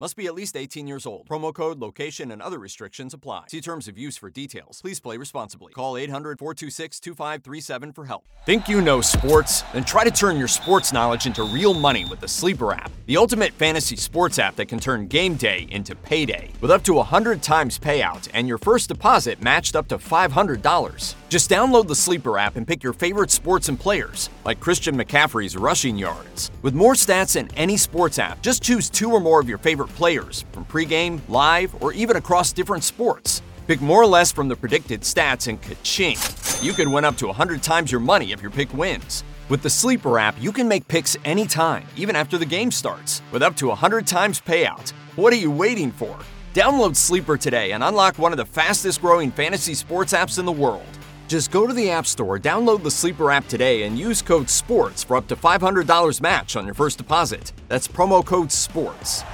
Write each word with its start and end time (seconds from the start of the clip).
Must 0.00 0.16
be 0.16 0.26
at 0.26 0.34
least 0.34 0.56
18 0.56 0.88
years 0.88 1.06
old. 1.06 1.28
Promo 1.28 1.54
code, 1.54 1.78
location, 1.78 2.32
and 2.32 2.42
other 2.42 2.58
restrictions 2.58 3.14
apply. 3.14 3.44
See 3.46 3.60
terms 3.60 3.86
of 3.86 3.96
use 3.96 4.16
for 4.16 4.28
details. 4.28 4.80
Please 4.80 4.98
play 4.98 5.16
responsibly. 5.16 5.72
Call 5.72 5.96
800 5.96 6.36
426 6.40 6.98
2537 6.98 7.92
for 7.92 8.04
help. 8.04 8.24
Think 8.44 8.68
you 8.68 8.80
know 8.80 9.00
sports? 9.00 9.62
Then 9.72 9.84
try 9.84 10.02
to 10.02 10.10
turn 10.10 10.36
your 10.36 10.48
sports 10.48 10.92
knowledge 10.92 11.26
into 11.26 11.44
real 11.44 11.74
money 11.74 12.06
with 12.06 12.18
the 12.18 12.26
Sleeper 12.26 12.72
app, 12.72 12.90
the 13.06 13.16
ultimate 13.16 13.52
fantasy 13.52 13.94
sports 13.94 14.40
app 14.40 14.56
that 14.56 14.66
can 14.66 14.80
turn 14.80 15.06
game 15.06 15.36
day 15.36 15.68
into 15.70 15.94
payday. 15.94 16.50
With 16.60 16.72
up 16.72 16.82
to 16.84 16.94
100 16.94 17.40
times 17.40 17.78
payout 17.78 18.28
and 18.34 18.48
your 18.48 18.58
first 18.58 18.88
deposit 18.88 19.40
matched 19.42 19.76
up 19.76 19.86
to 19.88 19.98
$500. 19.98 21.14
Just 21.28 21.50
download 21.50 21.86
the 21.86 21.94
Sleeper 21.94 22.36
app 22.36 22.56
and 22.56 22.66
pick 22.66 22.82
your 22.82 22.92
favorite 22.92 23.30
sports 23.30 23.68
and 23.68 23.78
players, 23.78 24.28
like 24.44 24.60
Christian 24.60 24.96
McCaffrey's 24.96 25.56
rushing 25.56 25.96
yards. 25.96 26.50
With 26.62 26.74
more 26.74 26.94
stats 26.94 27.34
than 27.34 27.48
any 27.56 27.76
sports 27.76 28.18
app, 28.18 28.42
just 28.42 28.62
choose 28.62 28.90
two 28.90 29.10
or 29.10 29.20
more 29.20 29.40
of 29.40 29.48
your 29.48 29.58
favorite 29.58 29.83
players 29.86 30.44
from 30.52 30.64
pregame, 30.64 31.20
live, 31.28 31.74
or 31.82 31.92
even 31.92 32.16
across 32.16 32.52
different 32.52 32.84
sports. 32.84 33.42
Pick 33.66 33.80
more 33.80 34.02
or 34.02 34.06
less 34.06 34.30
from 34.30 34.48
the 34.48 34.56
predicted 34.56 35.00
stats 35.00 35.48
and 35.48 35.60
ka-ching. 35.60 36.16
You 36.60 36.72
could 36.72 36.88
win 36.88 37.04
up 37.04 37.16
to 37.18 37.26
100 37.26 37.62
times 37.62 37.90
your 37.90 38.00
money 38.00 38.32
if 38.32 38.42
your 38.42 38.50
pick 38.50 38.72
wins. 38.74 39.24
With 39.48 39.62
the 39.62 39.70
Sleeper 39.70 40.18
app, 40.18 40.34
you 40.40 40.52
can 40.52 40.68
make 40.68 40.88
picks 40.88 41.16
anytime, 41.24 41.86
even 41.96 42.16
after 42.16 42.38
the 42.38 42.46
game 42.46 42.70
starts, 42.70 43.22
with 43.32 43.42
up 43.42 43.56
to 43.56 43.68
100 43.68 44.06
times 44.06 44.40
payout. 44.40 44.90
What 45.16 45.32
are 45.32 45.36
you 45.36 45.50
waiting 45.50 45.92
for? 45.92 46.18
Download 46.54 46.94
Sleeper 46.94 47.36
today 47.36 47.72
and 47.72 47.82
unlock 47.82 48.18
one 48.18 48.32
of 48.32 48.38
the 48.38 48.44
fastest 48.44 49.00
growing 49.00 49.30
fantasy 49.30 49.74
sports 49.74 50.12
apps 50.12 50.38
in 50.38 50.44
the 50.44 50.52
world. 50.52 50.86
Just 51.26 51.50
go 51.50 51.66
to 51.66 51.72
the 51.72 51.90
App 51.90 52.06
Store, 52.06 52.38
download 52.38 52.82
the 52.82 52.90
Sleeper 52.90 53.30
app 53.30 53.48
today, 53.48 53.84
and 53.84 53.98
use 53.98 54.20
code 54.22 54.48
SPORTS 54.48 55.02
for 55.02 55.16
up 55.16 55.26
to 55.28 55.36
$500 55.36 56.20
match 56.20 56.54
on 56.56 56.64
your 56.64 56.74
first 56.74 56.98
deposit. 56.98 57.52
That's 57.68 57.88
promo 57.88 58.24
code 58.24 58.52
SPORTS. 58.52 59.24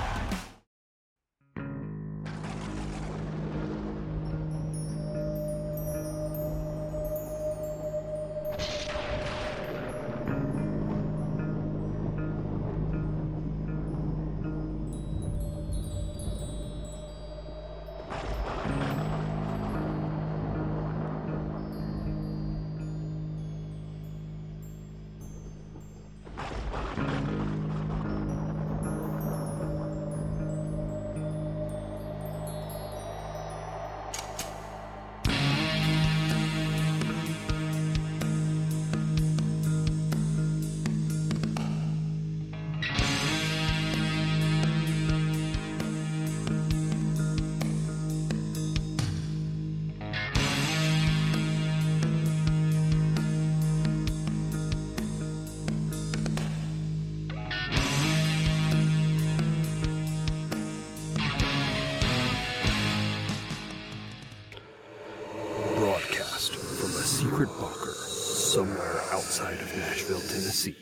Secret 67.41 67.59
bunker 67.59 67.93
somewhere 67.93 69.01
outside 69.13 69.55
of 69.55 69.77
Nashville, 69.79 70.21
Tennessee. 70.21 70.77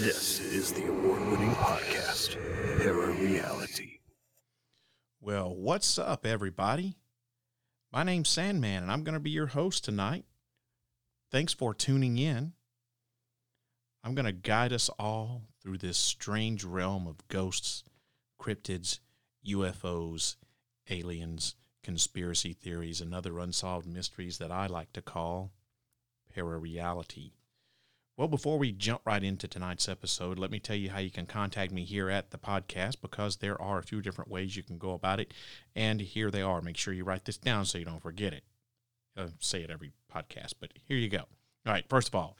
This 0.00 0.40
is 0.40 0.72
the 0.72 0.88
award 0.88 1.20
winning 1.28 1.52
podcast, 1.52 2.36
Para 2.78 3.12
Reality. 3.12 4.00
Well, 5.20 5.54
what's 5.54 6.00
up, 6.00 6.26
everybody? 6.26 6.96
My 7.92 8.02
name's 8.02 8.28
Sandman, 8.28 8.82
and 8.82 8.90
I'm 8.90 9.04
going 9.04 9.14
to 9.14 9.20
be 9.20 9.30
your 9.30 9.46
host 9.46 9.84
tonight. 9.84 10.24
Thanks 11.30 11.52
for 11.52 11.74
tuning 11.74 12.18
in. 12.18 12.54
I'm 14.02 14.16
going 14.16 14.26
to 14.26 14.32
guide 14.32 14.72
us 14.72 14.90
all 14.98 15.42
through 15.62 15.78
this 15.78 15.96
strange 15.96 16.64
realm 16.64 17.06
of 17.06 17.28
ghosts, 17.28 17.84
cryptids, 18.40 18.98
UFOs, 19.46 20.34
aliens, 20.90 21.54
conspiracy 21.82 22.52
theories, 22.52 23.00
and 23.00 23.14
other 23.14 23.38
unsolved 23.38 23.86
mysteries 23.86 24.38
that 24.38 24.50
I 24.50 24.66
like 24.66 24.92
to 24.92 25.02
call 25.02 25.52
parareality. 26.36 27.32
Well, 28.16 28.28
before 28.28 28.58
we 28.58 28.72
jump 28.72 29.00
right 29.04 29.24
into 29.24 29.48
tonight's 29.48 29.88
episode, 29.88 30.38
let 30.38 30.50
me 30.50 30.60
tell 30.60 30.76
you 30.76 30.90
how 30.90 30.98
you 30.98 31.10
can 31.10 31.26
contact 31.26 31.72
me 31.72 31.84
here 31.84 32.10
at 32.10 32.30
the 32.30 32.38
podcast 32.38 33.00
because 33.00 33.36
there 33.36 33.60
are 33.60 33.78
a 33.78 33.82
few 33.82 34.02
different 34.02 34.30
ways 34.30 34.54
you 34.54 34.62
can 34.62 34.76
go 34.78 34.92
about 34.92 35.18
it. 35.18 35.32
And 35.74 36.00
here 36.00 36.30
they 36.30 36.42
are. 36.42 36.60
Make 36.60 36.76
sure 36.76 36.92
you 36.92 37.04
write 37.04 37.24
this 37.24 37.38
down 37.38 37.64
so 37.64 37.78
you 37.78 37.86
don't 37.86 38.02
forget 38.02 38.34
it. 38.34 38.44
I 39.16 39.28
say 39.40 39.62
it 39.62 39.70
every 39.70 39.92
podcast, 40.14 40.54
but 40.60 40.72
here 40.86 40.96
you 40.98 41.08
go. 41.08 41.24
All 41.66 41.72
right, 41.72 41.88
first 41.88 42.08
of 42.08 42.14
all, 42.14 42.36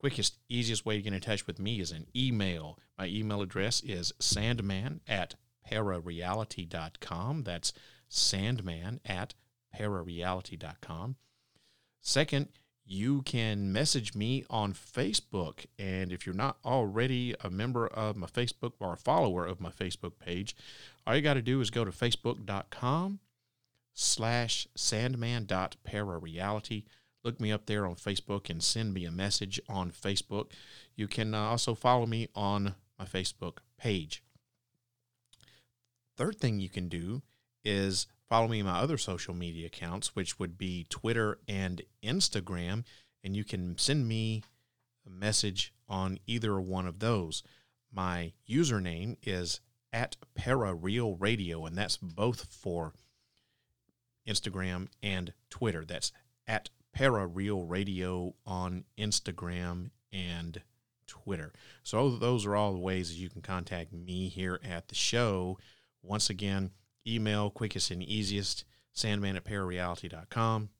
quickest, 0.00 0.38
easiest 0.48 0.84
way 0.84 0.96
to 0.96 1.02
get 1.02 1.12
in 1.12 1.20
touch 1.20 1.46
with 1.46 1.58
me 1.58 1.80
is 1.80 1.92
an 1.92 2.06
email. 2.14 2.78
My 2.98 3.06
email 3.06 3.42
address 3.42 3.82
is 3.82 4.12
sandman 4.18 5.00
at 5.06 5.34
parareality.com. 5.70 7.44
That's 7.44 7.72
sandman 8.08 9.00
at 9.04 9.34
parareality.com. 9.74 11.16
Second, 12.00 12.48
you 12.84 13.22
can 13.22 13.72
message 13.72 14.14
me 14.14 14.44
on 14.48 14.72
Facebook. 14.72 15.66
And 15.78 16.12
if 16.12 16.24
you're 16.24 16.34
not 16.34 16.58
already 16.64 17.34
a 17.40 17.50
member 17.50 17.86
of 17.86 18.16
my 18.16 18.28
Facebook 18.28 18.72
or 18.78 18.92
a 18.92 18.96
follower 18.96 19.44
of 19.44 19.60
my 19.60 19.70
Facebook 19.70 20.12
page, 20.24 20.54
all 21.06 21.16
you 21.16 21.22
got 21.22 21.34
to 21.34 21.42
do 21.42 21.60
is 21.60 21.70
go 21.70 21.84
to 21.84 21.90
facebook.com 21.90 23.18
slash 23.92 24.68
sandman.parareality. 24.76 26.84
Look 27.24 27.40
me 27.40 27.50
up 27.50 27.66
there 27.66 27.86
on 27.86 27.96
Facebook 27.96 28.48
and 28.48 28.62
send 28.62 28.94
me 28.94 29.04
a 29.04 29.10
message 29.10 29.60
on 29.68 29.90
Facebook. 29.90 30.52
You 30.94 31.08
can 31.08 31.34
uh, 31.34 31.40
also 31.40 31.74
follow 31.74 32.06
me 32.06 32.28
on 32.36 32.76
my 32.98 33.04
Facebook 33.04 33.58
page. 33.78 34.22
Third 36.16 36.38
thing 36.38 36.60
you 36.60 36.68
can 36.68 36.88
do 36.88 37.22
is 37.66 38.06
follow 38.28 38.48
me 38.48 38.60
on 38.60 38.66
my 38.66 38.78
other 38.78 38.96
social 38.96 39.34
media 39.34 39.66
accounts, 39.66 40.14
which 40.14 40.38
would 40.38 40.56
be 40.56 40.86
Twitter 40.88 41.38
and 41.48 41.82
Instagram, 42.02 42.84
and 43.24 43.36
you 43.36 43.44
can 43.44 43.76
send 43.76 44.06
me 44.06 44.42
a 45.06 45.10
message 45.10 45.74
on 45.88 46.18
either 46.26 46.60
one 46.60 46.86
of 46.86 47.00
those. 47.00 47.42
My 47.92 48.32
username 48.48 49.16
is 49.22 49.60
at 49.92 50.16
Parareal 50.38 51.16
Radio, 51.18 51.66
and 51.66 51.76
that's 51.76 51.96
both 51.96 52.52
for 52.52 52.92
Instagram 54.28 54.88
and 55.02 55.32
Twitter. 55.50 55.84
That's 55.84 56.12
at 56.46 56.70
Parareal 56.96 57.68
Radio 57.68 58.34
on 58.44 58.84
Instagram 58.98 59.90
and 60.12 60.62
Twitter. 61.06 61.52
So 61.82 62.10
those 62.10 62.44
are 62.46 62.56
all 62.56 62.72
the 62.72 62.78
ways 62.78 63.08
that 63.08 63.16
you 63.16 63.28
can 63.28 63.42
contact 63.42 63.92
me 63.92 64.28
here 64.28 64.60
at 64.64 64.88
the 64.88 64.94
show. 64.94 65.58
Once 66.02 66.30
again, 66.30 66.70
email 67.06 67.50
quickest 67.50 67.90
and 67.90 68.02
easiest 68.02 68.64
sandman 68.92 69.36
at 69.36 69.44
parareality.com 69.44 70.70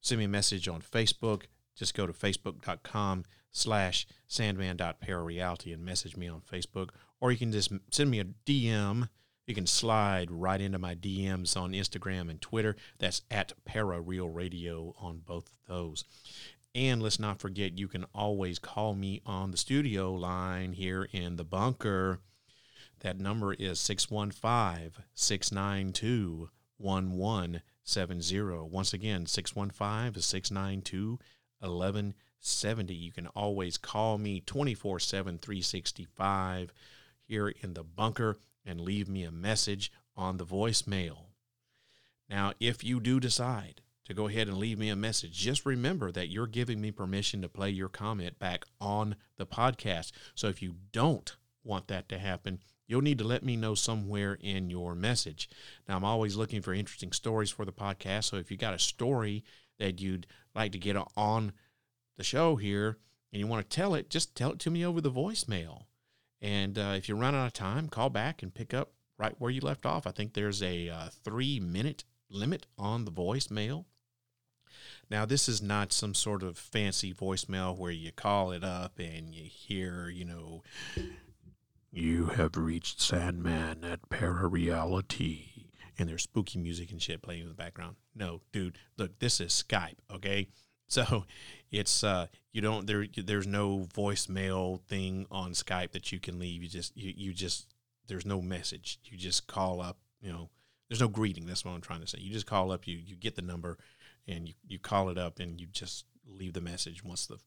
send 0.00 0.18
me 0.18 0.24
a 0.24 0.28
message 0.28 0.68
on 0.68 0.82
facebook. 0.82 1.44
Just 1.74 1.94
go 1.94 2.06
to 2.06 2.12
facebook.com 2.12 3.24
slash 3.50 4.06
sandman.parareality 4.28 5.72
and 5.72 5.84
message 5.84 6.16
me 6.16 6.28
on 6.28 6.40
facebook. 6.40 6.90
Or 7.20 7.32
you 7.32 7.38
can 7.38 7.52
just 7.52 7.72
send 7.90 8.10
me 8.10 8.20
a 8.20 8.24
dm 8.24 9.08
you 9.46 9.54
can 9.54 9.66
slide 9.66 10.30
right 10.30 10.60
into 10.60 10.78
my 10.78 10.94
dms 10.94 11.56
on 11.56 11.72
instagram 11.72 12.30
and 12.30 12.40
twitter. 12.40 12.76
That's 12.98 13.22
at 13.30 13.52
parareal 13.68 14.32
radio 14.32 14.94
on 14.98 15.18
both 15.18 15.48
of 15.48 15.54
those. 15.68 16.04
And 16.74 17.02
let's 17.02 17.20
not 17.20 17.40
forget 17.40 17.78
you 17.78 17.86
can 17.86 18.04
always 18.14 18.58
call 18.58 18.94
me 18.94 19.20
on 19.24 19.50
the 19.50 19.56
studio 19.56 20.12
line 20.12 20.72
here 20.72 21.08
in 21.12 21.36
the 21.36 21.44
bunker 21.44 22.20
that 23.04 23.20
number 23.20 23.52
is 23.52 23.78
615 23.80 25.04
692 25.14 26.48
1170. 26.78 28.68
Once 28.70 28.94
again, 28.94 29.26
615 29.26 30.22
692 30.22 31.18
1170. 31.60 32.94
You 32.94 33.12
can 33.12 33.26
always 33.28 33.76
call 33.76 34.16
me 34.16 34.40
24 34.40 34.98
7 35.00 35.38
365 35.38 36.72
here 37.22 37.48
in 37.48 37.74
the 37.74 37.84
bunker 37.84 38.38
and 38.64 38.80
leave 38.80 39.06
me 39.06 39.22
a 39.24 39.30
message 39.30 39.92
on 40.16 40.38
the 40.38 40.46
voicemail. 40.46 41.26
Now, 42.30 42.54
if 42.58 42.82
you 42.82 43.00
do 43.00 43.20
decide 43.20 43.82
to 44.06 44.14
go 44.14 44.28
ahead 44.28 44.48
and 44.48 44.56
leave 44.56 44.78
me 44.78 44.88
a 44.88 44.96
message, 44.96 45.32
just 45.32 45.66
remember 45.66 46.10
that 46.10 46.30
you're 46.30 46.46
giving 46.46 46.80
me 46.80 46.90
permission 46.90 47.42
to 47.42 47.50
play 47.50 47.68
your 47.68 47.90
comment 47.90 48.38
back 48.38 48.64
on 48.80 49.16
the 49.36 49.46
podcast. 49.46 50.12
So 50.34 50.48
if 50.48 50.62
you 50.62 50.76
don't 50.92 51.36
want 51.62 51.88
that 51.88 52.08
to 52.08 52.18
happen, 52.18 52.60
you'll 52.86 53.02
need 53.02 53.18
to 53.18 53.24
let 53.24 53.44
me 53.44 53.56
know 53.56 53.74
somewhere 53.74 54.36
in 54.40 54.70
your 54.70 54.94
message. 54.94 55.48
Now, 55.88 55.96
I'm 55.96 56.04
always 56.04 56.36
looking 56.36 56.62
for 56.62 56.74
interesting 56.74 57.12
stories 57.12 57.50
for 57.50 57.64
the 57.64 57.72
podcast. 57.72 58.24
So 58.24 58.36
if 58.36 58.50
you 58.50 58.56
got 58.56 58.74
a 58.74 58.78
story 58.78 59.44
that 59.78 60.00
you'd 60.00 60.26
like 60.54 60.72
to 60.72 60.78
get 60.78 60.96
on 61.16 61.52
the 62.16 62.24
show 62.24 62.56
here 62.56 62.98
and 63.32 63.40
you 63.40 63.46
want 63.46 63.68
to 63.68 63.76
tell 63.76 63.94
it, 63.94 64.10
just 64.10 64.34
tell 64.34 64.52
it 64.52 64.58
to 64.60 64.70
me 64.70 64.84
over 64.84 65.00
the 65.00 65.10
voicemail. 65.10 65.84
And 66.40 66.78
uh, 66.78 66.94
if 66.96 67.08
you 67.08 67.16
run 67.16 67.34
out 67.34 67.46
of 67.46 67.52
time, 67.52 67.88
call 67.88 68.10
back 68.10 68.42
and 68.42 68.54
pick 68.54 68.74
up 68.74 68.92
right 69.18 69.34
where 69.38 69.50
you 69.50 69.60
left 69.60 69.86
off. 69.86 70.06
I 70.06 70.10
think 70.10 70.34
there's 70.34 70.62
a 70.62 70.88
uh, 70.88 71.08
three 71.24 71.58
minute 71.60 72.04
limit 72.30 72.66
on 72.76 73.04
the 73.04 73.12
voicemail. 73.12 73.86
Now, 75.10 75.24
this 75.24 75.48
is 75.48 75.62
not 75.62 75.92
some 75.92 76.14
sort 76.14 76.42
of 76.42 76.58
fancy 76.58 77.12
voicemail 77.12 77.76
where 77.76 77.90
you 77.90 78.10
call 78.12 78.52
it 78.52 78.64
up 78.64 78.98
and 78.98 79.34
you 79.34 79.44
hear, 79.44 80.08
you 80.08 80.24
know, 80.24 80.62
You 81.96 82.26
have 82.26 82.56
reached 82.56 83.00
Sandman 83.00 83.84
at 83.84 84.08
Parareality. 84.08 85.68
and 85.96 86.08
there's 86.08 86.24
spooky 86.24 86.58
music 86.58 86.90
and 86.90 87.00
shit 87.00 87.22
playing 87.22 87.42
in 87.42 87.48
the 87.48 87.54
background. 87.54 87.94
No, 88.16 88.40
dude, 88.50 88.78
look, 88.98 89.20
this 89.20 89.40
is 89.40 89.52
Skype, 89.52 89.98
okay? 90.12 90.48
So 90.86 91.24
it's 91.70 92.04
uh 92.04 92.26
you 92.52 92.60
don't 92.60 92.86
there 92.86 93.06
there's 93.16 93.46
no 93.46 93.86
voicemail 93.94 94.82
thing 94.82 95.26
on 95.30 95.52
Skype 95.52 95.92
that 95.92 96.12
you 96.12 96.20
can 96.20 96.38
leave. 96.38 96.62
You 96.62 96.68
just 96.68 96.94
you, 96.94 97.12
you 97.16 97.32
just 97.32 97.74
there's 98.06 98.26
no 98.26 98.42
message. 98.42 98.98
You 99.04 99.16
just 99.16 99.46
call 99.46 99.80
up, 99.80 99.96
you 100.20 100.30
know, 100.30 100.50
there's 100.88 101.00
no 101.00 101.08
greeting. 101.08 101.46
That's 101.46 101.64
what 101.64 101.72
I'm 101.72 101.80
trying 101.80 102.02
to 102.02 102.06
say. 102.06 102.18
You 102.20 102.30
just 102.30 102.46
call 102.46 102.70
up, 102.70 102.86
you 102.86 102.98
you 102.98 103.16
get 103.16 103.34
the 103.34 103.42
number 103.42 103.78
and 104.28 104.46
you, 104.46 104.54
you 104.68 104.78
call 104.78 105.08
it 105.08 105.16
up 105.16 105.40
and 105.40 105.58
you 105.58 105.66
just 105.68 106.04
leave 106.28 106.52
the 106.52 106.60
message 106.60 107.02
once 107.02 107.26
the 107.26 107.38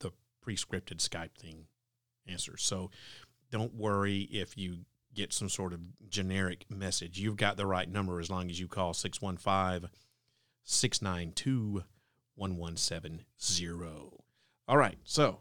the 0.00 0.12
pre-scripted 0.42 0.98
Skype 0.98 1.34
thing 1.34 1.68
answers. 2.28 2.62
So 2.62 2.90
don't 3.50 3.74
worry 3.74 4.22
if 4.30 4.56
you 4.56 4.78
get 5.14 5.32
some 5.32 5.48
sort 5.48 5.72
of 5.72 5.80
generic 6.08 6.66
message. 6.70 7.18
You've 7.18 7.36
got 7.36 7.56
the 7.56 7.66
right 7.66 7.90
number 7.90 8.20
as 8.20 8.30
long 8.30 8.50
as 8.50 8.60
you 8.60 8.68
call 8.68 8.94
615 8.94 9.90
692 10.62 11.84
1170. 12.34 13.24
All 14.68 14.76
right, 14.76 14.98
so 15.04 15.40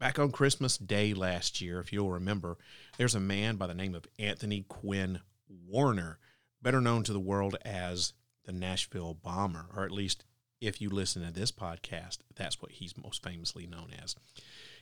back 0.00 0.18
on 0.18 0.32
Christmas 0.32 0.78
Day 0.78 1.14
last 1.14 1.60
year, 1.60 1.78
if 1.78 1.92
you'll 1.92 2.10
remember, 2.10 2.56
there's 2.96 3.14
a 3.14 3.20
man 3.20 3.56
by 3.56 3.66
the 3.66 3.74
name 3.74 3.94
of 3.94 4.06
Anthony 4.18 4.64
Quinn 4.68 5.20
Warner, 5.48 6.18
better 6.62 6.80
known 6.80 7.02
to 7.04 7.12
the 7.12 7.20
world 7.20 7.56
as 7.64 8.14
the 8.44 8.52
Nashville 8.52 9.14
Bomber, 9.14 9.66
or 9.76 9.84
at 9.84 9.90
least 9.90 10.24
if 10.60 10.80
you 10.80 10.88
listen 10.88 11.24
to 11.24 11.32
this 11.32 11.52
podcast, 11.52 12.18
that's 12.34 12.62
what 12.62 12.72
he's 12.72 12.96
most 12.96 13.22
famously 13.22 13.66
known 13.66 13.90
as. 14.02 14.14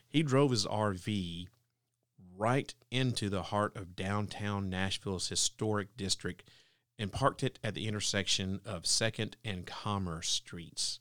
He 0.07 0.23
drove 0.23 0.51
his 0.51 0.65
RV 0.65 1.47
right 2.37 2.73
into 2.89 3.29
the 3.29 3.43
heart 3.43 3.75
of 3.75 3.95
downtown 3.95 4.69
Nashville's 4.69 5.29
historic 5.29 5.95
district 5.97 6.43
and 6.97 7.11
parked 7.11 7.43
it 7.43 7.59
at 7.63 7.73
the 7.73 7.87
intersection 7.87 8.61
of 8.65 8.83
2nd 8.83 9.33
and 9.43 9.65
Commerce 9.65 10.29
Streets. 10.29 10.99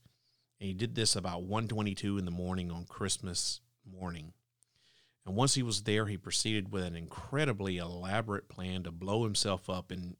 And 0.60 0.68
he 0.68 0.74
did 0.74 0.94
this 0.94 1.16
about 1.16 1.42
1:22 1.42 2.18
in 2.18 2.24
the 2.24 2.30
morning 2.30 2.70
on 2.70 2.84
Christmas 2.84 3.60
morning. 3.84 4.32
And 5.26 5.36
once 5.36 5.54
he 5.54 5.62
was 5.62 5.82
there, 5.82 6.06
he 6.06 6.16
proceeded 6.16 6.72
with 6.72 6.84
an 6.84 6.96
incredibly 6.96 7.78
elaborate 7.78 8.48
plan 8.48 8.82
to 8.84 8.90
blow 8.90 9.24
himself 9.24 9.68
up 9.68 9.92
in 9.92 10.16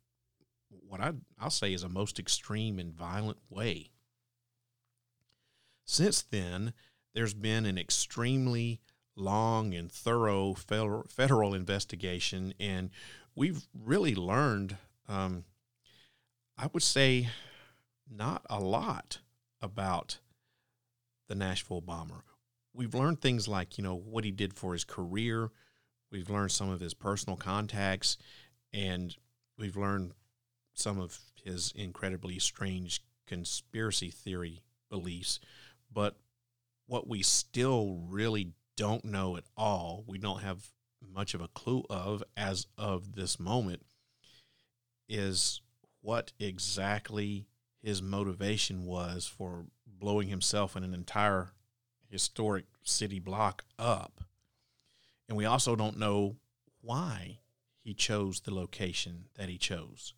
what 0.86 1.00
I, 1.00 1.12
I'll 1.38 1.50
say 1.50 1.72
is 1.72 1.82
a 1.82 1.88
most 1.88 2.18
extreme 2.18 2.78
and 2.78 2.92
violent 2.92 3.38
way. 3.48 3.90
Since 5.84 6.22
then, 6.22 6.72
there's 7.14 7.34
been 7.34 7.66
an 7.66 7.78
extremely 7.78 8.80
long 9.20 9.74
and 9.74 9.92
thorough 9.92 10.54
federal, 10.54 11.54
investigation, 11.54 12.54
and 12.58 12.90
we've 13.34 13.66
really 13.74 14.14
learned, 14.14 14.76
um, 15.08 15.44
I 16.58 16.68
would 16.72 16.82
say, 16.82 17.28
not 18.10 18.44
a 18.50 18.58
lot 18.58 19.18
about 19.60 20.18
the 21.28 21.34
Nashville 21.34 21.80
bomber. 21.80 22.24
We've 22.72 22.94
learned 22.94 23.20
things 23.20 23.46
like, 23.46 23.78
you 23.78 23.84
know, 23.84 23.94
what 23.94 24.24
he 24.24 24.30
did 24.30 24.54
for 24.54 24.72
his 24.72 24.84
career. 24.84 25.50
We've 26.10 26.30
learned 26.30 26.52
some 26.52 26.70
of 26.70 26.80
his 26.80 26.94
personal 26.94 27.36
contacts, 27.36 28.16
and 28.72 29.14
we've 29.58 29.76
learned 29.76 30.12
some 30.74 30.98
of 30.98 31.18
his 31.44 31.72
incredibly 31.76 32.38
strange 32.38 33.02
conspiracy 33.26 34.10
theory 34.10 34.62
beliefs. 34.88 35.40
But 35.92 36.16
what 36.86 37.08
we 37.08 37.22
still 37.22 38.00
really 38.08 38.52
don't 38.80 39.04
know 39.04 39.36
at 39.36 39.44
all, 39.58 40.04
we 40.06 40.16
don't 40.16 40.40
have 40.40 40.68
much 41.14 41.34
of 41.34 41.42
a 41.42 41.48
clue 41.48 41.84
of 41.90 42.22
as 42.34 42.66
of 42.78 43.14
this 43.14 43.38
moment, 43.38 43.82
is 45.06 45.60
what 46.00 46.32
exactly 46.40 47.46
his 47.82 48.00
motivation 48.00 48.86
was 48.86 49.26
for 49.26 49.66
blowing 49.86 50.28
himself 50.28 50.74
and 50.74 50.82
an 50.82 50.94
entire 50.94 51.50
historic 52.08 52.64
city 52.82 53.18
block 53.18 53.64
up. 53.78 54.24
And 55.28 55.36
we 55.36 55.44
also 55.44 55.76
don't 55.76 55.98
know 55.98 56.36
why 56.80 57.40
he 57.84 57.92
chose 57.92 58.40
the 58.40 58.54
location 58.54 59.26
that 59.34 59.50
he 59.50 59.58
chose. 59.58 60.14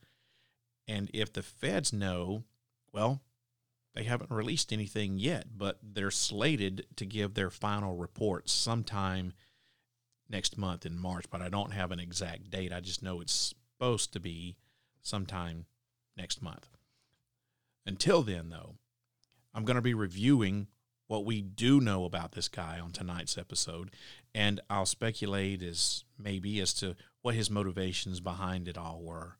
And 0.87 1.11
if 1.12 1.32
the 1.32 1.43
feds 1.43 1.93
know, 1.93 2.44
well, 2.93 3.23
they 3.94 4.05
haven't 4.05 4.31
released 4.31 4.73
anything 4.73 5.19
yet, 5.19 5.47
but 5.56 5.79
they're 5.83 6.11
slated 6.11 6.87
to 6.97 7.05
give 7.05 7.35
their 7.35 7.50
final 7.50 7.97
report 7.97 8.49
sometime 8.49 9.33
next 10.29 10.56
month 10.56 10.87
in 10.87 10.99
March, 10.99 11.27
but 11.31 11.43
I 11.43 11.49
don't 11.49 11.73
have 11.73 11.91
an 11.91 12.00
exact 12.00 12.50
date. 12.50 12.73
I 12.73 12.81
just 12.81 13.03
know 13.03 13.21
it's 13.21 13.55
supposed 13.77 14.12
to 14.15 14.21
be 14.21 14.56
sometime 15.03 15.67
next 16.17 16.41
month. 16.41 16.69
Until 17.85 18.23
then, 18.23 18.49
though, 18.49 18.77
I'm 19.55 19.65
going 19.65 19.77
to 19.77 19.83
be 19.83 19.95
reviewing 19.95 20.69
what 21.06 21.27
we 21.27 21.43
do 21.43 21.81
know 21.81 22.06
about 22.06 22.33
this 22.33 22.49
guy 22.49 22.81
on 22.81 22.91
tonight's 22.93 23.37
episode, 23.37 23.91
and 24.35 24.61
I'll 24.71 24.87
speculate 24.87 25.62
as 25.62 26.05
maybe 26.19 26.59
as 26.61 26.73
to 26.75 26.97
what 27.21 27.35
his 27.35 27.50
motivations 27.50 28.21
behind 28.21 28.69
it 28.69 28.79
all 28.79 29.03
were. 29.03 29.37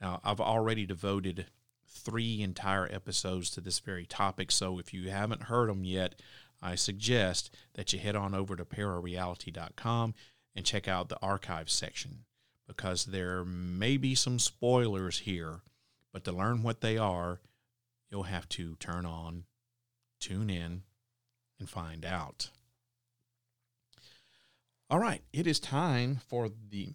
Now, 0.00 0.20
I've 0.22 0.40
already 0.40 0.86
devoted 0.86 1.46
three 1.88 2.42
entire 2.42 2.88
episodes 2.92 3.50
to 3.50 3.60
this 3.60 3.78
very 3.78 4.06
topic, 4.06 4.50
so 4.50 4.78
if 4.78 4.92
you 4.94 5.10
haven't 5.10 5.44
heard 5.44 5.68
them 5.68 5.84
yet, 5.84 6.20
I 6.60 6.74
suggest 6.74 7.54
that 7.74 7.92
you 7.92 7.98
head 7.98 8.16
on 8.16 8.34
over 8.34 8.56
to 8.56 8.64
parareality.com 8.64 10.14
and 10.54 10.66
check 10.66 10.88
out 10.88 11.08
the 11.08 11.20
archive 11.20 11.70
section 11.70 12.24
because 12.66 13.06
there 13.06 13.44
may 13.44 13.96
be 13.96 14.14
some 14.14 14.38
spoilers 14.38 15.20
here, 15.20 15.60
but 16.12 16.24
to 16.24 16.32
learn 16.32 16.62
what 16.62 16.80
they 16.80 16.98
are, 16.98 17.40
you'll 18.10 18.24
have 18.24 18.48
to 18.50 18.76
turn 18.76 19.06
on, 19.06 19.44
tune 20.20 20.50
in, 20.50 20.82
and 21.58 21.68
find 21.68 22.04
out. 22.04 22.50
All 24.90 24.98
right, 24.98 25.22
it 25.32 25.46
is 25.46 25.60
time 25.60 26.20
for 26.28 26.48
the. 26.48 26.92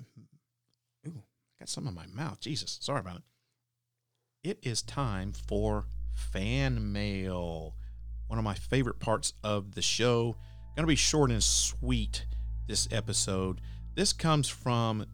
Ooh, 1.08 1.22
I 1.22 1.60
got 1.60 1.70
some 1.70 1.88
in 1.88 1.94
my 1.94 2.08
mouth. 2.08 2.40
Jesus, 2.40 2.78
sorry 2.82 3.00
about 3.00 3.18
it. 3.18 3.24
It 4.44 4.60
is 4.62 4.82
time 4.82 5.32
for 5.32 5.86
fan 6.14 6.92
mail. 6.92 7.78
One 8.28 8.38
of 8.38 8.44
my 8.44 8.56
favorite 8.56 9.00
parts 9.00 9.34
of 9.42 9.74
the 9.74 9.82
show. 9.82 10.36
Going 10.76 10.84
to 10.84 10.88
be 10.88 10.96
short 10.96 11.32
and 11.32 11.42
sweet 11.42 12.26
this 12.68 12.90
episode. 12.92 13.62
This 13.96 14.12
comes 14.12 14.50
from, 14.50 15.06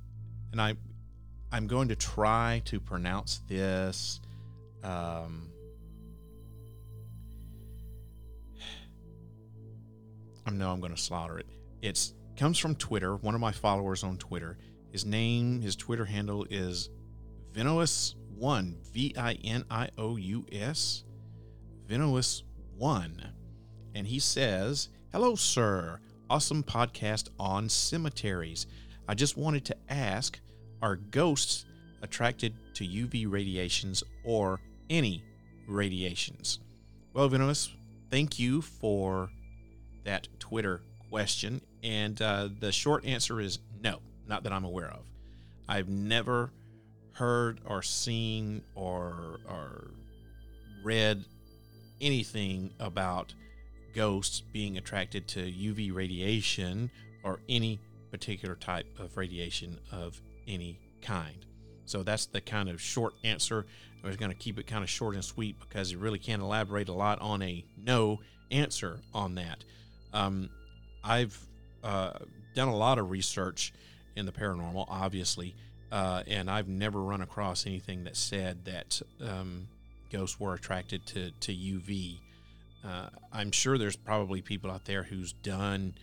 and 0.51 0.59
I, 0.59 0.73
I'm 1.51 1.67
going 1.67 1.89
to 1.89 1.95
try 1.95 2.63
to 2.65 2.79
pronounce 2.79 3.41
this. 3.47 4.19
Um, 4.83 5.51
I 10.47 10.49
know 10.49 10.71
I'm 10.71 10.79
going 10.79 10.95
to 10.95 10.99
slaughter 10.99 11.37
it. 11.37 11.45
It's 11.83 12.15
comes 12.35 12.57
from 12.57 12.73
Twitter. 12.73 13.15
One 13.15 13.35
of 13.35 13.41
my 13.41 13.51
followers 13.51 14.03
on 14.03 14.17
Twitter. 14.17 14.57
His 14.91 15.05
name, 15.05 15.61
his 15.61 15.75
Twitter 15.75 16.05
handle 16.05 16.47
is 16.49 16.89
Vinous 17.53 18.15
One. 18.39 18.77
V 18.93 19.13
I 19.17 19.33
N 19.43 19.65
I 19.69 19.89
O 19.97 20.15
U 20.15 20.45
S. 20.51 21.03
Vinous 21.87 22.43
One, 22.77 23.33
and 23.93 24.07
he 24.07 24.19
says, 24.19 24.89
"Hello, 25.11 25.35
sir. 25.35 25.99
Awesome 26.29 26.63
podcast 26.63 27.29
on 27.37 27.67
cemeteries. 27.67 28.65
I 29.09 29.13
just 29.15 29.35
wanted 29.35 29.65
to 29.65 29.77
ask: 29.89 30.39
Are 30.81 30.95
ghosts 30.95 31.65
attracted 32.01 32.53
to 32.75 32.85
UV 32.85 33.29
radiations 33.29 34.03
or 34.23 34.61
any 34.89 35.23
radiations?" 35.67 36.59
Well, 37.13 37.27
Vinous, 37.27 37.75
thank 38.09 38.39
you 38.39 38.61
for 38.61 39.29
that 40.05 40.29
Twitter 40.39 40.81
question. 41.09 41.59
And 41.83 42.21
uh, 42.21 42.49
the 42.59 42.71
short 42.71 43.03
answer 43.03 43.41
is 43.41 43.59
no, 43.81 43.99
not 44.27 44.43
that 44.43 44.53
I'm 44.53 44.63
aware 44.63 44.91
of. 44.91 45.05
I've 45.67 45.89
never 45.89 46.51
heard 47.19 47.59
or 47.65 47.81
seen 47.81 48.61
or, 48.75 49.41
or 49.47 49.91
read 50.83 51.25
anything 51.99 52.71
about 52.79 53.33
ghosts 53.93 54.41
being 54.53 54.77
attracted 54.77 55.27
to 55.27 55.39
UV 55.41 55.93
radiation 55.93 56.89
or 57.23 57.41
any 57.49 57.77
particular 58.09 58.55
type 58.55 58.87
of 58.97 59.17
radiation 59.17 59.77
of 59.91 60.21
any 60.47 60.79
kind. 61.01 61.45
So 61.85 62.03
that's 62.03 62.25
the 62.27 62.39
kind 62.39 62.69
of 62.69 62.79
short 62.79 63.13
answer. 63.25 63.65
I 64.01 64.07
was 64.07 64.15
going 64.15 64.31
to 64.31 64.37
keep 64.37 64.57
it 64.57 64.65
kind 64.65 64.81
of 64.81 64.89
short 64.89 65.15
and 65.15 65.23
sweet 65.23 65.59
because 65.59 65.91
you 65.91 65.97
really 65.97 66.19
can't 66.19 66.41
elaborate 66.41 66.87
a 66.87 66.93
lot 66.93 67.19
on 67.19 67.41
a 67.41 67.65
no 67.77 68.19
answer 68.49 69.01
on 69.13 69.35
that. 69.35 69.65
Um, 70.13 70.49
I've 71.03 71.37
uh, 71.83 72.13
done 72.55 72.69
a 72.69 72.75
lot 72.77 72.97
of 72.97 73.11
research 73.11 73.73
in 74.15 74.25
the 74.25 74.31
paranormal, 74.31 74.85
obviously, 74.87 75.53
uh, 75.91 76.23
and 76.27 76.49
I've 76.49 76.67
never 76.67 77.01
run 77.01 77.21
across 77.21 77.65
anything 77.65 78.03
that 78.03 78.15
said 78.15 78.65
that 78.65 79.01
um, 79.21 79.67
ghosts 80.11 80.39
were 80.39 80.53
attracted 80.53 81.05
to, 81.07 81.31
to 81.31 81.51
UV. 81.53 82.19
Uh, 82.85 83.09
I'm 83.33 83.51
sure 83.51 83.77
there's 83.77 83.95
probably 83.95 84.41
people 84.41 84.71
out 84.71 84.85
there 84.85 85.03
who's 85.03 85.33
done 85.33 85.95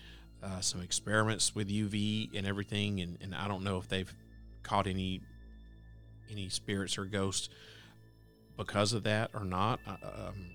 uh, 0.43 0.61
some 0.61 0.83
experiments 0.83 1.55
with 1.55 1.69
UV 1.69 2.37
and 2.37 2.47
everything, 2.47 3.01
and, 3.01 3.19
and 3.21 3.35
I 3.35 3.49
don't 3.49 3.65
know 3.65 3.79
if 3.79 3.89
they've 3.89 4.13
caught 4.63 4.87
any 4.87 5.21
any 6.29 6.49
spirits 6.49 6.99
or 6.99 7.05
ghosts 7.05 7.49
because 8.57 8.93
of 8.93 9.05
that 9.05 9.31
or 9.33 9.45
not. 9.45 9.79
Um, 9.87 10.51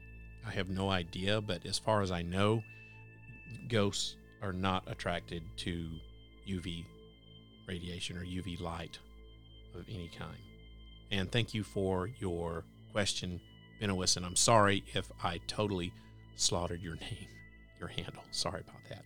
I 0.45 0.51
have 0.51 0.69
no 0.69 0.89
idea, 0.89 1.39
but 1.39 1.65
as 1.65 1.79
far 1.79 2.01
as 2.01 2.11
I 2.11 2.21
know, 2.21 2.61
ghosts 3.69 4.17
are 4.41 4.51
not 4.51 4.83
attracted 4.87 5.43
to 5.57 5.87
UV 6.47 6.83
radiation 7.67 8.17
or 8.17 8.25
UV 8.25 8.59
light 8.59 8.99
of 9.75 9.87
any 9.89 10.09
kind. 10.17 10.37
And 11.11 11.31
thank 11.31 11.53
you 11.53 11.63
for 11.63 12.09
your 12.19 12.63
question, 12.91 13.41
Benowis. 13.81 14.17
And 14.17 14.25
I'm 14.25 14.35
sorry 14.35 14.83
if 14.93 15.11
I 15.23 15.39
totally 15.47 15.91
slaughtered 16.35 16.81
your 16.81 16.95
name, 17.01 17.27
your 17.79 17.89
handle. 17.89 18.23
Sorry 18.31 18.61
about 18.61 18.83
that. 18.89 19.03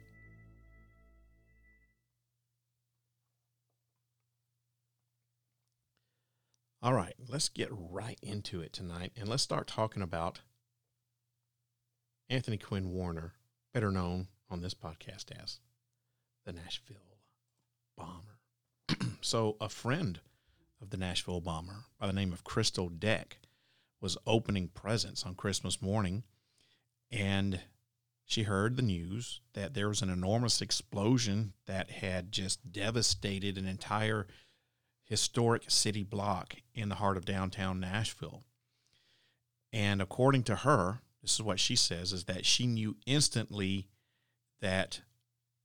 All 6.86 6.94
right, 6.94 7.16
let's 7.28 7.50
get 7.50 7.70
right 7.72 8.20
into 8.22 8.62
it 8.62 8.72
tonight 8.72 9.12
and 9.18 9.28
let's 9.28 9.42
start 9.42 9.66
talking 9.66 10.04
about 10.04 10.42
Anthony 12.30 12.58
Quinn 12.58 12.92
Warner, 12.92 13.34
better 13.74 13.90
known 13.90 14.28
on 14.52 14.62
this 14.62 14.76
podcast 14.76 15.32
as 15.32 15.60
the 16.46 16.54
Nashville 16.54 17.18
Bomber. 17.98 18.40
so, 19.22 19.58
a 19.60 19.68
friend 19.68 20.20
of 20.86 20.92
the 20.92 20.98
Nashville 20.98 21.42
Bomber 21.42 21.86
by 22.00 22.06
the 22.06 22.14
name 22.14 22.32
of 22.32 22.44
Crystal 22.44 22.90
Deck 22.90 23.40
was 24.00 24.18
opening 24.28 24.68
presents 24.68 25.26
on 25.26 25.34
Christmas 25.34 25.82
morning 25.82 26.24
and 27.12 27.60
she 28.24 28.44
heard 28.44 28.76
the 28.76 28.84
news 28.84 29.42
that 29.54 29.74
there 29.74 29.88
was 29.88 30.04
an 30.04 30.12
enormous 30.12 30.62
explosion 30.62 31.54
that 31.66 31.90
had 31.90 32.32
just 32.32 32.72
devastated 32.72 33.58
an 33.58 33.66
entire 33.66 34.28
historic 35.04 35.72
city 35.72 36.04
block 36.04 36.56
in 36.76 36.90
the 36.90 36.96
heart 36.96 37.18
of 37.18 37.26
downtown 37.26 37.80
Nashville. 37.80 38.44
And 39.74 40.02
according 40.02 40.44
to 40.44 40.56
her, 40.58 41.00
this 41.22 41.34
is 41.34 41.42
what 41.42 41.60
she 41.60 41.76
says 41.76 42.14
is 42.14 42.26
that 42.26 42.46
she 42.46 42.68
knew 42.68 42.96
instantly 43.08 43.88
that 44.62 45.02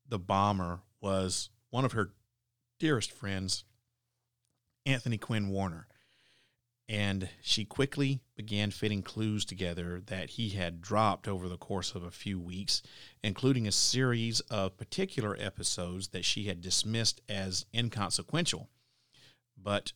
the 0.08 0.18
bomber 0.18 0.80
was 1.00 1.50
one 1.68 1.84
of 1.84 1.92
her 1.92 2.12
dearest 2.78 3.12
friends, 3.12 3.64
Anthony 4.86 5.18
Quinn 5.18 5.48
Warner. 5.48 5.86
And 6.88 7.28
she 7.40 7.64
quickly 7.64 8.20
began 8.34 8.72
fitting 8.72 9.02
clues 9.02 9.44
together 9.44 10.02
that 10.06 10.30
he 10.30 10.50
had 10.50 10.80
dropped 10.80 11.28
over 11.28 11.48
the 11.48 11.56
course 11.56 11.94
of 11.94 12.02
a 12.02 12.10
few 12.10 12.40
weeks, 12.40 12.82
including 13.22 13.68
a 13.68 13.72
series 13.72 14.40
of 14.50 14.76
particular 14.76 15.36
episodes 15.38 16.08
that 16.08 16.24
she 16.24 16.44
had 16.44 16.60
dismissed 16.60 17.20
as 17.28 17.64
inconsequential 17.72 18.68
but 19.62 19.92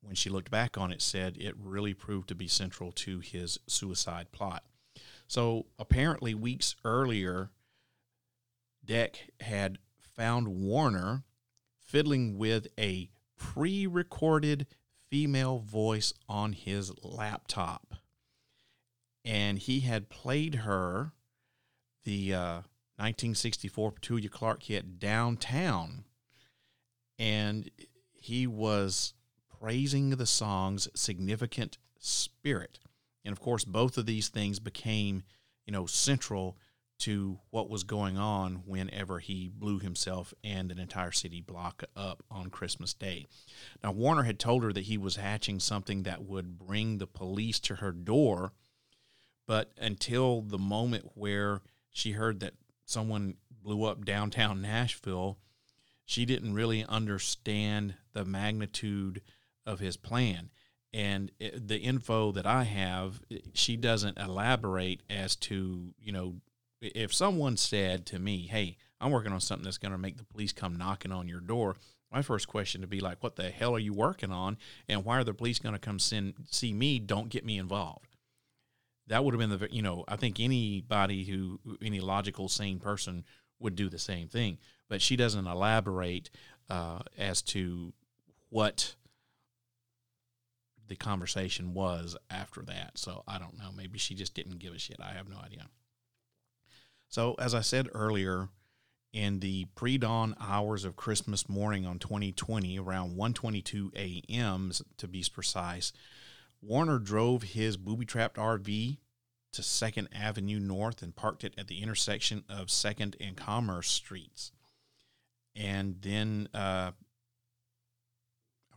when 0.00 0.14
she 0.14 0.30
looked 0.30 0.50
back 0.50 0.76
on 0.76 0.92
it, 0.92 1.00
said 1.00 1.36
it 1.38 1.54
really 1.56 1.94
proved 1.94 2.28
to 2.28 2.34
be 2.34 2.48
central 2.48 2.92
to 2.92 3.20
his 3.20 3.58
suicide 3.66 4.32
plot. 4.32 4.64
So 5.26 5.66
apparently, 5.78 6.34
weeks 6.34 6.76
earlier, 6.84 7.50
Deck 8.84 9.30
had 9.40 9.78
found 10.00 10.48
Warner 10.48 11.22
fiddling 11.78 12.36
with 12.36 12.66
a 12.78 13.10
pre 13.42 13.86
recorded 13.86 14.66
female 15.10 15.58
voice 15.58 16.14
on 16.28 16.52
his 16.52 16.92
laptop. 17.02 17.94
And 19.24 19.58
he 19.58 19.80
had 19.80 20.08
played 20.08 20.56
her 20.56 21.12
the 22.04 22.34
uh, 22.34 22.54
1964 22.96 23.92
Petula 23.92 24.30
Clark 24.30 24.62
hit 24.62 24.98
Downtown. 24.98 26.04
And 27.18 27.70
he 28.12 28.46
was 28.46 29.12
praising 29.60 30.10
the 30.10 30.26
song's 30.26 30.88
significant 30.94 31.78
spirit. 31.98 32.78
And 33.24 33.32
of 33.32 33.40
course, 33.40 33.64
both 33.64 33.98
of 33.98 34.06
these 34.06 34.28
things 34.28 34.60
became, 34.60 35.24
you 35.66 35.72
know, 35.72 35.86
central 35.86 36.56
to 36.98 37.38
what 37.50 37.68
was 37.68 37.82
going 37.82 38.16
on 38.16 38.62
whenever 38.66 39.18
he 39.18 39.50
blew 39.52 39.80
himself 39.80 40.32
and 40.44 40.70
an 40.70 40.78
entire 40.78 41.10
city 41.10 41.40
block 41.40 41.82
up 41.96 42.22
on 42.30 42.48
Christmas 42.48 42.94
Day. 42.94 43.26
Now, 43.82 43.92
Warner 43.92 44.22
had 44.22 44.38
told 44.38 44.62
her 44.62 44.72
that 44.72 44.84
he 44.84 44.96
was 44.96 45.16
hatching 45.16 45.58
something 45.58 46.04
that 46.04 46.22
would 46.22 46.58
bring 46.58 46.98
the 46.98 47.06
police 47.06 47.58
to 47.60 47.76
her 47.76 47.90
door, 47.90 48.52
but 49.46 49.72
until 49.78 50.42
the 50.42 50.58
moment 50.58 51.10
where 51.14 51.62
she 51.90 52.12
heard 52.12 52.40
that 52.40 52.54
someone 52.84 53.34
blew 53.62 53.84
up 53.84 54.04
downtown 54.04 54.62
Nashville, 54.62 55.38
she 56.04 56.24
didn't 56.24 56.54
really 56.54 56.84
understand 56.84 57.94
the 58.12 58.24
magnitude 58.24 59.22
of 59.66 59.80
his 59.80 59.96
plan. 59.96 60.50
And 60.94 61.30
the 61.40 61.78
info 61.78 62.32
that 62.32 62.46
I 62.46 62.64
have, 62.64 63.20
she 63.54 63.76
doesn't 63.76 64.18
elaborate 64.18 65.02
as 65.08 65.36
to, 65.36 65.94
you 65.98 66.12
know, 66.12 66.36
if 66.82 67.14
someone 67.14 67.56
said 67.56 68.06
to 68.06 68.18
me, 68.18 68.46
hey, 68.46 68.76
I'm 69.00 69.10
working 69.10 69.32
on 69.32 69.40
something 69.40 69.64
that's 69.64 69.78
going 69.78 69.92
to 69.92 69.98
make 69.98 70.18
the 70.18 70.24
police 70.24 70.52
come 70.52 70.76
knocking 70.76 71.12
on 71.12 71.28
your 71.28 71.40
door, 71.40 71.76
my 72.12 72.22
first 72.22 72.46
question 72.46 72.82
would 72.82 72.90
be 72.90 73.00
like, 73.00 73.22
what 73.22 73.36
the 73.36 73.50
hell 73.50 73.74
are 73.74 73.80
you 73.80 73.94
working 73.94 74.30
on? 74.30 74.58
And 74.88 75.04
why 75.04 75.18
are 75.18 75.24
the 75.24 75.34
police 75.34 75.58
going 75.58 75.74
to 75.74 75.78
come 75.78 75.98
send, 75.98 76.34
see 76.50 76.72
me? 76.72 76.98
Don't 76.98 77.30
get 77.30 77.44
me 77.44 77.58
involved. 77.58 78.16
That 79.06 79.24
would 79.24 79.34
have 79.34 79.40
been 79.40 79.58
the, 79.58 79.68
you 79.70 79.82
know, 79.82 80.04
I 80.06 80.16
think 80.16 80.38
anybody 80.38 81.24
who, 81.24 81.58
any 81.82 82.00
logical, 82.00 82.48
sane 82.48 82.78
person 82.78 83.24
would 83.58 83.76
do 83.76 83.88
the 83.88 83.98
same 83.98 84.28
thing 84.28 84.58
but 84.92 85.00
she 85.00 85.16
doesn't 85.16 85.46
elaborate 85.46 86.28
uh, 86.68 86.98
as 87.16 87.40
to 87.40 87.94
what 88.50 88.94
the 90.86 90.96
conversation 90.96 91.72
was 91.72 92.14
after 92.28 92.60
that. 92.60 92.98
So 92.98 93.22
I 93.26 93.38
don't 93.38 93.56
know. 93.56 93.70
Maybe 93.74 93.98
she 93.98 94.14
just 94.14 94.34
didn't 94.34 94.58
give 94.58 94.74
a 94.74 94.78
shit. 94.78 94.98
I 95.02 95.14
have 95.14 95.30
no 95.30 95.38
idea. 95.38 95.64
So 97.12 97.34
as 97.34 97.54
I 97.54 97.60
said 97.60 97.90
earlier, 97.92 98.48
in 99.12 99.40
the 99.40 99.66
pre-dawn 99.74 100.34
hours 100.40 100.86
of 100.86 100.96
Christmas 100.96 101.46
morning 101.46 101.84
on 101.84 101.98
2020, 101.98 102.78
around 102.78 103.18
1:22 103.18 103.94
a.m. 103.94 104.72
to 104.96 105.06
be 105.06 105.22
precise, 105.30 105.92
Warner 106.62 106.98
drove 106.98 107.42
his 107.42 107.76
booby-trapped 107.76 108.38
RV 108.38 108.96
to 109.52 109.62
Second 109.62 110.08
Avenue 110.10 110.58
North 110.58 111.02
and 111.02 111.14
parked 111.14 111.44
it 111.44 111.52
at 111.58 111.68
the 111.68 111.82
intersection 111.82 112.44
of 112.48 112.70
Second 112.70 113.18
and 113.20 113.36
Commerce 113.36 113.90
Streets 113.90 114.50
and 115.54 115.96
then 116.00 116.48
uh, 116.54 116.92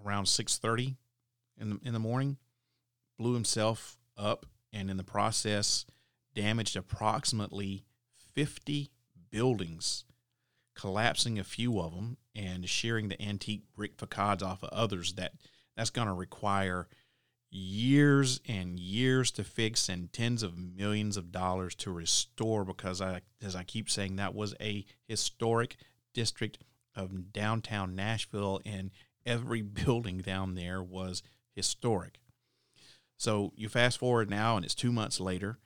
around 0.05 0.25
6.30 0.25 0.97
in 1.57 1.69
the, 1.69 1.79
in 1.83 1.93
the 1.93 1.99
morning 1.99 2.35
blew 3.17 3.33
himself 3.33 3.97
up 4.17 4.45
and 4.73 4.91
in 4.91 4.97
the 4.97 5.05
process 5.05 5.85
damaged 6.33 6.75
approximately 6.75 7.85
50 8.35 8.91
buildings 9.31 10.05
collapsing 10.75 11.39
a 11.39 11.43
few 11.43 11.79
of 11.79 11.95
them 11.95 12.17
and 12.35 12.67
shearing 12.67 13.07
the 13.07 13.21
antique 13.21 13.63
brick 13.75 13.97
facades 13.97 14.43
off 14.43 14.61
of 14.61 14.69
others 14.69 15.13
that 15.13 15.33
that's 15.75 15.89
going 15.89 16.07
to 16.07 16.13
require 16.13 16.87
years 17.49 18.41
and 18.47 18.77
years 18.77 19.31
to 19.31 19.43
fix 19.43 19.87
and 19.87 20.11
tens 20.11 20.43
of 20.43 20.57
millions 20.57 21.15
of 21.15 21.31
dollars 21.31 21.73
to 21.75 21.91
restore 21.91 22.65
because 22.65 23.01
I 23.01 23.21
as 23.41 23.55
I 23.55 23.63
keep 23.63 23.89
saying 23.89 24.17
that 24.17 24.35
was 24.35 24.53
a 24.59 24.85
historic 25.07 25.77
district 26.13 26.57
of 26.95 27.31
downtown 27.31 27.95
Nashville, 27.95 28.61
and 28.65 28.91
every 29.25 29.61
building 29.85 30.19
down 30.19 30.55
there 30.55 30.81
was 30.81 31.21
historic. 31.55 32.19
So 33.17 33.53
you 33.55 33.69
fast 33.69 33.97
forward 33.97 34.29
now, 34.29 34.55
and 34.55 34.65
it's 34.65 34.75
two 34.75 34.91
months 34.91 35.19
later, 35.19 35.59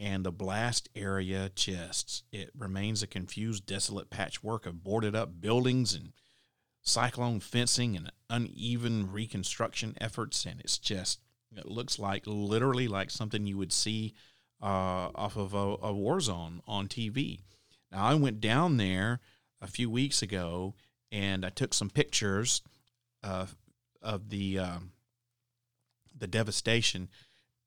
and 0.00 0.24
the 0.24 0.32
blast 0.32 0.88
area 0.96 1.50
chests. 1.54 2.22
it 2.32 2.50
remains 2.56 3.02
a 3.02 3.06
confused, 3.06 3.66
desolate 3.66 4.08
patchwork 4.08 4.64
of 4.64 4.82
boarded 4.82 5.14
up 5.14 5.40
buildings 5.40 5.94
and 5.94 6.12
cyclone 6.80 7.38
fencing 7.38 7.94
and 7.94 8.10
uneven 8.30 9.12
reconstruction 9.12 9.94
efforts, 10.00 10.46
and 10.46 10.58
it's 10.60 10.78
just 10.78 11.20
it 11.54 11.66
looks 11.66 11.98
like 11.98 12.22
literally 12.26 12.88
like 12.88 13.10
something 13.10 13.46
you 13.46 13.58
would 13.58 13.72
see 13.72 14.14
uh, 14.62 15.10
off 15.14 15.36
of 15.36 15.52
a, 15.52 15.76
a 15.82 15.92
war 15.92 16.20
zone 16.20 16.62
on 16.66 16.88
TV. 16.88 17.40
Now 17.92 18.04
I 18.04 18.14
went 18.14 18.40
down 18.40 18.78
there 18.78 19.20
a 19.60 19.66
few 19.66 19.90
weeks 19.90 20.22
ago 20.22 20.74
and 21.12 21.44
I 21.44 21.50
took 21.50 21.74
some 21.74 21.90
pictures 21.90 22.62
uh, 23.22 23.46
of 24.00 24.30
the 24.30 24.58
um, 24.60 24.92
the 26.16 26.26
devastation, 26.26 27.08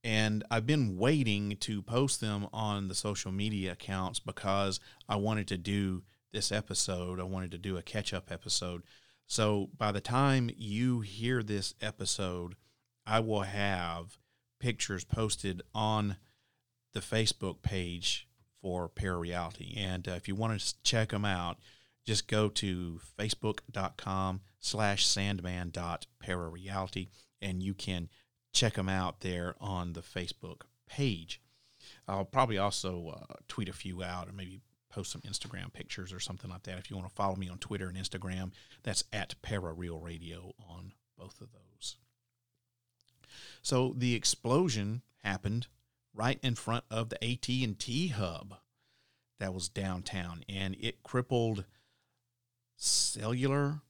and 0.03 0.43
I've 0.51 0.65
been 0.65 0.97
waiting 0.97 1.55
to 1.61 1.81
post 1.81 2.19
them 2.19 2.47
on 2.51 2.87
the 2.87 2.95
social 2.95 3.31
media 3.31 3.71
accounts 3.71 4.19
because 4.19 4.79
I 5.07 5.15
wanted 5.15 5.47
to 5.49 5.57
do 5.57 6.03
this 6.33 6.51
episode. 6.51 7.19
I 7.19 7.23
wanted 7.23 7.51
to 7.51 7.57
do 7.57 7.77
a 7.77 7.81
catch 7.81 8.13
up 8.13 8.31
episode. 8.31 8.83
So 9.27 9.69
by 9.77 9.93
the 9.93 10.01
time 10.01 10.49
you 10.57 11.01
hear 11.01 11.41
this 11.41 11.73
episode, 11.81 12.55
I 13.05 13.21
will 13.21 13.41
have 13.41 14.17
pictures 14.59 15.05
posted 15.05 15.61
on 15.73 16.17
the 16.93 16.99
Facebook 16.99 17.61
page 17.61 18.27
for 18.61 18.89
Parareality. 18.89 19.77
And 19.77 20.07
uh, 20.07 20.13
if 20.13 20.27
you 20.27 20.35
want 20.35 20.59
to 20.59 20.73
check 20.83 21.09
them 21.09 21.25
out, 21.25 21.57
just 22.05 22.27
go 22.27 22.49
to 22.49 22.99
facebook.com 23.17 24.41
slash 24.59 25.05
sandman.parareality 25.05 27.07
and 27.41 27.63
you 27.63 27.73
can 27.73 28.09
check 28.53 28.75
them 28.75 28.87
out 28.87 29.21
there 29.21 29.55
on 29.59 29.93
the 29.93 30.01
Facebook 30.01 30.61
page. 30.87 31.41
I'll 32.07 32.25
probably 32.25 32.57
also 32.57 33.15
uh, 33.19 33.33
tweet 33.47 33.69
a 33.69 33.73
few 33.73 34.03
out 34.03 34.29
or 34.29 34.33
maybe 34.33 34.61
post 34.89 35.11
some 35.11 35.21
Instagram 35.21 35.73
pictures 35.73 36.13
or 36.13 36.19
something 36.19 36.49
like 36.49 36.63
that. 36.63 36.77
If 36.77 36.89
you 36.89 36.95
want 36.95 37.09
to 37.09 37.15
follow 37.15 37.35
me 37.35 37.49
on 37.49 37.57
Twitter 37.57 37.87
and 37.87 37.97
Instagram, 37.97 38.51
that's 38.83 39.03
at 39.11 39.35
Parareal 39.41 40.01
Radio 40.01 40.53
on 40.69 40.93
both 41.17 41.41
of 41.41 41.49
those. 41.51 41.97
So 43.61 43.93
the 43.97 44.13
explosion 44.13 45.01
happened 45.23 45.67
right 46.13 46.39
in 46.43 46.55
front 46.55 46.83
of 46.91 47.09
the 47.09 47.23
AT&T 47.23 48.09
hub 48.09 48.55
that 49.39 49.53
was 49.53 49.67
downtown 49.67 50.43
and 50.47 50.75
it 50.79 51.01
crippled 51.01 51.65
cellular, 52.75 53.81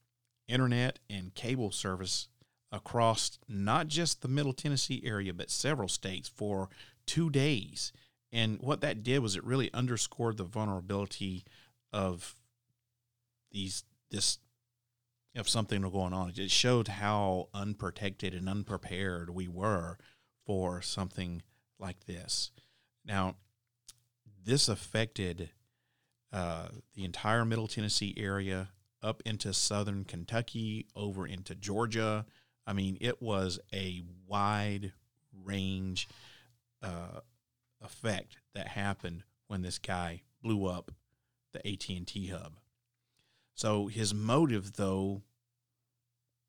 internet 0.48 1.00
and 1.10 1.34
cable 1.34 1.70
service 1.70 2.28
across 2.74 3.38
not 3.48 3.86
just 3.86 4.20
the 4.20 4.28
Middle 4.28 4.52
Tennessee 4.52 5.02
area 5.04 5.32
but 5.32 5.50
several 5.50 5.88
states 5.88 6.28
for 6.28 6.68
2 7.06 7.30
days. 7.30 7.92
And 8.32 8.58
what 8.60 8.80
that 8.80 9.02
did 9.02 9.20
was 9.20 9.36
it 9.36 9.44
really 9.44 9.72
underscored 9.72 10.36
the 10.36 10.44
vulnerability 10.44 11.44
of 11.92 12.34
these 13.52 13.84
this 14.10 14.38
of 15.36 15.48
something 15.48 15.82
going 15.82 16.12
on. 16.12 16.32
It 16.36 16.50
showed 16.50 16.88
how 16.88 17.48
unprotected 17.52 18.34
and 18.34 18.48
unprepared 18.48 19.30
we 19.30 19.48
were 19.48 19.98
for 20.46 20.80
something 20.80 21.42
like 21.78 22.06
this. 22.06 22.50
Now, 23.04 23.36
this 24.44 24.68
affected 24.68 25.50
uh, 26.32 26.68
the 26.94 27.04
entire 27.04 27.44
Middle 27.44 27.66
Tennessee 27.66 28.14
area 28.16 28.68
up 29.02 29.22
into 29.26 29.52
southern 29.52 30.04
Kentucky, 30.04 30.86
over 30.94 31.26
into 31.26 31.54
Georgia. 31.54 32.26
I 32.66 32.72
mean, 32.72 32.96
it 33.00 33.20
was 33.20 33.58
a 33.72 34.02
wide 34.26 34.92
range 35.44 36.08
uh, 36.82 37.20
effect 37.82 38.38
that 38.54 38.68
happened 38.68 39.22
when 39.48 39.62
this 39.62 39.78
guy 39.78 40.22
blew 40.42 40.66
up 40.66 40.90
the 41.52 41.66
AT&T 41.66 42.28
hub. 42.28 42.54
So 43.54 43.86
his 43.86 44.12
motive, 44.12 44.74
though, 44.74 45.22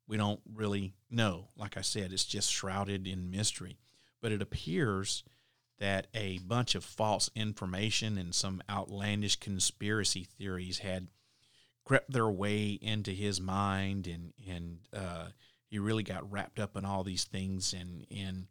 we 0.08 0.16
don't 0.16 0.40
really 0.52 0.94
know. 1.10 1.48
Like 1.56 1.76
I 1.76 1.82
said, 1.82 2.12
it's 2.12 2.24
just 2.24 2.50
shrouded 2.50 3.06
in 3.06 3.30
mystery. 3.30 3.78
But 4.20 4.32
it 4.32 4.42
appears 4.42 5.22
that 5.78 6.06
a 6.14 6.38
bunch 6.38 6.74
of 6.74 6.84
false 6.84 7.30
information 7.34 8.16
and 8.16 8.34
some 8.34 8.62
outlandish 8.68 9.36
conspiracy 9.36 10.24
theories 10.24 10.78
had 10.78 11.08
crept 11.84 12.10
their 12.10 12.28
way 12.28 12.70
into 12.70 13.12
his 13.12 13.40
mind, 13.40 14.06
and 14.06 14.32
and 14.48 14.78
uh, 14.92 15.26
he 15.70 15.78
really 15.78 16.02
got 16.02 16.30
wrapped 16.30 16.58
up 16.58 16.76
in 16.76 16.84
all 16.84 17.04
these 17.04 17.24
things, 17.24 17.72
and 17.72 18.06
and 18.10 18.46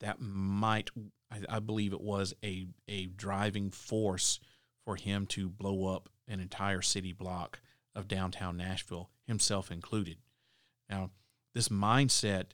that 0.00 0.20
might, 0.20 0.90
I, 1.30 1.56
I 1.56 1.58
believe, 1.60 1.92
it 1.92 2.00
was 2.00 2.34
a 2.44 2.66
a 2.88 3.06
driving 3.06 3.70
force 3.70 4.40
for 4.84 4.96
him 4.96 5.26
to 5.26 5.48
blow 5.48 5.94
up 5.94 6.08
an 6.28 6.40
entire 6.40 6.82
city 6.82 7.12
block 7.12 7.60
of 7.94 8.08
downtown 8.08 8.56
Nashville, 8.56 9.10
himself 9.26 9.70
included. 9.70 10.18
Now, 10.88 11.10
this 11.54 11.68
mindset 11.68 12.46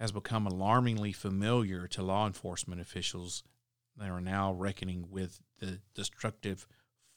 has 0.00 0.12
become 0.12 0.46
alarmingly 0.46 1.12
familiar 1.12 1.86
to 1.86 2.02
law 2.02 2.26
enforcement 2.26 2.80
officials 2.80 3.44
that 3.96 4.10
are 4.10 4.20
now 4.20 4.52
reckoning 4.52 5.06
with 5.10 5.40
the 5.60 5.80
destructive 5.94 6.66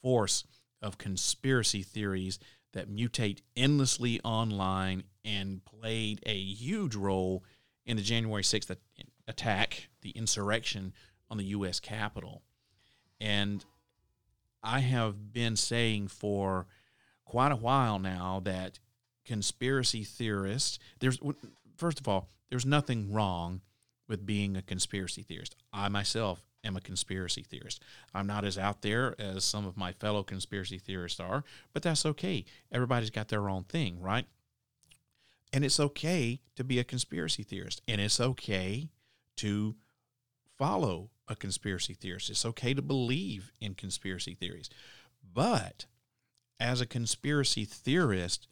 force 0.01 0.43
of 0.81 0.97
conspiracy 0.97 1.81
theories 1.81 2.37
that 2.75 2.93
mutate 2.93 3.39
endlessly 3.55 4.21
online 4.23 5.03
and 5.23 5.65
played 5.65 6.21
a 6.25 6.37
huge 6.37 6.95
role 6.95 7.43
in 7.85 7.97
the 7.97 8.03
January 8.03 8.43
6th 8.43 8.75
attack, 9.27 9.89
the 10.01 10.11
insurrection 10.11 10.93
on 11.31 11.37
the 11.37 11.45
U.S. 11.45 11.79
Capitol. 11.79 12.43
And 13.19 13.65
I 14.61 14.81
have 14.81 15.33
been 15.33 15.55
saying 15.55 16.09
for 16.09 16.67
quite 17.23 17.51
a 17.51 17.55
while 17.57 17.97
now 17.97 18.41
that 18.43 18.79
conspiracy 19.23 20.03
theorists, 20.03 20.77
there's, 20.99 21.19
first 21.77 21.99
of 21.99 22.07
all, 22.07 22.27
there's 22.49 22.65
nothing 22.65 23.11
wrong 23.11 23.61
with 24.07 24.25
being 24.25 24.55
a 24.55 24.61
conspiracy 24.61 25.23
theorist. 25.23 25.55
I 25.73 25.89
myself 25.89 26.43
am 26.65 26.75
a 26.75 26.81
conspiracy 26.81 27.43
theorist. 27.43 27.81
I'm 28.13 28.27
not 28.27 28.43
as 28.43 28.57
out 28.57 28.81
there 28.81 29.15
as 29.19 29.45
some 29.45 29.65
of 29.65 29.77
my 29.77 29.93
fellow 29.93 30.23
conspiracy 30.23 30.79
theorists 30.79 31.19
are, 31.19 31.43
but 31.73 31.83
that's 31.83 32.05
okay. 32.05 32.45
Everybody's 32.71 33.09
got 33.09 33.29
their 33.29 33.49
own 33.49 33.63
thing, 33.63 34.01
right? 34.01 34.25
And 35.53 35.63
it's 35.63 35.79
okay 35.79 36.41
to 36.55 36.63
be 36.63 36.79
a 36.79 36.83
conspiracy 36.83 37.43
theorist, 37.43 37.81
and 37.87 38.01
it's 38.01 38.19
okay 38.19 38.89
to 39.37 39.75
follow 40.57 41.09
a 41.27 41.35
conspiracy 41.35 41.93
theorist. 41.93 42.29
It's 42.29 42.45
okay 42.45 42.73
to 42.73 42.81
believe 42.81 43.51
in 43.59 43.75
conspiracy 43.75 44.33
theories. 44.33 44.69
But 45.33 45.85
as 46.59 46.81
a 46.81 46.85
conspiracy 46.85 47.65
theorist, 47.65 48.47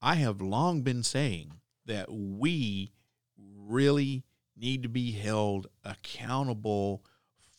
I 0.00 0.16
have 0.16 0.40
long 0.40 0.82
been 0.82 1.02
saying 1.02 1.54
that 1.86 2.08
we 2.10 2.92
really 3.36 4.24
need 4.56 4.82
to 4.82 4.88
be 4.88 5.12
held 5.12 5.66
accountable 5.84 7.04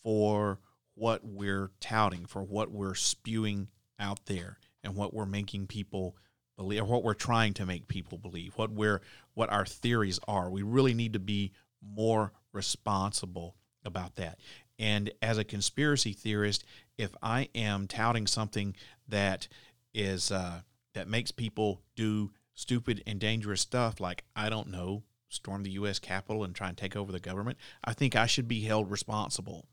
for 0.03 0.59
what 0.95 1.21
we're 1.23 1.71
touting, 1.79 2.25
for 2.25 2.43
what 2.43 2.71
we're 2.71 2.95
spewing 2.95 3.67
out 3.99 4.25
there, 4.25 4.57
and 4.83 4.95
what 4.95 5.13
we're 5.13 5.25
making 5.25 5.67
people 5.67 6.15
believe, 6.57 6.81
or 6.81 6.85
what 6.85 7.03
we're 7.03 7.13
trying 7.13 7.53
to 7.53 7.65
make 7.65 7.87
people 7.87 8.17
believe, 8.17 8.53
what 8.55 8.71
we're 8.71 9.01
what 9.33 9.51
our 9.51 9.65
theories 9.65 10.19
are. 10.27 10.49
We 10.49 10.61
really 10.61 10.93
need 10.93 11.13
to 11.13 11.19
be 11.19 11.51
more 11.81 12.31
responsible 12.51 13.55
about 13.83 14.15
that. 14.15 14.39
And 14.79 15.11
as 15.21 15.37
a 15.37 15.43
conspiracy 15.43 16.13
theorist, 16.13 16.63
if 16.97 17.15
I 17.21 17.49
am 17.55 17.87
touting 17.87 18.27
something 18.27 18.75
that 19.07 19.47
is 19.93 20.31
uh, 20.31 20.61
that 20.93 21.07
makes 21.07 21.31
people 21.31 21.81
do 21.95 22.31
stupid 22.53 23.03
and 23.07 23.19
dangerous 23.19 23.61
stuff, 23.61 23.99
like 23.99 24.23
I 24.35 24.49
don't 24.49 24.69
know, 24.69 25.03
storm 25.33 25.63
the 25.63 25.71
U.S. 25.71 25.99
Capitol 25.99 26.43
and 26.43 26.55
try 26.55 26.69
and 26.69 26.77
take 26.77 26.95
over 26.95 27.11
the 27.11 27.19
government, 27.19 27.57
I 27.83 27.93
think 27.93 28.15
I 28.15 28.25
should 28.25 28.47
be 28.47 28.61
held 28.61 28.89
responsible 28.89 29.67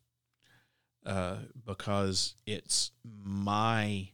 uh, 1.06 1.36
because 1.66 2.34
it's 2.46 2.90
my 3.04 4.10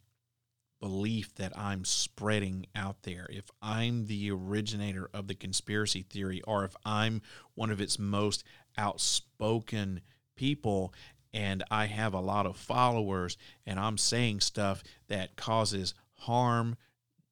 belief 0.80 1.34
that 1.36 1.56
I'm 1.58 1.84
spreading 1.84 2.66
out 2.74 3.02
there. 3.02 3.26
If 3.30 3.50
I'm 3.62 4.06
the 4.06 4.30
originator 4.30 5.08
of 5.14 5.26
the 5.26 5.34
conspiracy 5.34 6.02
theory, 6.02 6.42
or 6.42 6.64
if 6.64 6.76
I'm 6.84 7.22
one 7.54 7.70
of 7.70 7.80
its 7.80 7.98
most 7.98 8.44
outspoken 8.76 10.00
people, 10.36 10.92
and 11.32 11.64
I 11.70 11.86
have 11.86 12.14
a 12.14 12.20
lot 12.20 12.46
of 12.46 12.56
followers, 12.56 13.36
and 13.66 13.80
I'm 13.80 13.98
saying 13.98 14.40
stuff 14.40 14.82
that 15.08 15.36
causes 15.36 15.94
harm, 16.20 16.76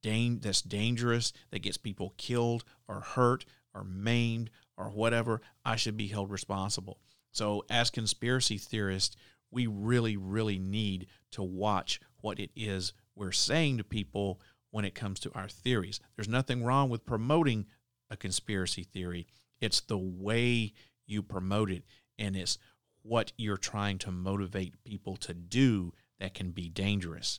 that's 0.02 0.60
dangerous, 0.60 1.32
that 1.50 1.62
gets 1.62 1.78
people 1.78 2.14
killed 2.18 2.64
or 2.86 3.00
hurt 3.00 3.46
or 3.74 3.84
maimed 3.84 4.50
or 4.76 4.90
whatever, 4.90 5.40
I 5.64 5.76
should 5.76 5.96
be 5.96 6.08
held 6.08 6.30
responsible. 6.30 6.98
So, 7.32 7.64
as 7.68 7.90
conspiracy 7.90 8.58
theorists, 8.58 9.16
we 9.50 9.66
really, 9.66 10.16
really 10.16 10.58
need 10.58 11.06
to 11.32 11.42
watch 11.42 12.00
what 12.20 12.38
it 12.38 12.50
is 12.56 12.92
we're 13.16 13.32
saying 13.32 13.78
to 13.78 13.84
people 13.84 14.40
when 14.70 14.84
it 14.84 14.94
comes 14.94 15.20
to 15.20 15.32
our 15.34 15.48
theories. 15.48 16.00
There's 16.16 16.28
nothing 16.28 16.64
wrong 16.64 16.90
with 16.90 17.06
promoting 17.06 17.66
a 18.10 18.16
conspiracy 18.16 18.82
theory, 18.82 19.26
it's 19.60 19.80
the 19.80 19.98
way 19.98 20.72
you 21.06 21.22
promote 21.22 21.70
it, 21.70 21.84
and 22.18 22.36
it's 22.36 22.58
what 23.02 23.32
you're 23.36 23.56
trying 23.56 23.98
to 23.98 24.10
motivate 24.10 24.82
people 24.84 25.16
to 25.16 25.34
do 25.34 25.92
that 26.18 26.34
can 26.34 26.50
be 26.50 26.68
dangerous. 26.68 27.38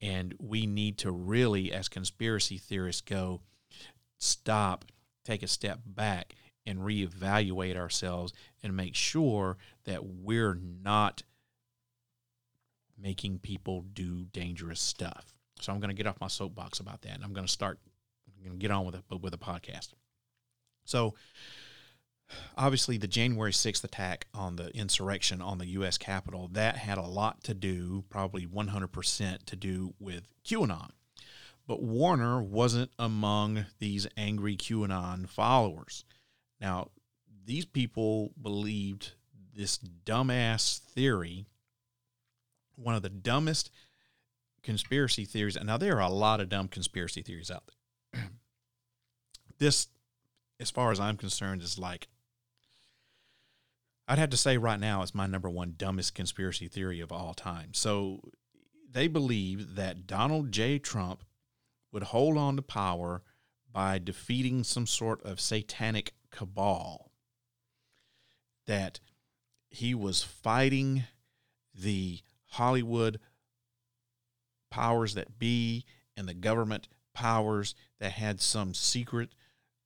And 0.00 0.34
we 0.38 0.66
need 0.66 0.98
to 0.98 1.10
really, 1.10 1.72
as 1.72 1.88
conspiracy 1.88 2.58
theorists 2.58 3.00
go, 3.00 3.40
stop, 4.18 4.84
take 5.26 5.42
a 5.42 5.48
step 5.48 5.80
back, 5.84 6.34
and 6.66 6.80
reevaluate 6.80 7.76
ourselves 7.76 8.32
and 8.62 8.76
make 8.76 8.94
sure 8.94 9.56
that 9.84 10.04
we're 10.04 10.58
not 10.82 11.22
making 12.98 13.38
people 13.38 13.84
do 13.92 14.24
dangerous 14.32 14.80
stuff. 14.80 15.32
So 15.60 15.72
I'm 15.72 15.80
going 15.80 15.90
to 15.90 15.94
get 15.94 16.06
off 16.06 16.20
my 16.20 16.28
soapbox 16.28 16.80
about 16.80 17.02
that, 17.02 17.14
and 17.14 17.24
I'm 17.24 17.32
going 17.32 17.46
to 17.46 17.52
start 17.52 17.78
you 18.42 18.50
know, 18.50 18.56
get 18.56 18.70
on 18.70 18.84
with 18.84 18.96
it 18.96 19.02
with 19.20 19.34
a 19.34 19.38
podcast. 19.38 19.94
So 20.84 21.14
obviously 22.56 22.96
the 22.96 23.06
January 23.06 23.52
6th 23.52 23.84
attack 23.84 24.26
on 24.34 24.56
the 24.56 24.68
insurrection 24.76 25.40
on 25.40 25.58
the 25.58 25.66
US 25.66 25.98
Capitol, 25.98 26.48
that 26.52 26.76
had 26.76 26.98
a 26.98 27.02
lot 27.02 27.42
to 27.44 27.54
do, 27.54 28.04
probably 28.10 28.46
100% 28.46 29.44
to 29.44 29.56
do 29.56 29.94
with 29.98 30.24
QAnon. 30.44 30.90
But 31.66 31.82
Warner 31.82 32.42
wasn't 32.42 32.92
among 32.98 33.66
these 33.78 34.06
angry 34.16 34.56
QAnon 34.56 35.28
followers. 35.28 36.04
Now, 36.60 36.90
these 37.44 37.64
people 37.64 38.32
believed 38.40 39.12
this 39.54 39.78
dumbass 40.04 40.78
theory, 40.78 41.46
one 42.76 42.94
of 42.94 43.02
the 43.02 43.08
dumbest 43.08 43.70
conspiracy 44.62 45.24
theories. 45.24 45.56
And 45.56 45.66
now 45.66 45.76
there 45.76 45.96
are 45.96 46.08
a 46.08 46.12
lot 46.12 46.40
of 46.40 46.48
dumb 46.48 46.68
conspiracy 46.68 47.22
theories 47.22 47.50
out 47.50 47.64
there. 48.12 48.24
this, 49.58 49.88
as 50.60 50.70
far 50.70 50.92
as 50.92 51.00
I'm 51.00 51.16
concerned, 51.16 51.62
is 51.62 51.78
like 51.78 52.08
I'd 54.08 54.18
have 54.18 54.30
to 54.30 54.36
say 54.36 54.56
right 54.56 54.78
now 54.78 55.02
it's 55.02 55.14
my 55.14 55.26
number 55.26 55.50
one 55.50 55.74
dumbest 55.76 56.14
conspiracy 56.14 56.68
theory 56.68 57.00
of 57.00 57.10
all 57.10 57.34
time. 57.34 57.74
So 57.74 58.20
they 58.90 59.08
believe 59.08 59.74
that 59.74 60.06
Donald 60.06 60.52
J. 60.52 60.78
Trump 60.78 61.24
would 61.92 62.04
hold 62.04 62.36
on 62.36 62.56
to 62.56 62.62
power 62.62 63.22
by 63.72 63.98
defeating 63.98 64.64
some 64.64 64.86
sort 64.86 65.22
of 65.22 65.40
satanic 65.40 66.12
cabal. 66.30 67.12
That 68.66 69.00
he 69.70 69.94
was 69.94 70.22
fighting 70.22 71.04
the 71.74 72.20
Hollywood 72.46 73.20
powers 74.70 75.14
that 75.14 75.38
be 75.38 75.84
and 76.16 76.28
the 76.28 76.34
government 76.34 76.88
powers 77.14 77.74
that 78.00 78.12
had 78.12 78.40
some 78.40 78.74
secret 78.74 79.34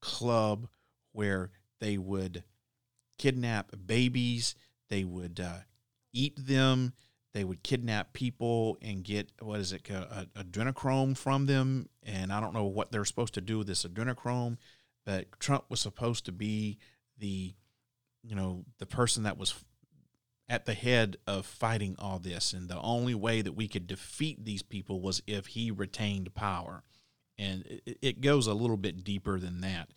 club 0.01 0.69
where 1.13 1.51
they 1.81 1.99
would 1.99 2.45
kidnap 3.19 3.73
babies, 3.87 4.55
they 4.89 5.05
would 5.05 5.41
uh, 5.41 5.59
eat 6.13 6.35
them, 6.37 6.93
they 7.33 7.45
would 7.45 7.63
kidnap 7.63 8.13
people 8.13 8.77
and 8.83 9.05
get 9.05 9.31
what 9.41 9.61
is 9.61 9.73
it, 9.73 9.85
adrenochrome 9.85 11.17
from 11.17 11.47
them. 11.47 11.89
And 12.03 12.33
I 12.33 12.41
don't 12.41 12.55
know 12.55 12.65
what 12.65 12.91
they're 12.91 13.05
supposed 13.05 13.35
to 13.35 13.41
do 13.41 13.59
with 13.59 13.67
this 13.67 13.85
adrenochrome, 13.85 14.57
but 15.07 15.39
Trump 15.39 15.65
was 15.69 15.81
supposed 15.81 16.25
to 16.27 16.33
be 16.33 16.79
the, 17.19 17.55
you 18.23 18.35
know, 18.35 18.65
the 18.79 18.87
person 18.87 19.23
that 19.23 19.39
was 19.39 19.55
at 20.49 20.67
the 20.67 20.75
head 20.75 21.17
of 21.29 21.47
fighting 21.47 21.95
all 21.99 22.19
this. 22.19 22.53
And 22.53 22.69
the 22.69 22.81
only 22.81 23.15
way 23.15 23.43
that 23.43 23.53
we 23.53 23.69
could 23.69 23.87
defeat 23.87 24.45
these 24.45 24.63
people 24.63 25.01
was 25.01 25.23
if 25.27 25.47
he 25.47 25.71
retained 25.71 26.35
power. 26.35 26.83
And 27.39 27.65
it, 27.87 27.99
it 28.03 28.21
goes 28.21 28.49
a 28.49 28.55
little 28.55 28.77
bit 28.77 29.05
deeper 29.05 29.39
than 29.39 29.61
that. 29.61 29.91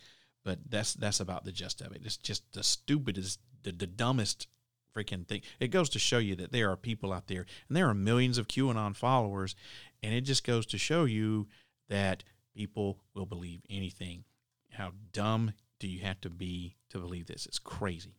But 0.46 0.60
that's 0.70 0.94
that's 0.94 1.20
about 1.20 1.46
the 1.46 1.52
gist 1.52 1.82
of 1.82 1.94
it. 1.94 2.02
It's 2.06 2.18
just 2.18 2.54
the 2.54 2.64
stupidest, 2.64 3.40
the, 3.64 3.72
the 3.72 3.88
dumbest 3.88 4.48
freaking 4.96 5.28
thing. 5.28 5.42
It 5.60 5.70
goes 5.70 5.90
to 5.90 6.00
show 6.00 6.18
you 6.18 6.36
that 6.36 6.52
there 6.52 6.72
are 6.72 6.78
people 6.78 7.12
out 7.14 7.28
there, 7.28 7.46
and 7.68 7.76
there 7.76 7.90
are 7.90 7.94
millions 7.94 8.38
of 8.38 8.48
QAnon 8.48 8.96
followers, 8.96 9.56
and 10.02 10.14
it 10.14 10.22
just 10.22 10.44
goes 10.44 10.66
to 10.68 10.78
show 10.78 11.06
you 11.06 11.48
that 11.90 12.24
people 12.56 13.00
will 13.14 13.26
believe 13.26 13.62
anything. 13.70 14.24
How 14.72 14.92
dumb 15.12 15.54
do 15.80 15.88
you 15.88 16.02
have 16.02 16.22
to 16.22 16.30
be 16.30 16.76
to 16.90 17.00
believe 17.00 17.28
this? 17.28 17.46
It's 17.46 17.60
crazy. 17.60 18.16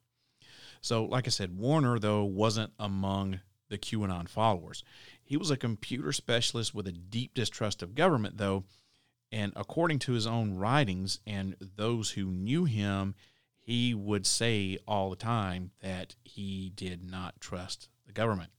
So, 0.80 1.04
like 1.04 1.26
I 1.26 1.30
said, 1.30 1.56
Warner, 1.58 1.98
though, 1.98 2.24
wasn't 2.24 2.72
among 2.78 3.40
the 3.70 3.78
QAnon 3.78 4.28
followers. 4.28 4.84
He 5.22 5.36
was 5.36 5.50
a 5.50 5.56
computer 5.56 6.12
specialist 6.12 6.74
with 6.74 6.86
a 6.86 6.92
deep 6.92 7.34
distrust 7.34 7.82
of 7.82 7.94
government, 7.94 8.36
though, 8.36 8.64
and 9.32 9.52
according 9.56 9.98
to 10.00 10.12
his 10.12 10.26
own 10.26 10.54
writings 10.54 11.20
and 11.26 11.56
those 11.76 12.10
who 12.10 12.26
knew 12.26 12.66
him, 12.66 13.14
he 13.64 13.94
would 13.94 14.26
say 14.26 14.78
all 14.86 15.08
the 15.08 15.16
time 15.16 15.70
that 15.80 16.14
he 16.22 16.70
did 16.76 17.02
not 17.02 17.40
trust 17.40 17.88
the 18.06 18.12
government. 18.12 18.50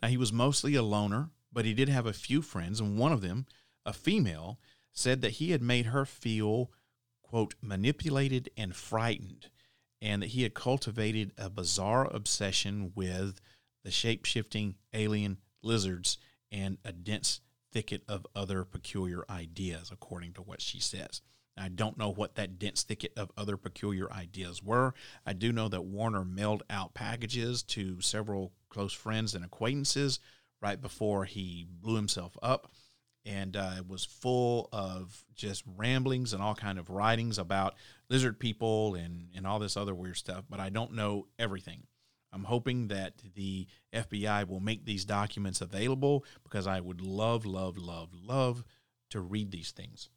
Now, 0.00 0.08
he 0.08 0.16
was 0.16 0.32
mostly 0.32 0.76
a 0.76 0.82
loner, 0.82 1.30
but 1.52 1.64
he 1.64 1.74
did 1.74 1.88
have 1.88 2.06
a 2.06 2.12
few 2.12 2.40
friends, 2.40 2.78
and 2.78 2.96
one 2.96 3.12
of 3.12 3.20
them, 3.20 3.46
a 3.84 3.92
female, 3.92 4.60
said 4.92 5.22
that 5.22 5.32
he 5.32 5.50
had 5.50 5.60
made 5.60 5.86
her 5.86 6.04
feel, 6.04 6.70
quote, 7.20 7.56
manipulated 7.60 8.48
and 8.56 8.76
frightened, 8.76 9.48
and 10.00 10.22
that 10.22 10.28
he 10.28 10.44
had 10.44 10.54
cultivated 10.54 11.32
a 11.36 11.50
bizarre 11.50 12.06
obsession 12.14 12.92
with 12.94 13.40
the 13.82 13.90
shape 13.90 14.24
shifting 14.24 14.76
alien 14.94 15.38
lizards 15.62 16.16
and 16.52 16.78
a 16.84 16.92
dense 16.92 17.40
thicket 17.72 18.02
of 18.08 18.26
other 18.36 18.64
peculiar 18.64 19.24
ideas, 19.28 19.90
according 19.92 20.32
to 20.34 20.42
what 20.42 20.60
she 20.60 20.78
says. 20.78 21.22
I 21.60 21.68
don't 21.68 21.98
know 21.98 22.10
what 22.10 22.36
that 22.36 22.58
dense 22.58 22.82
thicket 22.82 23.12
of 23.16 23.30
other 23.36 23.56
peculiar 23.56 24.12
ideas 24.12 24.62
were. 24.62 24.94
I 25.26 25.32
do 25.32 25.52
know 25.52 25.68
that 25.68 25.84
Warner 25.84 26.24
mailed 26.24 26.62
out 26.70 26.94
packages 26.94 27.62
to 27.64 28.00
several 28.00 28.52
close 28.68 28.92
friends 28.92 29.34
and 29.34 29.44
acquaintances 29.44 30.20
right 30.62 30.80
before 30.80 31.24
he 31.24 31.66
blew 31.70 31.96
himself 31.96 32.36
up 32.42 32.72
and 33.26 33.54
uh, 33.56 33.72
it 33.76 33.86
was 33.86 34.04
full 34.04 34.68
of 34.72 35.24
just 35.34 35.62
ramblings 35.76 36.32
and 36.32 36.42
all 36.42 36.54
kind 36.54 36.78
of 36.78 36.88
writings 36.88 37.38
about 37.38 37.74
lizard 38.08 38.38
people 38.38 38.94
and, 38.94 39.28
and 39.34 39.46
all 39.46 39.58
this 39.58 39.76
other 39.76 39.94
weird 39.94 40.16
stuff 40.16 40.44
but 40.48 40.60
i 40.60 40.68
don't 40.68 40.92
know 40.92 41.26
everything 41.38 41.82
I'm 42.32 42.44
hoping 42.44 42.88
that 42.88 43.14
the 43.34 43.66
FBI 43.92 44.46
will 44.48 44.60
make 44.60 44.84
these 44.84 45.04
documents 45.04 45.60
available 45.60 46.24
because 46.42 46.66
I 46.66 46.80
would 46.80 47.00
love, 47.00 47.44
love, 47.44 47.76
love, 47.76 48.10
love 48.14 48.64
to 49.10 49.20
read 49.20 49.50
these 49.50 49.72
things. 49.72 50.10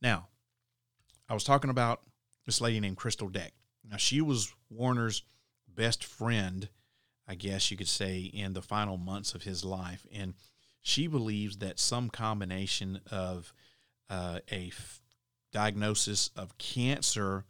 Now, 0.00 0.28
I 1.28 1.34
was 1.34 1.44
talking 1.44 1.70
about 1.70 2.02
this 2.46 2.60
lady 2.60 2.80
named 2.80 2.96
Crystal 2.96 3.28
Deck. 3.28 3.52
Now, 3.88 3.96
she 3.96 4.20
was 4.20 4.54
Warner's 4.70 5.22
best 5.68 6.04
friend, 6.04 6.68
I 7.26 7.34
guess 7.34 7.70
you 7.70 7.76
could 7.76 7.88
say, 7.88 8.20
in 8.20 8.52
the 8.52 8.62
final 8.62 8.96
months 8.96 9.34
of 9.34 9.42
his 9.42 9.64
life. 9.64 10.06
And 10.12 10.34
she 10.82 11.06
believes 11.06 11.58
that 11.58 11.78
some 11.78 12.10
combination 12.10 13.00
of 13.10 13.52
uh, 14.08 14.40
a 14.50 14.68
f- 14.68 15.00
diagnosis 15.52 16.30
of 16.36 16.58
cancer 16.58 17.44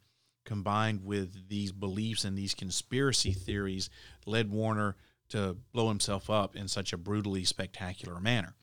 combined 0.45 1.05
with 1.05 1.49
these 1.49 1.73
beliefs 1.73 2.25
and 2.25 2.37
these 2.37 2.55
conspiracy 2.55 3.33
theories 3.33 3.89
led 4.27 4.51
Warner 4.51 4.97
to 5.29 5.57
blow 5.73 5.89
himself 5.89 6.29
up 6.29 6.57
in 6.57 6.67
such 6.67 6.93
a 6.93 6.99
brutally 6.99 7.45
spectacular 7.45 8.21
manner. 8.21 8.55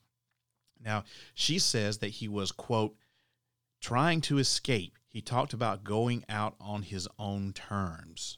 Now, 0.83 1.05
she 1.33 1.59
says 1.59 1.99
that 1.99 2.09
he 2.09 2.27
was, 2.27 2.51
quote, 2.51 2.95
trying 3.81 4.21
to 4.21 4.37
escape. 4.37 4.97
He 5.07 5.21
talked 5.21 5.53
about 5.53 5.83
going 5.83 6.23
out 6.29 6.55
on 6.59 6.83
his 6.83 7.07
own 7.17 7.53
terms. 7.53 8.37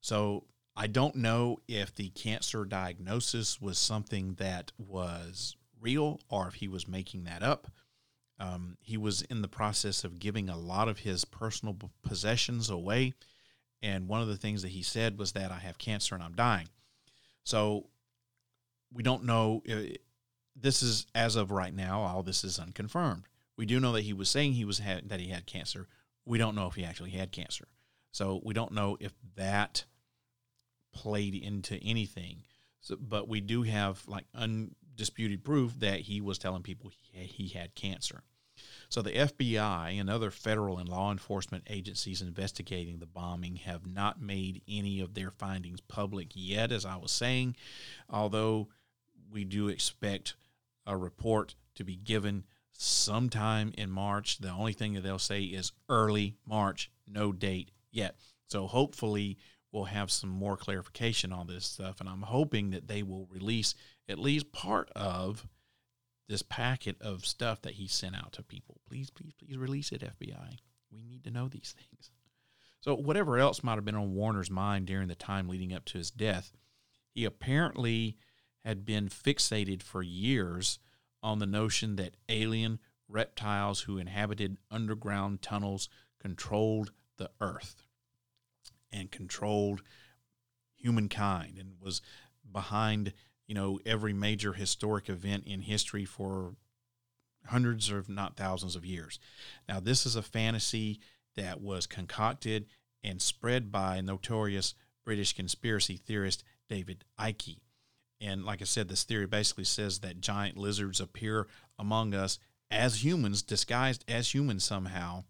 So 0.00 0.44
I 0.76 0.86
don't 0.86 1.16
know 1.16 1.58
if 1.66 1.94
the 1.94 2.08
cancer 2.10 2.64
diagnosis 2.64 3.60
was 3.60 3.78
something 3.78 4.34
that 4.34 4.72
was 4.78 5.56
real 5.80 6.20
or 6.28 6.48
if 6.48 6.54
he 6.54 6.68
was 6.68 6.88
making 6.88 7.24
that 7.24 7.42
up. 7.42 7.68
Um, 8.40 8.76
he 8.80 8.96
was 8.96 9.22
in 9.22 9.42
the 9.42 9.48
process 9.48 10.04
of 10.04 10.20
giving 10.20 10.48
a 10.48 10.56
lot 10.56 10.88
of 10.88 11.00
his 11.00 11.24
personal 11.24 11.76
possessions 12.02 12.70
away. 12.70 13.14
And 13.82 14.08
one 14.08 14.22
of 14.22 14.28
the 14.28 14.36
things 14.36 14.62
that 14.62 14.68
he 14.68 14.82
said 14.82 15.18
was 15.18 15.32
that 15.32 15.50
I 15.50 15.58
have 15.58 15.78
cancer 15.78 16.14
and 16.14 16.22
I'm 16.22 16.34
dying. 16.34 16.68
So 17.44 17.86
we 18.92 19.02
don't 19.02 19.24
know. 19.24 19.62
Uh, 19.68 19.94
this 20.54 20.82
is 20.82 21.06
as 21.14 21.36
of 21.36 21.50
right 21.50 21.74
now. 21.74 22.02
All 22.02 22.22
this 22.22 22.44
is 22.44 22.58
unconfirmed. 22.58 23.24
We 23.58 23.66
do 23.66 23.80
know 23.80 23.92
that 23.92 24.02
he 24.02 24.14
was 24.14 24.30
saying 24.30 24.54
he 24.54 24.64
was 24.64 24.78
that 24.78 25.20
he 25.20 25.28
had 25.28 25.44
cancer. 25.44 25.88
We 26.24 26.38
don't 26.38 26.54
know 26.54 26.68
if 26.68 26.74
he 26.74 26.84
actually 26.84 27.10
had 27.10 27.32
cancer. 27.32 27.66
So 28.12 28.40
we 28.44 28.54
don't 28.54 28.72
know 28.72 28.96
if 29.00 29.12
that 29.34 29.84
played 30.94 31.34
into 31.34 31.76
anything. 31.82 32.44
So, 32.80 32.96
but 32.96 33.28
we 33.28 33.40
do 33.40 33.64
have 33.64 34.02
like 34.06 34.24
undisputed 34.34 35.44
proof 35.44 35.78
that 35.80 36.00
he 36.00 36.20
was 36.20 36.38
telling 36.38 36.62
people 36.62 36.92
he, 37.12 37.24
he 37.24 37.48
had 37.48 37.74
cancer. 37.74 38.22
So 38.88 39.02
the 39.02 39.12
FBI 39.12 40.00
and 40.00 40.08
other 40.08 40.30
federal 40.30 40.78
and 40.78 40.88
law 40.88 41.12
enforcement 41.12 41.64
agencies 41.68 42.22
investigating 42.22 42.98
the 42.98 43.06
bombing 43.06 43.56
have 43.56 43.86
not 43.86 44.20
made 44.20 44.62
any 44.68 45.00
of 45.00 45.14
their 45.14 45.30
findings 45.30 45.80
public 45.80 46.28
yet, 46.34 46.72
as 46.72 46.84
I 46.84 46.96
was 46.96 47.12
saying, 47.12 47.56
although 48.08 48.68
we 49.30 49.44
do 49.44 49.68
expect 49.68 50.34
a 50.86 50.96
report 50.96 51.54
to 51.74 51.84
be 51.84 51.96
given 51.96 52.44
sometime 52.78 53.72
in 53.76 53.90
March. 53.90 54.38
The 54.38 54.50
only 54.50 54.72
thing 54.72 54.94
that 54.94 55.02
they'll 55.02 55.18
say 55.18 55.42
is 55.42 55.72
early 55.88 56.36
March, 56.46 56.90
no 57.06 57.32
date 57.32 57.72
yet. 57.90 58.16
So 58.46 58.66
hopefully 58.66 59.36
we'll 59.72 59.84
have 59.84 60.10
some 60.10 60.30
more 60.30 60.56
clarification 60.56 61.32
on 61.32 61.48
this 61.48 61.66
stuff. 61.66 62.00
And 62.00 62.08
I'm 62.08 62.22
hoping 62.22 62.70
that 62.70 62.86
they 62.86 63.02
will 63.02 63.26
release 63.30 63.74
at 64.08 64.18
least 64.18 64.52
part 64.52 64.90
of 64.94 65.46
this 66.28 66.42
packet 66.42 66.96
of 67.02 67.26
stuff 67.26 67.62
that 67.62 67.74
he 67.74 67.88
sent 67.88 68.14
out 68.14 68.32
to 68.32 68.42
people. 68.42 68.80
Please, 68.88 69.10
please, 69.10 69.32
please 69.34 69.58
release 69.58 69.90
it, 69.90 70.02
FBI. 70.02 70.56
We 70.92 71.02
need 71.02 71.24
to 71.24 71.30
know 71.30 71.48
these 71.48 71.74
things. 71.76 72.10
So, 72.80 72.94
whatever 72.94 73.38
else 73.38 73.64
might 73.64 73.74
have 73.74 73.84
been 73.84 73.96
on 73.96 74.14
Warner's 74.14 74.50
mind 74.50 74.86
during 74.86 75.08
the 75.08 75.14
time 75.16 75.48
leading 75.48 75.74
up 75.74 75.84
to 75.86 75.98
his 75.98 76.10
death, 76.10 76.52
he 77.12 77.24
apparently 77.24 78.16
had 78.64 78.84
been 78.84 79.08
fixated 79.08 79.82
for 79.82 80.02
years 80.02 80.78
on 81.22 81.38
the 81.38 81.46
notion 81.46 81.96
that 81.96 82.16
alien 82.28 82.78
reptiles 83.08 83.80
who 83.82 83.98
inhabited 83.98 84.58
underground 84.70 85.42
tunnels 85.42 85.88
controlled 86.20 86.92
the 87.16 87.30
earth 87.40 87.82
and 88.92 89.10
controlled 89.10 89.82
humankind 90.76 91.58
and 91.58 91.72
was 91.80 92.00
behind 92.50 93.12
you 93.46 93.54
know 93.54 93.78
every 93.84 94.12
major 94.12 94.52
historic 94.52 95.08
event 95.08 95.44
in 95.46 95.62
history 95.62 96.04
for 96.04 96.54
hundreds 97.46 97.90
or 97.90 98.04
not 98.08 98.36
thousands 98.36 98.76
of 98.76 98.84
years. 98.84 99.18
Now 99.68 99.80
this 99.80 100.06
is 100.06 100.16
a 100.16 100.22
fantasy 100.22 101.00
that 101.36 101.60
was 101.60 101.86
concocted 101.86 102.66
and 103.02 103.22
spread 103.22 103.72
by 103.72 104.00
notorious 104.00 104.74
British 105.04 105.32
conspiracy 105.32 105.96
theorist 105.96 106.44
David 106.68 107.04
Icke. 107.18 107.58
And 108.20 108.44
like 108.44 108.60
I 108.60 108.64
said, 108.64 108.88
this 108.88 109.04
theory 109.04 109.26
basically 109.26 109.64
says 109.64 110.00
that 110.00 110.20
giant 110.20 110.56
lizards 110.56 111.00
appear 111.00 111.46
among 111.78 112.14
us 112.14 112.38
as 112.70 113.04
humans, 113.04 113.42
disguised 113.42 114.04
as 114.08 114.34
humans 114.34 114.64
somehow, 114.64 115.24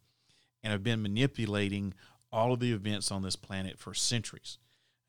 and 0.63 0.73
have 0.73 0.83
been 0.83 1.03
manipulating 1.03 1.95
all 2.33 2.53
of 2.53 2.61
the 2.61 2.73
events 2.73 3.11
on 3.11 3.23
this 3.23 3.37
planet 3.37 3.79
for 3.79 3.95
centuries. 3.95 4.59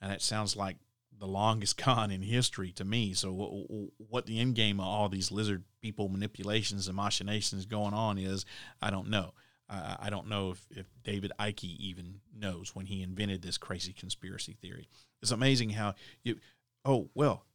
And 0.02 0.12
that 0.12 0.22
sounds 0.22 0.56
like 0.56 0.78
the 1.18 1.28
longest 1.28 1.78
con 1.78 2.12
in 2.12 2.22
history 2.22 2.72
to 2.74 2.86
me. 2.86 3.14
So, 3.14 3.92
what 3.98 4.26
the 4.26 4.40
end 4.40 4.56
game 4.56 4.80
of 4.80 4.86
all 4.86 5.10
these 5.10 5.32
lizard 5.32 5.64
people 5.82 6.10
manipulations 6.10 6.88
and 6.88 6.96
machinations 6.96 7.66
going 7.66 7.94
on 7.94 8.18
is, 8.18 8.46
I 8.82 8.90
don't 8.90 9.10
know. 9.10 9.34
Uh, 9.70 9.96
I 10.00 10.10
don't 10.10 10.28
know 10.28 10.52
if, 10.52 10.66
if 10.72 10.88
David 11.04 11.32
Icke 11.40 11.78
even 11.78 12.22
knows 12.36 12.74
when 12.74 12.88
he 12.88 13.04
invented 13.04 13.44
this 13.44 13.60
crazy 13.60 13.94
conspiracy 13.94 14.58
theory. 14.60 14.90
It's 15.22 15.32
amazing 15.32 15.72
how 15.72 15.94
you, 16.24 16.38
oh, 16.86 17.10
well, 17.14 17.46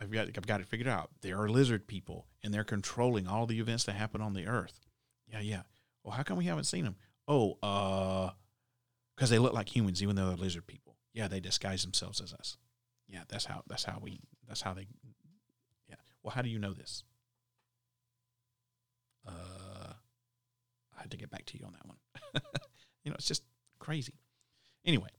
I've 0.00 0.10
got, 0.10 0.28
I've 0.28 0.46
got 0.46 0.60
it 0.60 0.66
figured 0.66 0.88
out. 0.88 1.10
There 1.20 1.38
are 1.40 1.48
lizard 1.48 1.86
people 1.86 2.26
and 2.42 2.54
they're 2.54 2.64
controlling 2.64 3.26
all 3.26 3.46
the 3.46 3.60
events 3.60 3.84
that 3.84 3.92
happen 3.92 4.20
on 4.20 4.32
the 4.32 4.46
earth. 4.46 4.86
Yeah, 5.30 5.40
yeah. 5.40 5.62
Well, 6.02 6.14
how 6.14 6.22
come 6.22 6.38
we 6.38 6.46
haven't 6.46 6.64
seen 6.64 6.84
them? 6.84 6.96
Oh, 7.28 7.58
uh, 7.62 8.30
because 9.14 9.30
they 9.30 9.38
look 9.38 9.52
like 9.52 9.74
humans, 9.74 10.02
even 10.02 10.16
though 10.16 10.28
they're 10.28 10.36
lizard 10.36 10.66
people. 10.66 10.96
Yeah, 11.12 11.28
they 11.28 11.40
disguise 11.40 11.82
themselves 11.82 12.20
as 12.20 12.32
us. 12.32 12.56
Yeah, 13.08 13.22
that's 13.28 13.44
how, 13.44 13.62
that's 13.66 13.84
how 13.84 13.98
we, 14.00 14.20
that's 14.48 14.62
how 14.62 14.72
they, 14.72 14.86
yeah. 15.88 15.96
Well, 16.22 16.32
how 16.32 16.42
do 16.42 16.48
you 16.48 16.58
know 16.58 16.72
this? 16.72 17.04
Uh, 19.26 19.92
I 20.96 21.02
had 21.02 21.10
to 21.10 21.16
get 21.18 21.30
back 21.30 21.44
to 21.46 21.58
you 21.58 21.66
on 21.66 21.72
that 21.72 21.86
one. 21.86 21.96
you 23.04 23.10
know, 23.10 23.16
it's 23.16 23.28
just 23.28 23.42
crazy. 23.78 24.14
Anyway, 24.84 25.10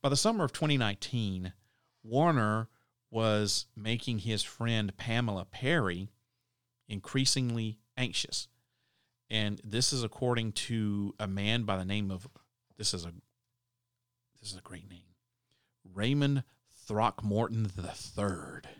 by 0.00 0.08
the 0.08 0.16
summer 0.16 0.44
of 0.44 0.52
2019, 0.52 1.52
Warner 2.02 2.68
was 3.10 3.66
making 3.76 4.20
his 4.20 4.42
friend 4.42 4.96
Pamela 4.96 5.44
Perry 5.44 6.10
increasingly 6.88 7.78
anxious. 7.96 8.48
And 9.30 9.60
this 9.64 9.92
is 9.92 10.02
according 10.02 10.52
to 10.52 11.14
a 11.18 11.26
man 11.26 11.64
by 11.64 11.76
the 11.76 11.84
name 11.84 12.10
of 12.10 12.26
this 12.76 12.94
is 12.94 13.04
a 13.04 13.12
this 14.40 14.52
is 14.52 14.58
a 14.58 14.62
great 14.62 14.88
name. 14.88 15.02
Raymond 15.92 16.44
Throckmorton 16.86 17.70
III. 17.76 18.70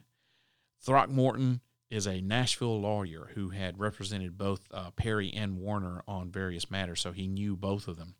Throckmorton 0.80 1.60
is 1.90 2.06
a 2.06 2.20
Nashville 2.20 2.80
lawyer 2.80 3.30
who 3.34 3.50
had 3.50 3.80
represented 3.80 4.38
both 4.38 4.60
uh, 4.72 4.90
Perry 4.92 5.32
and 5.32 5.58
Warner 5.58 6.02
on 6.06 6.30
various 6.30 6.70
matters, 6.70 7.00
so 7.00 7.12
he 7.12 7.26
knew 7.26 7.56
both 7.56 7.88
of 7.88 7.96
them. 7.96 8.14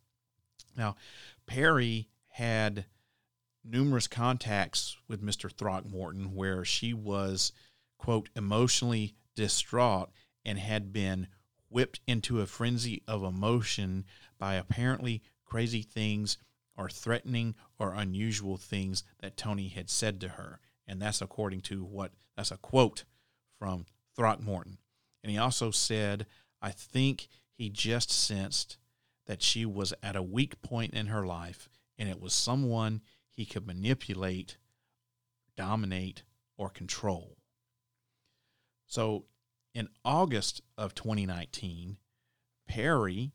Now, 0.77 0.97
Perry 1.47 2.09
had 2.29 2.87
numerous 3.65 4.07
contacts 4.07 4.97
with 5.09 5.23
Mr. 5.23 5.51
Throckmorton 5.51 6.35
where 6.35 6.65
she 6.65 6.93
was, 6.93 7.53
quote, 7.99 8.29
emotionally 8.37 9.15
distraught 9.35 10.11
and 10.45 10.59
had 10.59 10.93
been 10.93 11.29
whipped 11.69 12.01
into 12.07 12.41
a 12.41 12.47
frenzy 12.47 13.03
of 13.07 13.23
emotion 13.23 14.05
by 14.39 14.55
apparently 14.55 15.23
crazy 15.45 15.83
things 15.83 16.39
or 16.77 16.89
threatening 16.89 17.55
or 17.79 17.93
unusual 17.95 18.57
things 18.57 19.03
that 19.21 19.37
Tony 19.37 19.69
had 19.69 19.91
said 19.91 20.21
to 20.21 20.29
her. 20.29 20.61
And 20.87 21.03
that's 21.03 21.21
according 21.21 21.61
to 21.63 21.85
what, 21.85 22.13
that's 22.37 22.51
a 22.51 22.57
quote 22.57 23.05
from 23.59 23.85
Throckmorton. 24.17 24.79
And 25.23 25.31
he 25.31 25.39
also 25.39 25.71
said, 25.71 26.27
I 26.63 26.71
think 26.71 27.29
he 27.53 27.69
just 27.69 28.11
sensed 28.11 28.79
that 29.27 29.43
she 29.43 29.67
was 29.67 29.93
at 30.03 30.17
a 30.17 30.23
weak 30.23 30.63
point 30.63 30.95
in 30.95 31.07
her 31.07 31.27
life 31.27 31.69
and 31.99 32.09
it 32.09 32.21
was 32.21 32.33
someone 32.33 33.03
he 33.39 33.47
could 33.47 33.69
manipulate, 33.69 34.57
dominate, 35.57 36.25
or 36.57 36.69
control. 36.69 37.37
So 38.85 39.27
in 39.73 39.89
August 40.05 40.61
of 40.77 40.93
2019, 40.97 41.99
Perry 42.67 43.31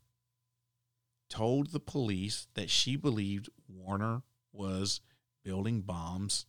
told 1.30 1.72
the 1.72 1.80
police 1.80 2.48
that 2.54 2.70
she 2.70 2.98
believed 2.98 3.48
Warner 3.66 4.24
was 4.52 5.00
building 5.42 5.80
bombs 5.80 6.48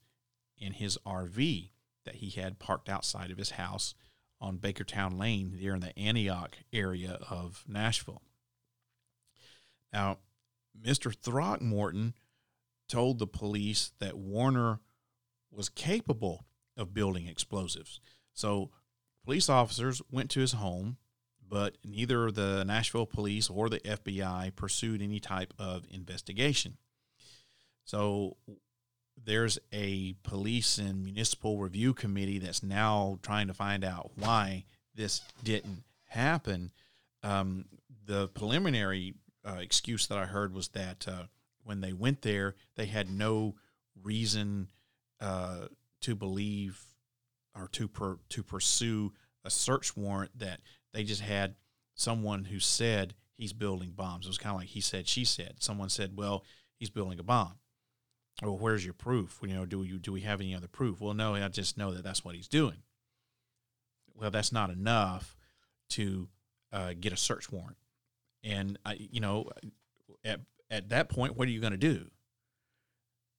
in 0.59 0.73
his 0.73 0.99
RV 1.07 1.71
that 2.05 2.17
he 2.17 2.31
had 2.31 2.59
parked 2.59 2.89
outside 2.89 3.31
of 3.31 3.39
his 3.39 3.51
house 3.51 3.95
on 4.41 4.59
Bakertown 4.59 5.17
Lane 5.17 5.59
there 5.63 5.75
in 5.75 5.81
the 5.81 5.97
Antioch 5.97 6.57
area 6.73 7.21
of 7.31 7.63
Nashville. 7.69 8.23
Now, 9.93 10.19
Mr. 10.77 11.17
Throckmorton 11.17 12.15
told 12.89 13.19
the 13.19 13.27
police 13.27 13.93
that 13.99 14.17
Warner 14.17 14.81
was 15.51 15.69
capable 15.69 16.45
of 16.77 16.95
building 16.95 17.27
explosives. 17.27 18.01
So, 18.33 18.71
police 19.25 19.49
officers 19.49 20.03
went 20.11 20.31
to 20.31 20.41
his 20.41 20.53
home, 20.53 20.97
but 21.49 21.79
neither 21.85 22.31
the 22.31 22.65
Nashville 22.65 23.07
police 23.07 23.49
or 23.49 23.69
the 23.69 23.81
FBI 23.81 24.55
pursued 24.57 25.01
any 25.01 25.21
type 25.21 25.55
of 25.59 25.85
investigation. 25.91 26.79
So, 27.85 28.37
there's 29.23 29.59
a 29.73 30.15
police 30.23 30.79
and 30.79 31.05
municipal 31.05 31.59
review 31.59 31.95
committee 31.95 32.39
that's 32.39 32.63
now 32.63 33.19
trying 33.23 33.47
to 33.47 33.55
find 33.55 33.85
out 33.85 34.11
why 34.17 34.65
this 34.95 35.21
didn't 35.43 35.85
happen. 36.09 36.73
Um, 37.23 37.67
the 38.07 38.29
preliminary 38.29 39.15
uh, 39.47 39.59
excuse 39.61 40.07
that 40.09 40.19
I 40.19 40.27
heard 40.27 40.53
was 40.53 40.69
that 40.69 41.07
uh, 41.09 41.25
when 41.65 41.81
they 41.81 41.93
went 41.93 42.23
there, 42.23 42.55
they 42.77 42.87
had 42.87 43.11
no 43.11 43.55
reason 44.03 44.69
uh, 45.21 45.67
to 46.03 46.15
believe 46.15 46.81
or 47.59 47.69
to 47.69 47.89
per, 47.89 48.19
to 48.31 48.43
pursue 48.43 49.13
a 49.45 49.51
search 49.51 49.97
warrant. 49.97 50.39
That 50.39 50.61
they 50.93 51.05
just 51.05 51.23
had 51.23 51.57
someone 51.95 52.45
who 52.45 52.61
said 52.61 53.15
he's 53.37 53.53
building 53.53 53.93
bombs. 53.97 54.27
It 54.27 54.31
was 54.31 54.39
kind 54.39 54.55
of 54.55 54.61
like 54.61 54.69
he 54.69 54.81
said, 54.81 55.09
she 55.09 55.25
said. 55.25 55.57
Someone 55.61 55.89
said, 55.89 56.17
"Well, 56.17 56.45
he's 56.79 56.91
building 56.91 57.19
a 57.19 57.25
bomb." 57.25 57.59
well, 58.43 58.59
where's 58.59 58.85
your 58.85 58.95
proof? 58.95 59.39
You 59.43 59.55
know, 59.55 59.67
do 59.67 59.83
you 59.83 59.99
do 59.99 60.13
we 60.13 60.23
have 60.23 60.41
any 60.41 60.55
other 60.55 60.69
proof? 60.69 61.01
Well, 61.01 61.15
no, 61.15 61.35
I 61.35 61.49
just 61.49 61.79
know 61.79 61.93
that 61.93 62.03
that's 62.03 62.25
what 62.25 62.35
he's 62.35 62.49
doing. 62.49 62.83
Well, 64.15 64.31
that's 64.31 64.53
not 64.53 64.71
enough 64.71 65.37
to 65.91 66.29
uh, 66.73 66.95
get 66.99 67.13
a 67.13 67.17
search 67.17 67.51
warrant, 67.51 67.77
and 68.43 68.79
I, 68.85 68.95
you 68.95 69.21
know, 69.21 69.51
at 70.25 70.41
at 70.71 70.89
that 70.91 71.09
point, 71.09 71.37
what 71.37 71.49
are 71.49 71.51
you 71.51 71.61
going 71.61 71.73
to 71.73 71.77
do? 71.77 72.11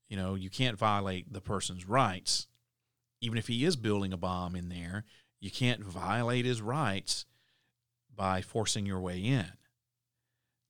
You 0.09 0.17
know, 0.17 0.35
you 0.35 0.49
can't 0.49 0.77
violate 0.77 1.31
the 1.31 1.41
person's 1.41 1.87
rights, 1.87 2.47
even 3.21 3.37
if 3.37 3.47
he 3.47 3.65
is 3.65 3.75
building 3.75 4.13
a 4.13 4.17
bomb 4.17 4.55
in 4.55 4.69
there. 4.69 5.03
You 5.39 5.51
can't 5.51 5.83
violate 5.83 6.45
his 6.45 6.61
rights 6.61 7.25
by 8.15 8.41
forcing 8.41 8.85
your 8.85 8.99
way 8.99 9.19
in. 9.19 9.51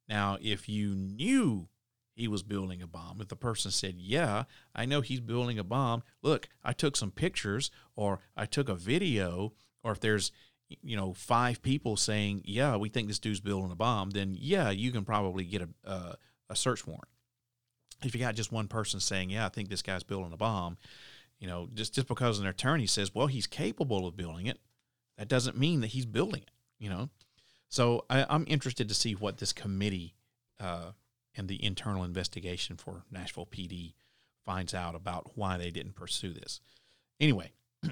Now, 0.08 0.38
if 0.41 0.68
you 0.70 0.96
knew 0.96 1.68
he 2.15 2.28
was 2.28 2.44
building 2.44 2.82
a 2.82 2.88
bomb. 2.88 3.20
If 3.20 3.28
the 3.28 3.36
person 3.36 3.72
said, 3.72 3.96
Yeah, 3.98 4.46
I 4.74 4.86
know 4.86 5.02
he's 5.02 5.20
building 5.20 5.60
a 5.60 5.63
bomb, 5.63 6.04
look, 6.24 6.48
I 6.63 6.72
took 6.74 6.96
some 6.96 7.12
pictures 7.12 7.70
or 7.96 8.20
I 8.36 8.46
took 8.46 8.70
a 8.70 8.76
video, 8.76 9.54
or 9.84 9.91
if 9.91 10.00
there's 10.00 10.32
you 10.82 10.96
know 10.96 11.13
five 11.13 11.62
people 11.62 11.96
saying 11.96 12.41
yeah 12.44 12.76
we 12.76 12.89
think 12.89 13.08
this 13.08 13.20
dude's 13.20 13.39
building 13.39 13.72
a 13.72 13.76
bomb 13.76 14.10
then 14.10 14.36
yeah 14.36 14.72
you 14.72 14.91
can 14.91 15.06
probably 15.06 15.44
get 15.44 15.62
a, 15.62 15.70
a, 15.84 16.15
a 16.49 16.55
search 16.55 16.86
warrant 16.86 17.08
if 18.03 18.13
you 18.13 18.19
got 18.19 18.36
just 18.36 18.51
one 18.51 18.67
person 18.67 18.99
saying 18.99 19.29
yeah 19.29 19.45
i 19.45 19.49
think 19.49 19.69
this 19.69 19.81
guy's 19.81 20.03
building 20.03 20.34
a 20.34 20.38
bomb 20.38 20.77
you 21.39 21.47
know 21.47 21.67
just 21.73 21.93
just 21.93 22.08
because 22.08 22.39
an 22.39 22.47
attorney 22.47 22.88
says 22.88 23.13
well 23.13 23.27
he's 23.27 23.47
capable 23.47 24.08
of 24.08 24.17
building 24.17 24.45
it 24.47 24.60
that 25.17 25.27
doesn't 25.27 25.58
mean 25.58 25.81
that 25.81 25.88
he's 25.88 26.05
building 26.05 26.41
it 26.41 26.51
you 26.79 26.89
know 26.89 27.10
so 27.69 28.05
I, 28.10 28.25
am 28.34 28.45
interested 28.47 28.88
to 28.88 28.95
see 28.95 29.15
what 29.15 29.38
this 29.38 29.51
committee 29.51 30.15
uh, 30.60 30.91
and 31.36 31.47
the 31.47 31.63
internal 31.63 32.03
investigation 32.03 32.77
for 32.77 33.03
Nashville 33.12 33.47
PD 33.47 33.93
finds 34.45 34.73
out 34.73 34.95
about 34.95 35.31
why 35.36 35.58
they 35.58 35.71
didn't 35.71 35.95
pursue 35.95 36.31
this. 36.31 36.62
Anyway, 37.19 37.51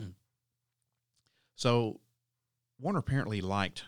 so 1.55 1.99
Warner 2.79 2.99
apparently 2.99 3.41
liked 3.41 3.83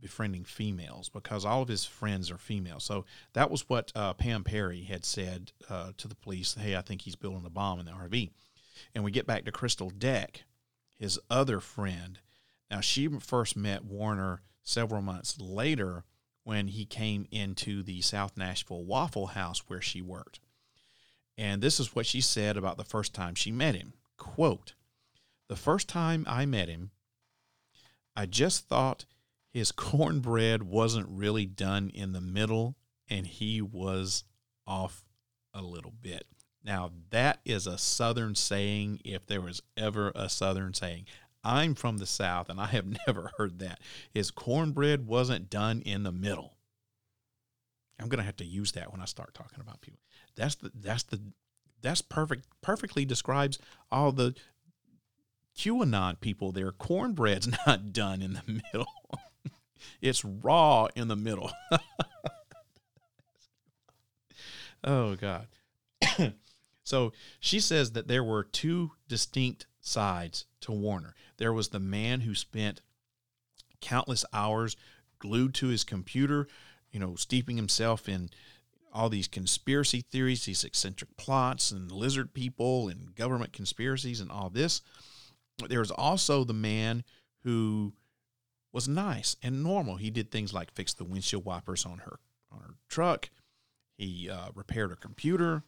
befriending 0.00 0.44
females 0.44 1.08
because 1.08 1.44
all 1.44 1.62
of 1.62 1.68
his 1.68 1.84
friends 1.84 2.30
are 2.30 2.38
female. 2.38 2.80
So 2.80 3.04
that 3.32 3.50
was 3.50 3.68
what 3.68 3.92
uh, 3.94 4.14
Pam 4.14 4.44
Perry 4.44 4.82
had 4.82 5.04
said 5.04 5.52
uh, 5.68 5.92
to 5.96 6.08
the 6.08 6.14
police. 6.14 6.54
Hey, 6.54 6.76
I 6.76 6.82
think 6.82 7.02
he's 7.02 7.16
building 7.16 7.46
a 7.46 7.50
bomb 7.50 7.80
in 7.80 7.86
the 7.86 7.92
RV. 7.92 8.30
And 8.94 9.04
we 9.04 9.10
get 9.10 9.26
back 9.26 9.44
to 9.44 9.52
Crystal 9.52 9.90
Deck, 9.90 10.44
his 10.98 11.18
other 11.30 11.60
friend. 11.60 12.18
Now, 12.70 12.80
she 12.80 13.08
first 13.20 13.56
met 13.56 13.84
Warner 13.84 14.42
several 14.62 15.02
months 15.02 15.40
later 15.40 16.04
when 16.44 16.68
he 16.68 16.84
came 16.84 17.26
into 17.30 17.82
the 17.82 18.00
South 18.02 18.36
Nashville 18.36 18.84
Waffle 18.84 19.28
House 19.28 19.64
where 19.66 19.80
she 19.80 20.02
worked. 20.02 20.40
And 21.36 21.62
this 21.62 21.80
is 21.80 21.94
what 21.94 22.06
she 22.06 22.20
said 22.20 22.56
about 22.56 22.76
the 22.76 22.84
first 22.84 23.14
time 23.14 23.34
she 23.34 23.50
met 23.50 23.74
him. 23.74 23.94
Quote, 24.16 24.74
the 25.48 25.56
first 25.56 25.88
time 25.88 26.24
I 26.28 26.46
met 26.46 26.68
him, 26.68 26.90
I 28.16 28.26
just 28.26 28.68
thought 28.68 29.04
his 29.54 29.70
cornbread 29.70 30.64
wasn't 30.64 31.06
really 31.08 31.46
done 31.46 31.88
in 31.94 32.12
the 32.12 32.20
middle 32.20 32.74
and 33.08 33.24
he 33.24 33.62
was 33.62 34.24
off 34.66 35.04
a 35.54 35.62
little 35.62 35.92
bit. 35.92 36.26
Now, 36.64 36.90
that 37.10 37.38
is 37.44 37.68
a 37.68 37.78
Southern 37.78 38.34
saying, 38.34 39.00
if 39.04 39.26
there 39.26 39.40
was 39.40 39.62
ever 39.76 40.10
a 40.16 40.28
Southern 40.28 40.74
saying. 40.74 41.04
I'm 41.44 41.74
from 41.74 41.98
the 41.98 42.06
South 42.06 42.48
and 42.48 42.58
I 42.58 42.66
have 42.66 42.86
never 43.06 43.30
heard 43.38 43.60
that. 43.60 43.78
His 44.12 44.32
cornbread 44.32 45.06
wasn't 45.06 45.50
done 45.50 45.82
in 45.82 46.02
the 46.02 46.12
middle. 46.12 46.56
I'm 48.00 48.08
going 48.08 48.18
to 48.18 48.24
have 48.24 48.38
to 48.38 48.44
use 48.44 48.72
that 48.72 48.90
when 48.90 49.00
I 49.00 49.04
start 49.04 49.34
talking 49.34 49.60
about 49.60 49.80
people. 49.80 50.00
That's 50.34 50.56
the, 50.56 50.72
that's 50.74 51.04
the, 51.04 51.20
that's 51.80 52.02
perfect, 52.02 52.46
perfectly 52.60 53.04
describes 53.04 53.60
all 53.92 54.10
the 54.10 54.34
QAnon 55.56 56.18
people. 56.18 56.50
Their 56.50 56.72
cornbread's 56.72 57.48
not 57.66 57.92
done 57.92 58.20
in 58.20 58.32
the 58.32 58.62
middle, 58.72 58.92
it's 60.00 60.24
raw 60.24 60.88
in 60.94 61.08
the 61.08 61.16
middle. 61.16 61.50
oh, 64.84 65.16
God. 65.16 65.46
so 66.84 67.12
she 67.40 67.60
says 67.60 67.92
that 67.92 68.08
there 68.08 68.24
were 68.24 68.44
two 68.44 68.92
distinct 69.08 69.66
sides 69.80 70.46
to 70.62 70.72
Warner. 70.72 71.14
There 71.36 71.52
was 71.52 71.68
the 71.68 71.80
man 71.80 72.20
who 72.20 72.34
spent 72.34 72.80
countless 73.80 74.24
hours 74.32 74.76
glued 75.18 75.54
to 75.54 75.68
his 75.68 75.84
computer, 75.84 76.48
you 76.90 77.00
know, 77.00 77.16
steeping 77.16 77.56
himself 77.56 78.08
in 78.08 78.30
all 78.92 79.08
these 79.08 79.28
conspiracy 79.28 80.00
theories, 80.00 80.44
these 80.44 80.64
eccentric 80.64 81.16
plots, 81.16 81.72
and 81.72 81.90
lizard 81.90 82.32
people, 82.32 82.88
and 82.88 83.14
government 83.14 83.52
conspiracies, 83.52 84.20
and 84.20 84.30
all 84.30 84.48
this. 84.48 84.80
There 85.68 85.80
was 85.80 85.90
also 85.90 86.44
the 86.44 86.54
man 86.54 87.04
who 87.42 87.92
was 88.74 88.88
nice 88.88 89.36
and 89.40 89.62
normal. 89.62 89.96
He 89.96 90.10
did 90.10 90.30
things 90.30 90.52
like 90.52 90.72
fix 90.72 90.92
the 90.92 91.04
windshield 91.04 91.44
wipers 91.44 91.86
on 91.86 91.98
her 91.98 92.18
on 92.50 92.60
her 92.60 92.74
truck. 92.88 93.30
He 93.96 94.28
uh, 94.28 94.48
repaired 94.54 94.90
her 94.90 94.96
computer, 94.96 95.62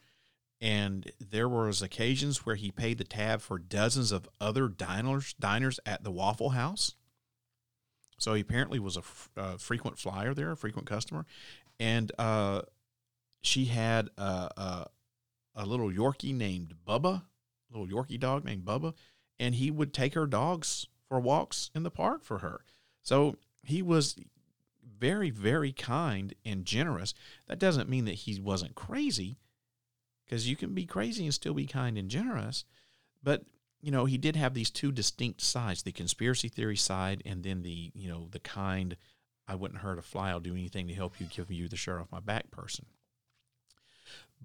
and 0.59 1.09
there 1.17 1.47
was 1.47 1.81
occasions 1.81 2.45
where 2.45 2.55
he 2.55 2.69
paid 2.69 2.97
the 2.97 3.05
tab 3.05 3.41
for 3.41 3.57
dozens 3.57 4.11
of 4.11 4.27
other 4.41 4.67
diners 4.67 5.33
diners 5.39 5.79
at 5.85 6.03
the 6.03 6.11
Waffle 6.11 6.49
House. 6.49 6.95
So 8.19 8.33
he 8.33 8.41
apparently 8.41 8.79
was 8.79 8.97
a, 9.37 9.57
frequent 9.59 9.99
flyer 9.99 10.33
there, 10.33 10.51
a 10.51 10.57
frequent 10.57 10.87
customer, 10.87 11.25
and 11.79 12.11
uh, 12.17 12.63
she 13.41 13.65
had 13.65 14.09
a, 14.17 14.49
a, 14.57 14.87
a 15.55 15.65
little 15.65 15.91
Yorkie 15.91 16.33
named 16.33 16.73
Bubba, 16.85 17.21
little 17.71 17.87
Yorkie 17.87 18.19
dog 18.19 18.43
named 18.43 18.65
Bubba, 18.65 18.95
and 19.39 19.55
he 19.55 19.69
would 19.71 19.93
take 19.93 20.15
her 20.15 20.25
dogs 20.25 20.87
for 21.07 21.19
walks 21.19 21.69
in 21.75 21.83
the 21.83 21.91
park 21.91 22.23
for 22.25 22.39
her. 22.39 22.61
So 23.07 23.37
he 23.63 23.81
was 23.81 24.17
very, 24.99 25.29
very 25.29 25.71
kind 25.71 26.33
and 26.43 26.65
generous. 26.65 27.13
That 27.47 27.57
doesn't 27.57 27.87
mean 27.87 28.03
that 28.03 28.15
he 28.15 28.37
wasn't 28.37 28.75
crazy, 28.75 29.37
because 30.25 30.49
you 30.49 30.57
can 30.57 30.73
be 30.73 30.85
crazy 30.85 31.23
and 31.23 31.33
still 31.33 31.53
be 31.53 31.67
kind 31.67 31.97
and 31.97 32.09
generous. 32.09 32.65
But 33.23 33.45
you 33.81 33.91
know, 33.91 34.03
he 34.03 34.17
did 34.17 34.35
have 34.35 34.53
these 34.53 34.69
two 34.69 34.91
distinct 34.91 35.39
sides: 35.39 35.83
the 35.83 35.93
conspiracy 35.93 36.49
theory 36.49 36.75
side, 36.75 37.23
and 37.25 37.43
then 37.43 37.61
the 37.61 37.93
you 37.95 38.09
know 38.09 38.27
the 38.29 38.39
kind. 38.39 38.97
I 39.47 39.55
wouldn't 39.55 39.79
hurt 39.79 39.99
a 39.99 40.01
fly. 40.01 40.31
I'll 40.31 40.41
do 40.41 40.51
anything 40.51 40.89
to 40.89 40.93
help 40.93 41.21
you, 41.21 41.27
give 41.27 41.49
you 41.49 41.69
the 41.69 41.77
shirt 41.77 42.01
off 42.01 42.11
my 42.11 42.19
back 42.19 42.51
person. 42.51 42.87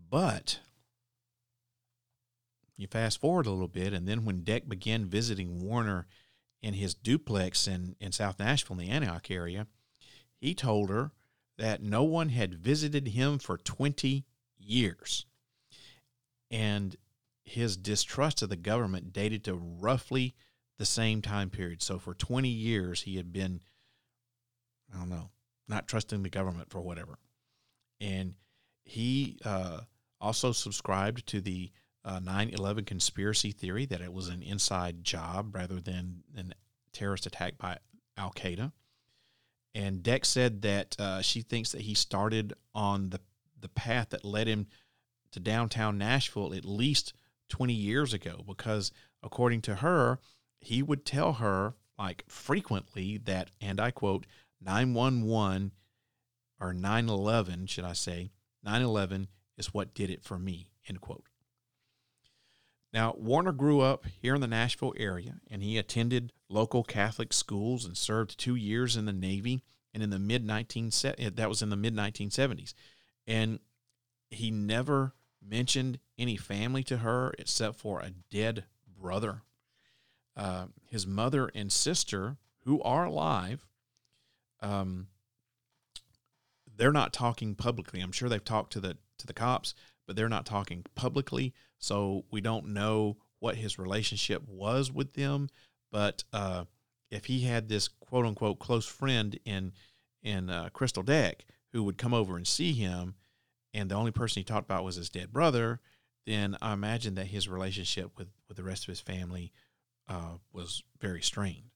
But 0.08 0.60
you 2.76 2.86
fast 2.86 3.20
forward 3.20 3.46
a 3.46 3.50
little 3.50 3.66
bit, 3.66 3.92
and 3.92 4.06
then 4.06 4.24
when 4.24 4.44
Deck 4.44 4.68
began 4.68 5.06
visiting 5.06 5.60
Warner 5.60 6.06
in 6.62 6.74
his 6.74 6.94
duplex 6.94 7.66
in, 7.66 7.96
in 8.00 8.12
South 8.12 8.38
Nashville, 8.38 8.78
in 8.78 8.86
the 8.86 8.92
Antioch 8.92 9.30
area, 9.30 9.66
he 10.40 10.54
told 10.54 10.90
her 10.90 11.10
that 11.58 11.82
no 11.82 12.02
one 12.02 12.30
had 12.30 12.54
visited 12.54 13.08
him 13.08 13.38
for 13.38 13.56
20 13.58 14.24
years. 14.58 15.26
And 16.50 16.96
his 17.44 17.76
distrust 17.76 18.42
of 18.42 18.48
the 18.48 18.56
government 18.56 19.12
dated 19.12 19.44
to 19.44 19.54
roughly 19.54 20.34
the 20.78 20.84
same 20.84 21.22
time 21.22 21.50
period. 21.50 21.82
So 21.82 21.98
for 21.98 22.14
20 22.14 22.48
years, 22.48 23.02
he 23.02 23.16
had 23.16 23.32
been, 23.32 23.60
I 24.92 24.98
don't 24.98 25.10
know, 25.10 25.30
not 25.68 25.88
trusting 25.88 26.22
the 26.22 26.30
government 26.30 26.70
for 26.70 26.80
whatever. 26.80 27.18
And 28.00 28.34
he 28.84 29.38
uh, 29.44 29.80
also 30.20 30.52
subscribed 30.52 31.26
to 31.28 31.40
the 31.40 31.70
uh, 32.04 32.18
9 32.18 32.50
11 32.50 32.84
conspiracy 32.84 33.52
theory 33.52 33.86
that 33.86 34.00
it 34.00 34.12
was 34.12 34.28
an 34.28 34.42
inside 34.42 35.04
job 35.04 35.54
rather 35.54 35.80
than 35.80 36.22
an 36.36 36.54
terrorist 36.92 37.26
attack 37.26 37.58
by 37.58 37.78
Al 38.16 38.32
Qaeda. 38.32 38.72
And 39.74 40.02
Deck 40.02 40.24
said 40.24 40.62
that 40.62 40.96
uh, 40.98 41.22
she 41.22 41.40
thinks 41.40 41.72
that 41.72 41.82
he 41.82 41.94
started 41.94 42.52
on 42.74 43.10
the, 43.10 43.20
the 43.58 43.68
path 43.68 44.10
that 44.10 44.24
led 44.24 44.46
him 44.46 44.66
to 45.32 45.40
downtown 45.40 45.96
Nashville 45.96 46.52
at 46.52 46.64
least 46.64 47.14
20 47.48 47.72
years 47.72 48.12
ago, 48.12 48.44
because 48.46 48.92
according 49.22 49.62
to 49.62 49.76
her, 49.76 50.18
he 50.60 50.82
would 50.82 51.06
tell 51.06 51.34
her, 51.34 51.74
like 51.98 52.24
frequently, 52.28 53.16
that, 53.18 53.50
and 53.60 53.80
I 53.80 53.90
quote, 53.90 54.26
911 54.60 55.72
or 56.60 56.72
9 56.72 57.08
11, 57.08 57.66
should 57.66 57.84
I 57.84 57.94
say, 57.94 58.30
9 58.62 58.82
11 58.82 59.28
is 59.56 59.74
what 59.74 59.94
did 59.94 60.10
it 60.10 60.22
for 60.22 60.38
me, 60.38 60.70
end 60.88 61.00
quote. 61.00 61.24
Now, 62.92 63.14
Warner 63.16 63.52
grew 63.52 63.80
up 63.80 64.04
here 64.20 64.34
in 64.34 64.40
the 64.40 64.46
Nashville 64.46 64.94
area 64.96 65.36
and 65.50 65.62
he 65.62 65.78
attended 65.78 66.32
local 66.48 66.84
Catholic 66.84 67.32
schools 67.32 67.84
and 67.84 67.96
served 67.96 68.38
two 68.38 68.54
years 68.54 68.96
in 68.96 69.06
the 69.06 69.12
Navy 69.12 69.62
and 69.94 70.02
in 70.02 70.10
the 70.10 70.18
mid 70.18 70.44
19 70.44 70.90
eh, 71.04 71.30
that 71.34 71.48
was 71.48 71.62
in 71.62 71.70
the 71.70 71.76
mid 71.76 71.94
1970s. 71.94 72.74
And 73.26 73.60
he 74.30 74.50
never 74.50 75.14
mentioned 75.46 75.98
any 76.18 76.36
family 76.36 76.82
to 76.84 76.98
her 76.98 77.34
except 77.38 77.78
for 77.78 78.00
a 78.00 78.12
dead 78.30 78.64
brother. 78.86 79.42
Uh, 80.36 80.66
his 80.88 81.06
mother 81.06 81.50
and 81.54 81.70
sister, 81.70 82.36
who 82.64 82.80
are 82.82 83.04
alive, 83.04 83.66
um, 84.60 85.08
they're 86.74 86.92
not 86.92 87.12
talking 87.12 87.54
publicly. 87.54 88.00
I'm 88.00 88.12
sure 88.12 88.28
they've 88.28 88.42
talked 88.42 88.72
to 88.74 88.80
the 88.80 88.96
to 89.18 89.26
the 89.26 89.34
cops, 89.34 89.74
but 90.06 90.16
they're 90.16 90.28
not 90.28 90.46
talking 90.46 90.84
publicly. 90.94 91.52
So 91.82 92.24
we 92.30 92.40
don't 92.40 92.68
know 92.68 93.16
what 93.40 93.56
his 93.56 93.78
relationship 93.78 94.42
was 94.46 94.92
with 94.92 95.14
them. 95.14 95.48
But 95.90 96.22
uh, 96.32 96.64
if 97.10 97.26
he 97.26 97.40
had 97.40 97.68
this 97.68 97.88
quote 97.88 98.24
unquote 98.24 98.58
close 98.60 98.86
friend 98.86 99.38
in 99.44 99.72
in 100.22 100.48
uh, 100.48 100.68
Crystal 100.72 101.02
Deck 101.02 101.44
who 101.72 101.82
would 101.82 101.98
come 101.98 102.14
over 102.14 102.36
and 102.36 102.46
see 102.46 102.72
him, 102.72 103.16
and 103.74 103.90
the 103.90 103.96
only 103.96 104.12
person 104.12 104.40
he 104.40 104.44
talked 104.44 104.66
about 104.66 104.84
was 104.84 104.96
his 104.96 105.10
dead 105.10 105.32
brother, 105.32 105.80
then 106.24 106.56
I 106.62 106.72
imagine 106.72 107.16
that 107.16 107.26
his 107.26 107.48
relationship 107.48 108.16
with 108.16 108.28
with 108.48 108.56
the 108.56 108.62
rest 108.62 108.84
of 108.84 108.88
his 108.88 109.00
family 109.00 109.52
uh, 110.08 110.36
was 110.52 110.84
very 111.00 111.20
strained. 111.20 111.70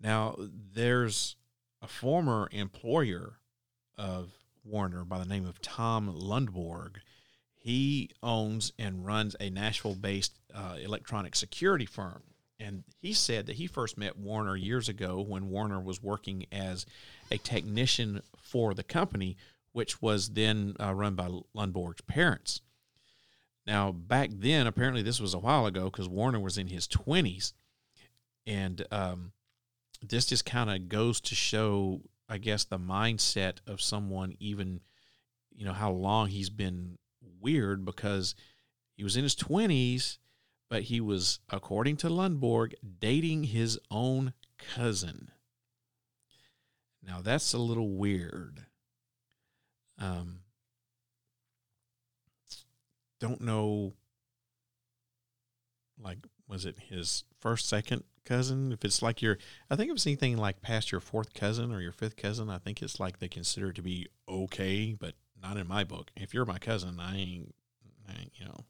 Now, 0.00 0.36
there's 0.38 1.34
a 1.82 1.88
former 1.88 2.48
employer 2.52 3.40
of 3.98 4.30
Warner 4.62 5.04
by 5.04 5.18
the 5.18 5.24
name 5.24 5.46
of 5.46 5.60
Tom 5.60 6.12
Lundborg. 6.12 6.98
He 7.66 8.10
owns 8.22 8.72
and 8.78 9.04
runs 9.04 9.34
a 9.40 9.50
Nashville 9.50 9.96
based 9.96 10.38
uh, 10.54 10.76
electronic 10.80 11.34
security 11.34 11.84
firm. 11.84 12.22
And 12.60 12.84
he 13.00 13.12
said 13.12 13.46
that 13.46 13.56
he 13.56 13.66
first 13.66 13.98
met 13.98 14.16
Warner 14.16 14.54
years 14.54 14.88
ago 14.88 15.20
when 15.20 15.50
Warner 15.50 15.80
was 15.80 16.00
working 16.00 16.46
as 16.52 16.86
a 17.28 17.38
technician 17.38 18.22
for 18.38 18.72
the 18.72 18.84
company, 18.84 19.36
which 19.72 20.00
was 20.00 20.28
then 20.28 20.76
uh, 20.80 20.94
run 20.94 21.16
by 21.16 21.28
Lundborg's 21.56 22.02
parents. 22.02 22.60
Now, 23.66 23.90
back 23.90 24.30
then, 24.32 24.68
apparently 24.68 25.02
this 25.02 25.18
was 25.18 25.34
a 25.34 25.40
while 25.40 25.66
ago 25.66 25.86
because 25.86 26.08
Warner 26.08 26.38
was 26.38 26.58
in 26.58 26.68
his 26.68 26.86
20s. 26.86 27.52
And 28.46 28.86
um, 28.92 29.32
this 30.08 30.26
just 30.26 30.46
kind 30.46 30.70
of 30.70 30.88
goes 30.88 31.20
to 31.22 31.34
show 31.34 32.02
I 32.28 32.38
guess 32.38 32.62
the 32.62 32.78
mindset 32.78 33.58
of 33.66 33.80
someone 33.80 34.36
even 34.38 34.82
you 35.52 35.64
know 35.64 35.72
how 35.72 35.90
long 35.90 36.28
he's 36.28 36.50
been 36.50 36.98
weird 37.46 37.84
because 37.84 38.34
he 38.96 39.04
was 39.04 39.16
in 39.16 39.22
his 39.22 39.36
20s 39.36 40.18
but 40.68 40.82
he 40.84 41.00
was 41.00 41.38
according 41.48 41.96
to 41.96 42.08
Lundborg 42.08 42.74
dating 42.98 43.44
his 43.44 43.78
own 43.88 44.32
cousin. 44.74 45.30
Now 47.00 47.20
that's 47.22 47.52
a 47.52 47.58
little 47.58 47.90
weird. 47.90 48.66
Um 50.00 50.40
don't 53.20 53.40
know 53.40 53.94
like 56.02 56.18
was 56.48 56.64
it 56.64 56.78
his 56.88 57.24
first, 57.40 57.68
second 57.68 58.02
cousin. 58.24 58.72
If 58.72 58.84
it's 58.84 59.02
like 59.02 59.22
your, 59.22 59.38
I 59.70 59.76
think 59.76 59.90
if 59.90 59.96
it's 59.96 60.06
anything 60.06 60.36
like 60.36 60.60
past 60.60 60.92
your 60.92 61.00
fourth 61.00 61.32
cousin 61.32 61.72
or 61.72 61.80
your 61.80 61.92
fifth 61.92 62.16
cousin, 62.16 62.50
I 62.50 62.58
think 62.58 62.82
it's 62.82 63.00
like 63.00 63.18
they 63.18 63.28
consider 63.28 63.70
it 63.70 63.76
to 63.76 63.82
be 63.82 64.08
okay, 64.28 64.96
but 64.98 65.14
not 65.42 65.56
in 65.56 65.68
my 65.68 65.84
book. 65.84 66.10
If 66.16 66.34
you're 66.34 66.44
my 66.44 66.58
cousin, 66.58 66.98
I 67.00 67.16
ain't, 67.16 67.54
I 68.08 68.20
ain't 68.20 68.32
you 68.36 68.46
know. 68.46 68.64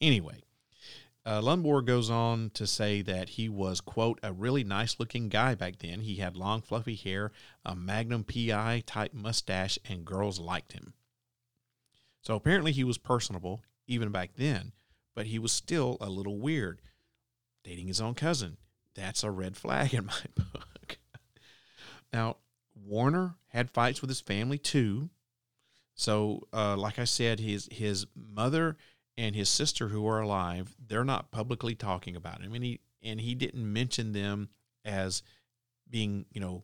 Anyway, 0.00 0.42
uh, 1.26 1.40
Lundborg 1.40 1.84
goes 1.84 2.08
on 2.08 2.50
to 2.54 2.66
say 2.66 3.02
that 3.02 3.30
he 3.30 3.48
was, 3.48 3.80
quote, 3.80 4.18
a 4.22 4.32
really 4.32 4.64
nice 4.64 4.98
looking 4.98 5.28
guy 5.28 5.54
back 5.54 5.78
then. 5.78 6.00
He 6.00 6.16
had 6.16 6.36
long, 6.36 6.62
fluffy 6.62 6.96
hair, 6.96 7.30
a 7.64 7.76
Magnum 7.76 8.24
PI 8.24 8.84
type 8.86 9.12
mustache, 9.12 9.78
and 9.88 10.04
girls 10.04 10.40
liked 10.40 10.72
him. 10.72 10.94
So 12.22 12.34
apparently 12.34 12.72
he 12.72 12.84
was 12.84 12.98
personable 12.98 13.62
even 13.86 14.10
back 14.10 14.30
then, 14.36 14.72
but 15.14 15.26
he 15.26 15.38
was 15.38 15.52
still 15.52 15.98
a 16.00 16.08
little 16.08 16.38
weird. 16.38 16.80
Dating 17.62 17.88
his 17.88 18.00
own 18.00 18.14
cousin. 18.14 18.56
That's 18.94 19.22
a 19.22 19.30
red 19.30 19.56
flag 19.56 19.92
in 19.94 20.06
my 20.06 20.22
book. 20.34 20.98
now, 22.12 22.36
Warner 22.74 23.34
had 23.48 23.70
fights 23.70 24.00
with 24.00 24.08
his 24.08 24.20
family 24.20 24.58
too. 24.58 25.10
So, 26.00 26.48
uh, 26.50 26.78
like 26.78 26.98
I 26.98 27.04
said, 27.04 27.40
his 27.40 27.68
his 27.70 28.06
mother 28.14 28.78
and 29.18 29.36
his 29.36 29.50
sister, 29.50 29.88
who 29.88 30.08
are 30.08 30.22
alive, 30.22 30.74
they're 30.88 31.04
not 31.04 31.30
publicly 31.30 31.74
talking 31.74 32.16
about 32.16 32.40
him, 32.40 32.54
and 32.54 32.64
he 32.64 32.80
and 33.02 33.20
he 33.20 33.34
didn't 33.34 33.70
mention 33.70 34.12
them 34.12 34.48
as 34.82 35.22
being, 35.90 36.24
you 36.32 36.40
know, 36.40 36.62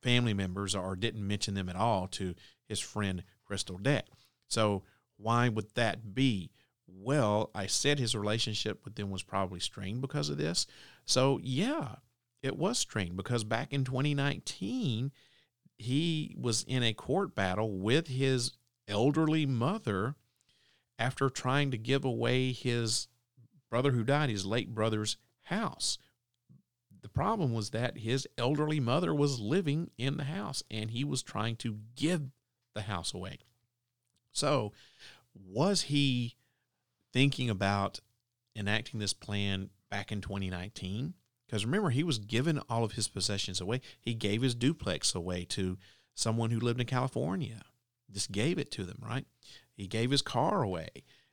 family 0.00 0.32
members, 0.32 0.76
or 0.76 0.94
didn't 0.94 1.26
mention 1.26 1.54
them 1.54 1.68
at 1.68 1.74
all 1.74 2.06
to 2.06 2.36
his 2.68 2.78
friend 2.78 3.24
Crystal 3.44 3.78
Deck. 3.78 4.06
So, 4.46 4.84
why 5.16 5.48
would 5.48 5.74
that 5.74 6.14
be? 6.14 6.52
Well, 6.86 7.50
I 7.52 7.66
said 7.66 7.98
his 7.98 8.14
relationship 8.14 8.84
with 8.84 8.94
them 8.94 9.10
was 9.10 9.24
probably 9.24 9.58
strained 9.58 10.02
because 10.02 10.28
of 10.28 10.38
this. 10.38 10.68
So, 11.04 11.40
yeah, 11.42 11.96
it 12.44 12.56
was 12.56 12.78
strained 12.78 13.16
because 13.16 13.42
back 13.42 13.72
in 13.72 13.82
2019, 13.82 15.10
he 15.80 16.34
was 16.38 16.62
in 16.64 16.82
a 16.82 16.92
court 16.92 17.34
battle 17.34 17.78
with 17.78 18.08
his 18.08 18.52
elderly 18.86 19.46
mother 19.46 20.14
after 20.98 21.30
trying 21.30 21.70
to 21.70 21.78
give 21.78 22.04
away 22.04 22.52
his 22.52 23.08
brother 23.70 23.92
who 23.92 24.04
died, 24.04 24.28
his 24.28 24.44
late 24.44 24.74
brother's 24.74 25.16
house. 25.44 25.98
The 27.00 27.08
problem 27.08 27.54
was 27.54 27.70
that 27.70 27.98
his 27.98 28.28
elderly 28.36 28.78
mother 28.78 29.14
was 29.14 29.40
living 29.40 29.90
in 29.96 30.18
the 30.18 30.24
house 30.24 30.62
and 30.70 30.90
he 30.90 31.02
was 31.02 31.22
trying 31.22 31.56
to 31.56 31.78
give 31.96 32.28
the 32.74 32.82
house 32.82 33.14
away. 33.14 33.38
So, 34.32 34.72
was 35.34 35.82
he 35.82 36.36
thinking 37.12 37.48
about 37.48 38.00
enacting 38.54 39.00
this 39.00 39.14
plan 39.14 39.70
back 39.90 40.12
in 40.12 40.20
2019? 40.20 41.14
Because 41.50 41.64
remember, 41.64 41.90
he 41.90 42.04
was 42.04 42.20
giving 42.20 42.60
all 42.68 42.84
of 42.84 42.92
his 42.92 43.08
possessions 43.08 43.60
away. 43.60 43.80
He 44.00 44.14
gave 44.14 44.40
his 44.40 44.54
duplex 44.54 45.16
away 45.16 45.44
to 45.46 45.78
someone 46.14 46.52
who 46.52 46.60
lived 46.60 46.78
in 46.78 46.86
California. 46.86 47.62
Just 48.08 48.30
gave 48.30 48.56
it 48.56 48.70
to 48.70 48.84
them, 48.84 48.98
right? 49.04 49.26
He 49.74 49.88
gave 49.88 50.12
his 50.12 50.22
car 50.22 50.62
away. 50.62 50.90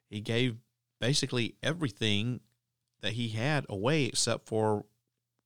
He 0.10 0.20
gave 0.22 0.58
basically 1.00 1.54
everything 1.62 2.40
that 3.02 3.14
he 3.14 3.28
had 3.30 3.68
away 3.70 4.06
except 4.06 4.48
for 4.48 4.86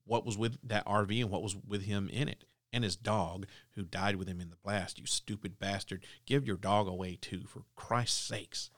what 0.05 0.25
was 0.25 0.37
with 0.37 0.57
that 0.63 0.85
RV 0.85 1.19
and 1.19 1.29
what 1.29 1.43
was 1.43 1.57
with 1.67 1.83
him 1.83 2.07
in 2.07 2.29
it. 2.29 2.45
And 2.71 2.85
his 2.85 2.95
dog, 2.95 3.47
who 3.71 3.83
died 3.83 4.15
with 4.15 4.29
him 4.29 4.39
in 4.39 4.51
the 4.51 4.55
blast. 4.63 4.97
You 4.97 5.05
stupid 5.05 5.59
bastard. 5.59 6.05
Give 6.25 6.47
your 6.47 6.55
dog 6.55 6.87
away 6.87 7.17
too, 7.19 7.41
for 7.45 7.63
Christ's 7.75 8.25
sakes. 8.25 8.69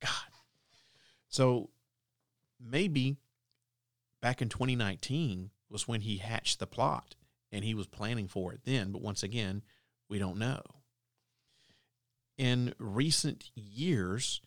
God. 0.00 0.10
So 1.28 1.68
maybe 2.58 3.18
back 4.22 4.40
in 4.40 4.48
2019 4.48 5.50
was 5.68 5.86
when 5.86 6.00
he 6.00 6.16
hatched 6.16 6.58
the 6.58 6.66
plot 6.66 7.16
and 7.50 7.64
he 7.64 7.74
was 7.74 7.86
planning 7.86 8.28
for 8.28 8.52
it 8.52 8.60
then. 8.64 8.92
But 8.92 9.02
once 9.02 9.22
again, 9.22 9.62
we 10.08 10.18
don't 10.18 10.38
know. 10.38 10.62
In 12.38 12.74
recent 12.78 13.50
years, 13.54 14.40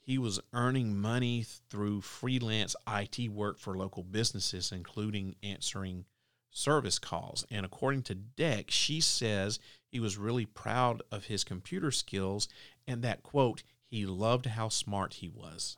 he 0.00 0.16
was 0.16 0.40
earning 0.54 0.96
money 0.96 1.44
through 1.68 2.00
freelance 2.00 2.74
IT 2.88 3.28
work 3.28 3.58
for 3.58 3.76
local 3.76 4.02
businesses, 4.02 4.72
including 4.72 5.36
answering 5.42 6.06
service 6.50 6.98
calls. 6.98 7.44
And 7.50 7.66
according 7.66 8.02
to 8.04 8.14
Deck, 8.14 8.70
she 8.70 9.00
says 9.00 9.58
he 9.86 10.00
was 10.00 10.16
really 10.16 10.46
proud 10.46 11.02
of 11.10 11.26
his 11.26 11.44
computer 11.44 11.90
skills 11.90 12.48
and 12.86 13.02
that, 13.02 13.22
quote, 13.22 13.62
he 13.84 14.06
loved 14.06 14.46
how 14.46 14.68
smart 14.68 15.14
he 15.14 15.28
was. 15.28 15.76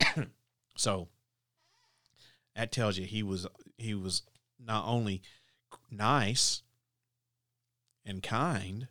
so 0.76 1.08
that 2.54 2.72
tells 2.72 2.98
you 2.98 3.06
he 3.06 3.22
was 3.22 3.46
he 3.78 3.94
was 3.94 4.22
not 4.58 4.84
only 4.86 5.22
nice 5.90 6.62
and 8.04 8.22
kind 8.22 8.88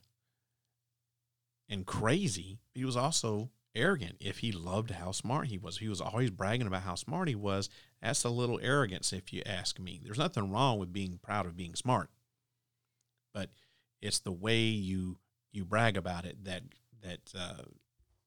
and 1.70 1.86
crazy, 1.86 2.60
he 2.74 2.84
was 2.84 2.98
also 2.98 3.50
arrogant 3.74 4.18
if 4.20 4.40
he 4.40 4.52
loved 4.52 4.92
how 4.92 5.12
smart 5.12 5.48
he 5.48 5.58
was. 5.58 5.78
He 5.78 5.88
was 5.88 6.02
always 6.02 6.30
bragging 6.30 6.68
about 6.68 6.84
how 6.84 6.96
smart 6.96 7.30
he 7.30 7.36
was. 7.36 7.70
That's 8.02 8.24
a 8.24 8.30
little 8.30 8.60
arrogance, 8.62 9.14
if 9.14 9.32
you 9.32 9.42
ask 9.46 9.80
me. 9.80 10.02
There's 10.04 10.18
nothing 10.18 10.52
wrong 10.52 10.80
with 10.80 10.92
being 10.92 11.20
proud 11.22 11.46
of 11.46 11.56
being 11.56 11.76
smart, 11.76 12.10
but 13.34 13.50
it's 14.02 14.20
the 14.20 14.32
way 14.32 14.60
you 14.60 15.18
you 15.52 15.66
brag 15.66 15.98
about 15.98 16.26
it 16.26 16.44
that 16.44 16.64
that 17.04 17.20
uh, 17.38 17.64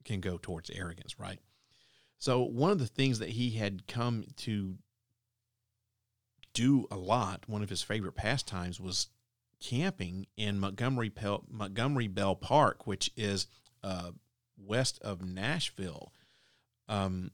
can 0.04 0.20
go 0.20 0.38
towards 0.40 0.70
arrogance, 0.70 1.18
right? 1.18 1.40
So 2.18 2.42
one 2.42 2.70
of 2.70 2.78
the 2.78 2.86
things 2.86 3.18
that 3.18 3.30
he 3.30 3.50
had 3.50 3.86
come 3.86 4.24
to 4.38 4.76
do 6.54 6.86
a 6.90 6.96
lot, 6.96 7.44
one 7.46 7.62
of 7.62 7.68
his 7.68 7.82
favorite 7.82 8.14
pastimes 8.14 8.80
was 8.80 9.08
camping 9.60 10.26
in 10.36 10.58
Montgomery 10.58 11.10
Pel- 11.10 11.44
Montgomery 11.50 12.08
Bell 12.08 12.36
Park, 12.36 12.86
which 12.86 13.10
is 13.16 13.46
uh, 13.82 14.12
west 14.56 14.98
of 15.02 15.22
Nashville. 15.24 16.12
Um, 16.88 17.30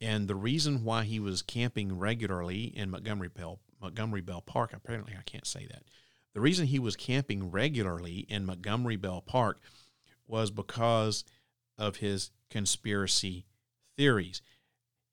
and 0.00 0.28
the 0.28 0.34
reason 0.34 0.84
why 0.84 1.04
he 1.04 1.20
was 1.20 1.42
camping 1.42 1.98
regularly 1.98 2.64
in 2.64 2.90
Montgomery 2.90 3.28
Bell 3.28 3.60
Montgomery 3.80 4.20
Bell 4.20 4.40
Park, 4.40 4.72
apparently 4.72 5.14
I 5.18 5.22
can't 5.22 5.46
say 5.46 5.66
that. 5.66 5.82
The 6.34 6.40
reason 6.40 6.66
he 6.66 6.78
was 6.78 6.96
camping 6.96 7.50
regularly 7.50 8.26
in 8.28 8.46
Montgomery 8.46 8.96
Bell 8.96 9.20
Park 9.20 9.60
was 10.26 10.50
because 10.50 11.24
of 11.76 11.96
his 11.96 12.30
conspiracy 12.48 13.44
theories. 13.96 14.40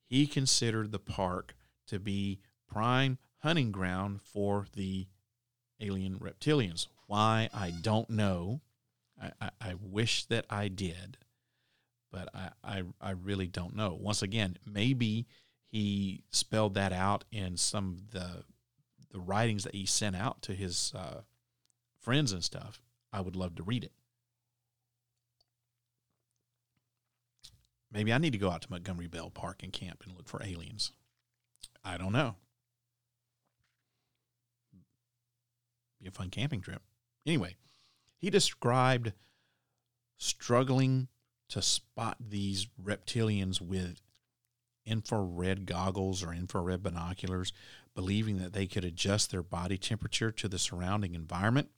He 0.06 0.28
considered 0.28 0.92
the 0.92 1.00
park 1.00 1.56
to 1.88 2.00
be 2.00 2.40
prime 2.70 3.18
hunting 3.40 3.72
ground 3.72 4.22
for 4.22 4.68
the 4.76 5.08
alien 5.80 6.20
reptilians. 6.20 6.88
Why, 7.08 7.50
I 7.54 7.72
don't 7.72 8.10
know. 8.10 8.62
I, 9.22 9.32
I, 9.42 9.50
I 9.62 9.74
wish 9.82 10.26
that 10.26 10.46
I 10.50 10.68
did, 10.68 11.18
but 12.12 12.30
I, 12.34 12.50
I, 12.64 12.84
I 13.02 13.12
really 13.12 13.48
don't 13.48 13.76
know. 13.76 13.98
Once 14.00 14.22
again, 14.22 14.58
maybe 14.66 15.26
he 15.68 16.24
spelled 16.32 16.76
that 16.76 16.94
out 16.94 17.26
in 17.32 17.58
some 17.58 17.90
of 17.90 18.12
the 18.12 18.44
the 19.12 19.20
writings 19.20 19.64
that 19.64 19.74
he 19.74 19.88
sent 19.88 20.16
out 20.16 20.42
to 20.44 20.54
his 20.54 20.94
uh, 20.96 21.22
friends 22.00 22.32
and 22.32 22.44
stuff. 22.44 22.80
I 23.12 23.22
would 23.22 23.36
love 23.36 23.56
to 23.56 23.64
read 23.64 23.84
it. 23.84 23.92
Maybe 27.92 28.14
I 28.14 28.20
need 28.20 28.34
to 28.34 28.38
go 28.38 28.52
out 28.52 28.62
to 28.62 28.72
Montgomery 28.72 29.08
Bell 29.08 29.32
Park 29.32 29.64
and 29.64 29.74
camp 29.74 30.04
and 30.06 30.16
look 30.16 30.30
for 30.30 30.44
aliens. 30.44 30.92
I 31.84 31.98
don't 31.98 32.12
know. 32.12 32.36
Be 36.02 36.08
a 36.08 36.12
fun 36.12 36.30
camping 36.30 36.62
trip. 36.62 36.82
Anyway, 37.26 37.56
he 38.18 38.30
described 38.30 39.14
struggling 40.18 41.08
to 41.50 41.62
spot 41.62 42.18
these 42.20 42.68
reptilians 42.82 43.60
with 43.60 44.02
infrared 44.86 45.66
goggles 45.66 46.24
or 46.24 46.34
infrared 46.34 46.84
binoculars, 46.84 47.54
believing 47.96 48.40
that 48.40 48.54
they 48.54 48.66
could 48.66 48.84
adjust 48.84 49.32
their 49.32 49.44
body 49.44 49.78
temperature 49.78 50.32
to 50.32 50.48
the 50.48 50.60
surrounding 50.60 51.16
environment. 51.16 51.70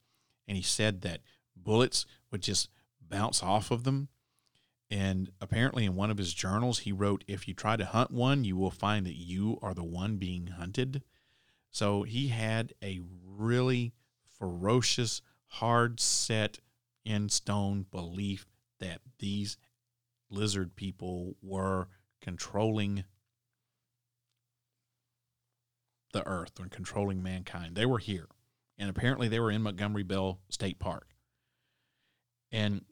And 0.46 0.56
he 0.56 0.62
said 0.62 1.02
that 1.02 1.20
bullets 1.56 2.06
would 2.30 2.42
just 2.42 2.68
bounce 3.00 3.42
off 3.42 3.70
of 3.70 3.84
them. 3.84 4.08
And 4.90 5.30
apparently, 5.40 5.86
in 5.86 5.94
one 5.94 6.10
of 6.10 6.18
his 6.18 6.34
journals, 6.34 6.80
he 6.80 6.92
wrote, 6.92 7.24
If 7.26 7.48
you 7.48 7.54
try 7.54 7.76
to 7.76 7.84
hunt 7.84 8.10
one, 8.10 8.44
you 8.44 8.56
will 8.56 8.70
find 8.70 9.06
that 9.06 9.16
you 9.16 9.58
are 9.62 9.72
the 9.72 9.84
one 9.84 10.16
being 10.16 10.48
hunted. 10.48 11.02
So 11.70 12.02
he 12.02 12.28
had 12.28 12.74
a 12.82 13.00
really 13.24 13.94
ferocious, 14.42 15.22
hard 15.46 16.00
set, 16.00 16.58
in 17.04 17.28
stone 17.28 17.86
belief 17.92 18.44
that 18.80 19.00
these 19.20 19.56
lizard 20.30 20.74
people 20.74 21.36
were 21.40 21.86
controlling 22.20 23.04
the 26.12 26.26
earth 26.26 26.58
and 26.58 26.72
controlling 26.72 27.22
mankind. 27.22 27.76
They 27.76 27.86
were 27.86 28.00
here. 28.00 28.26
And 28.76 28.90
apparently 28.90 29.28
they 29.28 29.38
were 29.38 29.52
in 29.52 29.62
Montgomery 29.62 30.02
Bell 30.02 30.40
State 30.48 30.80
Park. 30.80 31.06
And 32.50 32.84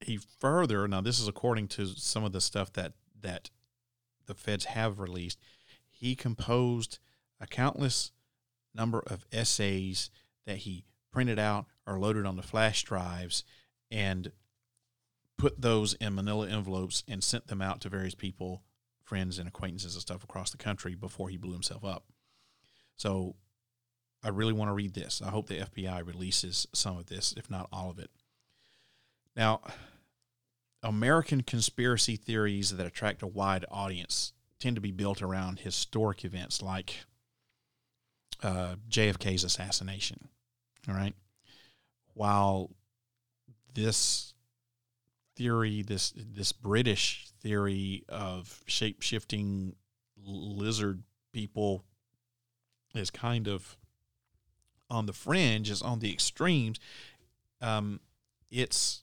he 0.00 0.18
further, 0.18 0.86
now 0.86 1.00
this 1.00 1.18
is 1.18 1.28
according 1.28 1.68
to 1.68 1.86
some 1.86 2.24
of 2.24 2.32
the 2.32 2.42
stuff 2.42 2.74
that 2.74 2.92
that 3.18 3.48
the 4.26 4.34
feds 4.34 4.66
have 4.66 4.98
released, 4.98 5.38
he 5.90 6.14
composed 6.14 6.98
a 7.40 7.46
countless 7.46 8.12
number 8.76 9.02
of 9.06 9.24
essays 9.32 10.10
that 10.46 10.58
he 10.58 10.84
printed 11.12 11.38
out 11.38 11.66
or 11.86 11.98
loaded 11.98 12.26
onto 12.26 12.42
flash 12.42 12.82
drives 12.82 13.42
and 13.90 14.30
put 15.38 15.60
those 15.60 15.94
in 15.94 16.14
manila 16.14 16.48
envelopes 16.48 17.02
and 17.08 17.22
sent 17.22 17.46
them 17.46 17.62
out 17.62 17.80
to 17.80 17.88
various 17.88 18.14
people, 18.14 18.62
friends, 19.02 19.38
and 19.38 19.48
acquaintances 19.48 19.94
and 19.94 20.02
stuff 20.02 20.24
across 20.24 20.50
the 20.50 20.56
country 20.56 20.94
before 20.94 21.28
he 21.28 21.36
blew 21.36 21.52
himself 21.52 21.84
up. 21.84 22.04
So 22.96 23.36
I 24.22 24.30
really 24.30 24.52
want 24.52 24.68
to 24.68 24.74
read 24.74 24.94
this. 24.94 25.22
I 25.24 25.30
hope 25.30 25.46
the 25.46 25.60
FBI 25.60 26.06
releases 26.06 26.66
some 26.72 26.98
of 26.98 27.06
this, 27.06 27.34
if 27.36 27.50
not 27.50 27.68
all 27.72 27.90
of 27.90 27.98
it. 27.98 28.10
Now, 29.36 29.60
American 30.82 31.42
conspiracy 31.42 32.16
theories 32.16 32.70
that 32.76 32.86
attract 32.86 33.22
a 33.22 33.26
wide 33.26 33.64
audience 33.70 34.32
tend 34.58 34.76
to 34.76 34.80
be 34.80 34.90
built 34.90 35.20
around 35.20 35.60
historic 35.60 36.24
events 36.24 36.62
like 36.62 37.04
uh, 38.42 38.76
JFK's 38.90 39.44
assassination. 39.44 40.28
All 40.88 40.94
right. 40.94 41.14
While 42.14 42.70
this 43.74 44.34
theory, 45.36 45.82
this 45.82 46.12
this 46.16 46.52
British 46.52 47.28
theory 47.42 48.04
of 48.08 48.62
shape 48.66 49.02
shifting 49.02 49.76
lizard 50.24 51.02
people, 51.32 51.84
is 52.94 53.10
kind 53.10 53.46
of 53.48 53.76
on 54.88 55.06
the 55.06 55.12
fringe, 55.12 55.70
is 55.70 55.82
on 55.82 55.98
the 55.98 56.12
extremes. 56.12 56.78
Um, 57.60 58.00
it's 58.50 59.02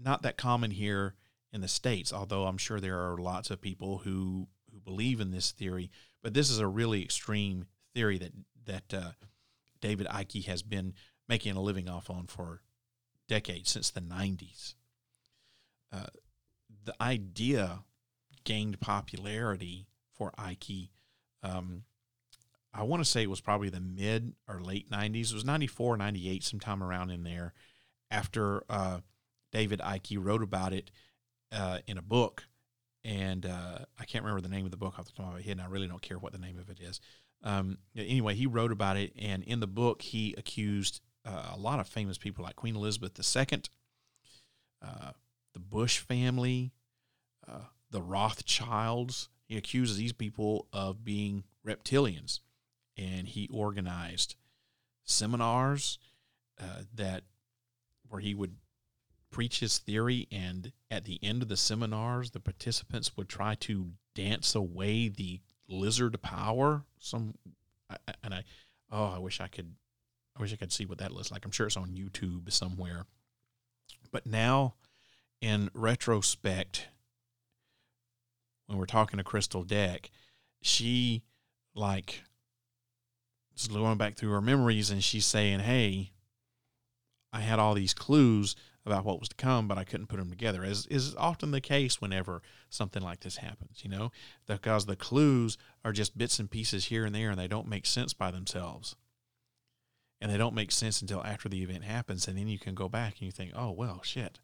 not 0.00 0.22
that 0.22 0.36
common 0.36 0.70
here 0.70 1.14
in 1.52 1.60
the 1.60 1.68
states, 1.68 2.12
although 2.12 2.44
I'm 2.46 2.58
sure 2.58 2.80
there 2.80 2.98
are 2.98 3.18
lots 3.18 3.50
of 3.50 3.60
people 3.60 3.98
who 3.98 4.48
who 4.72 4.80
believe 4.80 5.20
in 5.20 5.30
this 5.30 5.50
theory. 5.50 5.90
But 6.22 6.34
this 6.34 6.50
is 6.50 6.58
a 6.58 6.66
really 6.66 7.02
extreme 7.02 7.66
theory 7.94 8.18
that 8.18 8.32
that 8.66 8.94
uh, 8.94 9.10
David 9.80 10.06
Icke 10.08 10.44
has 10.46 10.62
been 10.62 10.94
making 11.28 11.56
a 11.56 11.60
living 11.60 11.88
off 11.88 12.10
on 12.10 12.26
for 12.26 12.60
decades 13.28 13.70
since 13.70 13.90
the 13.90 14.00
90s. 14.00 14.74
Uh, 15.92 16.06
the 16.84 16.94
idea 17.00 17.80
gained 18.44 18.80
popularity 18.80 19.86
for 20.12 20.32
Icke. 20.38 20.88
Um, 21.42 21.84
I 22.72 22.82
want 22.84 23.02
to 23.02 23.08
say 23.08 23.22
it 23.22 23.30
was 23.30 23.40
probably 23.40 23.68
the 23.68 23.80
mid 23.80 24.34
or 24.48 24.60
late 24.60 24.90
90s. 24.90 25.30
It 25.30 25.34
was 25.34 25.44
94, 25.44 25.96
98, 25.96 26.44
sometime 26.44 26.82
around 26.82 27.10
in 27.10 27.24
there 27.24 27.52
after 28.10 28.64
uh, 28.68 29.00
David 29.52 29.80
Icke 29.80 30.18
wrote 30.20 30.42
about 30.42 30.72
it 30.72 30.90
uh, 31.52 31.78
in 31.86 31.98
a 31.98 32.02
book. 32.02 32.44
And 33.02 33.46
uh, 33.46 33.78
I 33.98 34.04
can't 34.04 34.24
remember 34.24 34.42
the 34.42 34.54
name 34.54 34.66
of 34.66 34.70
the 34.70 34.76
book 34.76 34.98
off 34.98 35.06
the 35.06 35.12
top 35.12 35.28
of 35.28 35.34
my 35.34 35.40
head, 35.40 35.52
and 35.52 35.62
I 35.62 35.66
really 35.66 35.88
don't 35.88 36.02
care 36.02 36.18
what 36.18 36.32
the 36.32 36.38
name 36.38 36.58
of 36.58 36.68
it 36.68 36.80
is. 36.80 37.00
Um, 37.42 37.78
anyway, 37.96 38.34
he 38.34 38.46
wrote 38.46 38.72
about 38.72 38.96
it, 38.96 39.12
and 39.18 39.42
in 39.44 39.60
the 39.60 39.66
book, 39.66 40.02
he 40.02 40.34
accused 40.36 41.00
uh, 41.24 41.52
a 41.54 41.58
lot 41.58 41.80
of 41.80 41.86
famous 41.86 42.18
people 42.18 42.44
like 42.44 42.56
Queen 42.56 42.76
Elizabeth 42.76 43.18
II, 43.18 43.62
uh, 44.82 45.12
the 45.52 45.60
Bush 45.60 45.98
family, 45.98 46.72
uh, 47.48 47.64
the 47.90 48.02
Rothschilds. 48.02 49.28
He 49.46 49.56
accuses 49.56 49.96
these 49.96 50.12
people 50.12 50.66
of 50.72 51.04
being 51.04 51.44
reptilians, 51.66 52.40
and 52.96 53.26
he 53.26 53.48
organized 53.52 54.36
seminars 55.04 55.98
uh, 56.60 56.82
that 56.94 57.24
where 58.08 58.20
he 58.20 58.34
would 58.34 58.56
preach 59.30 59.60
his 59.60 59.78
theory, 59.78 60.28
and 60.30 60.72
at 60.90 61.04
the 61.04 61.18
end 61.22 61.42
of 61.42 61.48
the 61.48 61.56
seminars, 61.56 62.32
the 62.32 62.40
participants 62.40 63.16
would 63.16 63.28
try 63.28 63.54
to 63.54 63.92
dance 64.14 64.54
away 64.54 65.08
the 65.08 65.40
lizard 65.70 66.20
power. 66.20 66.84
Some, 66.98 67.34
and 68.22 68.34
I, 68.34 68.44
oh, 68.90 69.12
I 69.14 69.18
wish 69.18 69.40
I 69.40 69.48
could, 69.48 69.74
I 70.36 70.42
wish 70.42 70.52
I 70.52 70.56
could 70.56 70.72
see 70.72 70.84
what 70.84 70.98
that 70.98 71.12
looks 71.12 71.30
like. 71.30 71.44
I'm 71.44 71.50
sure 71.50 71.66
it's 71.66 71.76
on 71.76 71.90
YouTube 71.90 72.52
somewhere. 72.52 73.06
But 74.12 74.26
now, 74.26 74.74
in 75.40 75.70
retrospect, 75.72 76.88
when 78.66 78.78
we're 78.78 78.86
talking 78.86 79.18
to 79.18 79.24
Crystal 79.24 79.64
Deck, 79.64 80.10
she 80.62 81.22
like 81.74 82.22
is 83.56 83.68
going 83.68 83.98
back 83.98 84.16
through 84.16 84.30
her 84.30 84.40
memories 84.40 84.90
and 84.90 85.02
she's 85.02 85.26
saying, 85.26 85.60
"Hey, 85.60 86.12
I 87.32 87.40
had 87.40 87.58
all 87.58 87.74
these 87.74 87.94
clues." 87.94 88.56
About 88.86 89.04
what 89.04 89.20
was 89.20 89.28
to 89.28 89.36
come, 89.36 89.68
but 89.68 89.78
I 89.78 89.84
couldn't 89.84 90.06
put 90.06 90.18
them 90.18 90.30
together, 90.30 90.64
as 90.64 90.86
is 90.86 91.14
often 91.16 91.50
the 91.50 91.60
case 91.60 92.00
whenever 92.00 92.42
something 92.70 93.02
like 93.02 93.20
this 93.20 93.36
happens, 93.36 93.80
you 93.82 93.90
know, 93.90 94.10
because 94.46 94.86
the 94.86 94.96
clues 94.96 95.58
are 95.84 95.92
just 95.92 96.16
bits 96.16 96.38
and 96.38 96.50
pieces 96.50 96.86
here 96.86 97.04
and 97.04 97.14
there 97.14 97.30
and 97.30 97.38
they 97.38 97.48
don't 97.48 97.68
make 97.68 97.86
sense 97.86 98.14
by 98.14 98.30
themselves. 98.30 98.96
And 100.20 100.30
they 100.30 100.36
don't 100.36 100.54
make 100.54 100.70
sense 100.70 101.00
until 101.00 101.24
after 101.24 101.48
the 101.48 101.62
event 101.62 101.84
happens. 101.84 102.28
And 102.28 102.36
then 102.36 102.48
you 102.48 102.58
can 102.58 102.74
go 102.74 102.90
back 102.90 103.14
and 103.14 103.22
you 103.22 103.30
think, 103.30 103.52
oh, 103.54 103.70
well, 103.70 104.02
shit. 104.02 104.38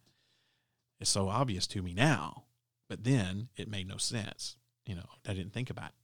It's 0.99 1.11
so 1.11 1.29
obvious 1.29 1.67
to 1.69 1.83
me 1.83 1.93
now. 1.93 2.45
But 2.89 3.05
then 3.05 3.49
it 3.57 3.69
made 3.69 3.87
no 3.87 3.99
sense. 3.99 4.57
You 4.87 4.95
know, 4.95 5.09
I 5.29 5.35
didn't 5.35 5.53
think 5.53 5.69
about 5.69 5.89
it. 5.89 5.95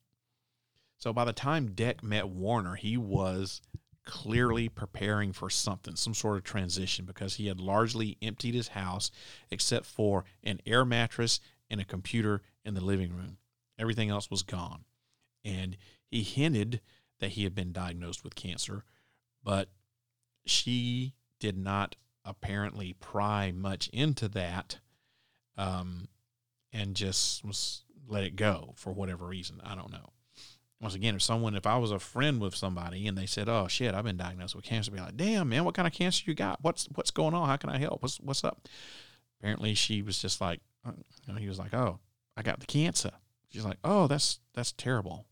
So 0.98 1.12
by 1.12 1.24
the 1.24 1.32
time 1.32 1.72
Deck 1.72 2.02
met 2.02 2.28
Warner, 2.28 2.74
he 2.74 2.96
was 2.96 3.62
clearly 4.04 4.68
preparing 4.68 5.32
for 5.32 5.48
something, 5.50 5.96
some 5.96 6.14
sort 6.14 6.36
of 6.36 6.44
transition, 6.44 7.04
because 7.04 7.34
he 7.34 7.46
had 7.46 7.60
largely 7.60 8.16
emptied 8.20 8.54
his 8.54 8.68
house 8.68 9.10
except 9.50 9.86
for 9.86 10.24
an 10.42 10.60
air 10.66 10.84
mattress 10.84 11.40
and 11.70 11.80
a 11.80 11.84
computer 11.84 12.42
in 12.64 12.74
the 12.74 12.84
living 12.84 13.14
room. 13.14 13.38
Everything 13.78 14.10
else 14.10 14.30
was 14.30 14.42
gone. 14.42 14.84
And 15.44 15.76
he 16.06 16.22
hinted 16.22 16.80
that 17.20 17.32
he 17.32 17.44
had 17.44 17.54
been 17.54 17.72
diagnosed 17.72 18.24
with 18.24 18.34
cancer, 18.34 18.84
but 19.42 19.68
she 20.44 21.14
did 21.38 21.56
not 21.56 21.96
apparently 22.24 22.92
pry 22.94 23.52
much 23.52 23.88
into 23.88 24.28
that 24.28 24.78
um, 25.56 26.08
and 26.72 26.94
just 26.94 27.44
was 27.44 27.82
let 28.08 28.24
it 28.24 28.36
go 28.36 28.74
for 28.76 28.92
whatever 28.92 29.26
reason. 29.26 29.60
I 29.64 29.74
don't 29.74 29.92
know 29.92 30.12
once 30.82 30.96
again, 30.96 31.14
if 31.14 31.22
someone, 31.22 31.54
if 31.54 31.64
I 31.64 31.78
was 31.78 31.92
a 31.92 32.00
friend 32.00 32.40
with 32.40 32.56
somebody 32.56 33.06
and 33.06 33.16
they 33.16 33.24
said, 33.24 33.48
"Oh 33.48 33.68
shit, 33.68 33.94
I've 33.94 34.04
been 34.04 34.16
diagnosed 34.16 34.56
with 34.56 34.64
cancer," 34.64 34.90
I'd 34.90 34.96
be 34.96 35.00
like, 35.00 35.16
"Damn, 35.16 35.48
man, 35.48 35.64
what 35.64 35.76
kind 35.76 35.86
of 35.86 35.94
cancer 35.94 36.24
you 36.26 36.34
got? 36.34 36.58
What's 36.60 36.88
what's 36.96 37.12
going 37.12 37.34
on? 37.34 37.48
How 37.48 37.56
can 37.56 37.70
I 37.70 37.78
help? 37.78 38.02
What's 38.02 38.18
what's 38.18 38.42
up?" 38.42 38.66
Apparently, 39.38 39.74
she 39.74 40.02
was 40.02 40.20
just 40.20 40.40
like, 40.40 40.60
uh, 40.84 40.90
you 41.24 41.32
know, 41.32 41.38
he 41.38 41.48
was 41.48 41.60
like, 41.60 41.72
"Oh, 41.72 42.00
I 42.36 42.42
got 42.42 42.58
the 42.58 42.66
cancer." 42.66 43.12
She's 43.50 43.64
like, 43.64 43.78
"Oh, 43.84 44.08
that's 44.08 44.40
that's 44.54 44.72
terrible." 44.72 45.26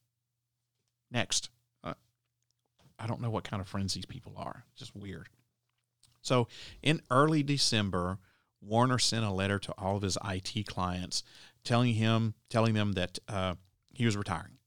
Next, 1.11 1.51
uh, 1.83 1.95
I 3.01 3.09
don't 3.09 3.21
know 3.21 3.31
what 3.31 3.43
kind 3.43 3.61
of 3.61 3.67
friends 3.67 3.95
these 3.95 4.07
people 4.07 4.35
are. 4.37 4.65
Just 4.77 4.95
weird. 4.95 5.31
So, 6.23 6.47
in 6.81 7.03
early 7.11 7.43
December, 7.43 8.19
Warner 8.61 9.01
sent 9.01 9.25
a 9.25 9.33
letter 9.33 9.59
to 9.59 9.73
all 9.77 9.97
of 9.97 10.03
his 10.03 10.17
IT 10.25 10.69
clients, 10.69 11.25
telling 11.65 11.95
him, 11.95 12.35
telling 12.51 12.75
them 12.75 12.93
that 12.93 13.19
uh, 13.27 13.57
he 13.93 14.05
was 14.05 14.17
retiring 14.17 14.60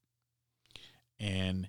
and 1.19 1.67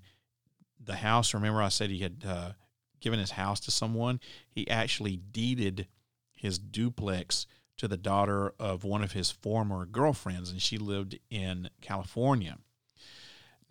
the 0.83 0.97
house. 0.97 1.35
Remember, 1.35 1.63
I 1.63 1.69
said 1.69 1.91
he 1.91 2.01
had 2.01 2.25
uh, 2.27 2.53
given 3.01 3.19
his 3.19 3.33
house 3.33 3.61
to 3.61 3.71
someone. 3.71 4.21
He 4.51 4.69
actually 4.69 5.17
deeded 5.17 5.89
his 6.35 6.59
duplex 6.59 7.47
to 7.77 7.89
the 7.89 7.97
daughter 7.97 8.55
of 8.59 8.85
one 8.85 9.03
of 9.03 9.13
his 9.13 9.31
former 9.31 9.85
girlfriends, 9.85 10.51
and 10.51 10.63
she 10.63 10.79
lived 10.79 11.19
in 11.31 11.71
California. 11.81 12.59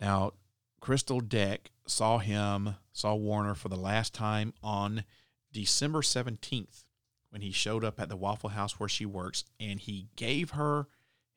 Now, 0.00 0.32
Crystal 0.80 1.20
Deck 1.20 1.70
saw 1.86 2.18
him, 2.18 2.76
saw 2.92 3.14
Warner 3.14 3.54
for 3.54 3.68
the 3.68 3.76
last 3.76 4.12
time 4.12 4.52
on 4.62 5.04
December 5.52 6.02
17th 6.02 6.84
when 7.30 7.40
he 7.42 7.50
showed 7.50 7.84
up 7.84 7.98
at 7.98 8.08
the 8.08 8.16
Waffle 8.16 8.50
House 8.50 8.78
where 8.78 8.88
she 8.88 9.06
works, 9.06 9.44
and 9.58 9.80
he 9.80 10.08
gave 10.16 10.50
her 10.50 10.86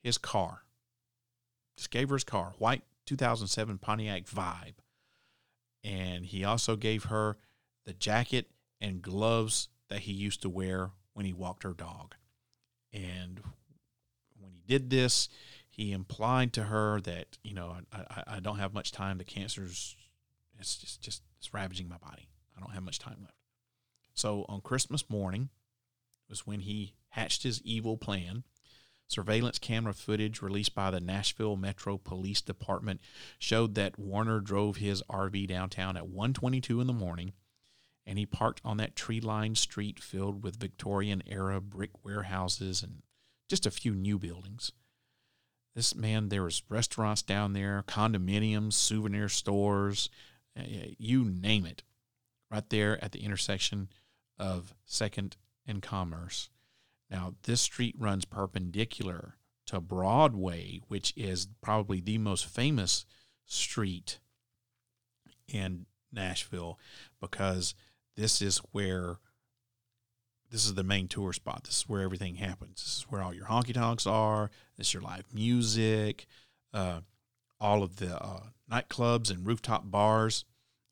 his 0.02 0.18
car. 0.18 0.64
Just 1.76 1.90
gave 1.90 2.10
her 2.10 2.16
his 2.16 2.24
car, 2.24 2.52
white 2.58 2.82
2007 3.08 3.78
Pontiac 3.78 4.24
Vibe. 4.26 4.74
And 5.82 6.26
he 6.26 6.44
also 6.44 6.76
gave 6.76 7.04
her 7.04 7.38
the 7.86 7.94
jacket 7.94 8.50
and 8.80 9.00
gloves 9.00 9.68
that 9.88 10.00
he 10.00 10.12
used 10.12 10.42
to 10.42 10.48
wear 10.50 10.90
when 11.14 11.24
he 11.24 11.32
walked 11.32 11.62
her 11.62 11.72
dog. 11.72 12.14
And 12.92 13.40
when 14.38 14.52
he 14.52 14.62
did 14.66 14.90
this, 14.90 15.28
he 15.70 15.92
implied 15.92 16.52
to 16.54 16.64
her 16.64 17.00
that, 17.02 17.38
you 17.42 17.54
know, 17.54 17.76
I, 17.92 17.98
I, 17.98 18.22
I 18.36 18.40
don't 18.40 18.58
have 18.58 18.74
much 18.74 18.92
time. 18.92 19.18
The 19.18 19.24
cancer's 19.24 19.96
it's 20.58 20.76
just, 20.76 21.00
just 21.00 21.22
it's 21.38 21.54
ravaging 21.54 21.88
my 21.88 21.98
body. 21.98 22.28
I 22.56 22.60
don't 22.60 22.72
have 22.72 22.82
much 22.82 22.98
time 22.98 23.18
left. 23.20 23.36
So 24.14 24.44
on 24.48 24.60
Christmas 24.60 25.08
morning 25.08 25.48
was 26.28 26.46
when 26.46 26.60
he 26.60 26.94
hatched 27.10 27.44
his 27.44 27.62
evil 27.62 27.96
plan 27.96 28.42
Surveillance 29.08 29.58
camera 29.58 29.94
footage 29.94 30.42
released 30.42 30.74
by 30.74 30.90
the 30.90 31.00
Nashville 31.00 31.56
Metro 31.56 31.96
Police 31.98 32.42
Department 32.42 33.00
showed 33.38 33.74
that 33.74 33.98
Warner 33.98 34.40
drove 34.40 34.76
his 34.76 35.02
RV 35.08 35.46
downtown 35.48 35.96
at 35.96 36.08
1:22 36.08 36.80
in 36.80 36.86
the 36.86 36.92
morning 36.92 37.32
and 38.08 38.18
he 38.18 38.24
parked 38.24 38.62
on 38.64 38.78
that 38.78 38.96
tree-lined 38.96 39.58
street 39.58 40.00
filled 40.00 40.42
with 40.42 40.56
Victorian 40.56 41.22
era 41.26 41.60
brick 41.60 41.90
warehouses 42.02 42.82
and 42.82 43.02
just 43.50 43.66
a 43.66 43.70
few 43.70 43.94
new 43.94 44.18
buildings. 44.18 44.72
this 45.74 45.94
man, 45.94 46.28
there 46.28 46.42
was 46.42 46.62
restaurants 46.68 47.22
down 47.22 47.52
there, 47.52 47.84
condominiums, 47.86 48.72
souvenir 48.72 49.28
stores, 49.28 50.08
uh, 50.58 50.62
you 50.98 51.24
name 51.24 51.64
it, 51.66 51.84
right 52.50 52.68
there 52.70 53.02
at 53.04 53.12
the 53.12 53.22
intersection 53.22 53.88
of 54.38 54.74
Second 54.84 55.36
and 55.66 55.80
Commerce. 55.80 56.48
Now, 57.10 57.34
this 57.44 57.60
street 57.60 57.94
runs 57.98 58.24
perpendicular 58.24 59.36
to 59.66 59.80
Broadway, 59.80 60.80
which 60.88 61.12
is 61.16 61.48
probably 61.60 62.00
the 62.00 62.18
most 62.18 62.46
famous 62.46 63.06
street 63.46 64.18
in 65.46 65.86
Nashville 66.12 66.78
because 67.20 67.74
this 68.16 68.42
is 68.42 68.58
where 68.72 69.18
this 70.50 70.64
is 70.64 70.74
the 70.74 70.84
main 70.84 71.08
tour 71.08 71.32
spot. 71.32 71.64
This 71.64 71.80
is 71.80 71.88
where 71.88 72.00
everything 72.00 72.36
happens. 72.36 72.82
This 72.82 72.96
is 72.98 73.06
where 73.08 73.22
all 73.22 73.34
your 73.34 73.46
honky 73.46 73.74
tonks 73.74 74.06
are. 74.06 74.50
This 74.76 74.88
is 74.88 74.94
your 74.94 75.02
live 75.02 75.26
music. 75.34 76.26
Uh, 76.72 77.00
all 77.60 77.82
of 77.82 77.96
the 77.96 78.16
uh, 78.16 78.44
nightclubs 78.70 79.30
and 79.30 79.46
rooftop 79.46 79.90
bars 79.90 80.44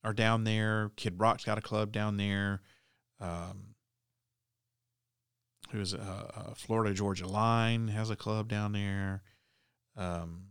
are 0.05 0.13
down 0.13 0.45
there. 0.45 0.91
Kid 0.97 1.19
Rock's 1.19 1.45
got 1.45 1.59
a 1.59 1.63
club 1.63 1.93
down 1.93 2.17
there. 2.17 2.61
Um, 3.21 3.76
who's 5.71 5.93
a, 5.95 5.99
uh, 6.01 6.55
Florida 6.55 6.95
Georgia 6.95 7.27
Line 7.27 7.89
has 7.89 8.11
a 8.11 8.17
club 8.17 8.49
down 8.49 8.73
there. 8.73 9.23
Um, 9.97 10.49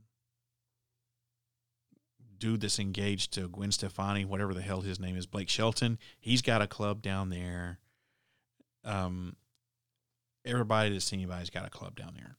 dude 2.38 2.61
that's 2.61 2.80
engaged 2.80 3.34
to 3.34 3.47
Gwen 3.47 3.72
Stefani, 3.72 4.26
whatever 4.26 4.53
the 4.53 4.61
hell 4.61 4.82
his 4.82 4.99
name 4.99 5.16
is, 5.16 5.26
Blake 5.26 5.49
Shelton, 5.49 5.97
he's 6.20 6.41
got 6.41 6.61
a 6.61 6.68
club 6.68 7.01
down 7.01 7.30
there. 7.30 7.80
Um, 8.84 9.36
everybody 10.43 10.91
that's 10.91 11.05
seen 11.05 11.20
anybody's 11.20 11.49
got 11.49 11.66
a 11.66 11.70
club 11.70 11.95
down 11.95 12.13
there. 12.16 12.38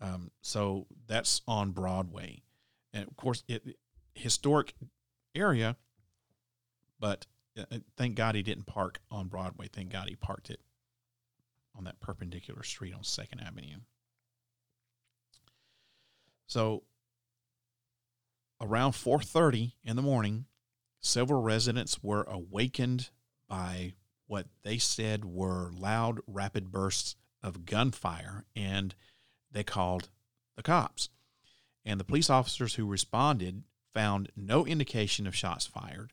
Um, 0.00 0.30
so 0.42 0.86
that's 1.06 1.40
on 1.48 1.70
Broadway, 1.70 2.42
and 2.92 3.08
of 3.08 3.16
course, 3.16 3.42
it 3.48 3.76
historic 4.14 4.74
area. 5.34 5.76
But 7.00 7.26
uh, 7.58 7.78
thank 7.96 8.14
God 8.14 8.34
he 8.34 8.42
didn't 8.42 8.66
park 8.66 9.00
on 9.10 9.28
Broadway. 9.28 9.68
Thank 9.72 9.90
God 9.90 10.08
he 10.08 10.16
parked 10.16 10.50
it 10.50 10.60
on 11.74 11.84
that 11.84 12.00
perpendicular 12.00 12.62
street 12.62 12.94
on 12.94 13.02
Second 13.02 13.40
Avenue. 13.40 13.78
So 16.46 16.84
around 18.60 18.92
4:30 18.92 19.74
in 19.82 19.96
the 19.96 20.02
morning, 20.02 20.46
several 21.00 21.42
residents 21.42 22.02
were 22.02 22.24
awakened 22.24 23.10
by 23.48 23.94
what 24.26 24.46
they 24.62 24.78
said 24.78 25.24
were 25.24 25.70
loud 25.72 26.20
rapid 26.26 26.70
bursts 26.70 27.16
of 27.42 27.66
gunfire 27.66 28.44
and 28.56 28.94
they 29.50 29.64
called 29.64 30.08
the 30.56 30.62
cops. 30.62 31.10
And 31.84 32.00
the 32.00 32.04
police 32.04 32.30
officers 32.30 32.74
who 32.74 32.86
responded 32.86 33.64
found 33.92 34.30
no 34.34 34.66
indication 34.66 35.26
of 35.26 35.36
shots 35.36 35.66
fired 35.66 36.12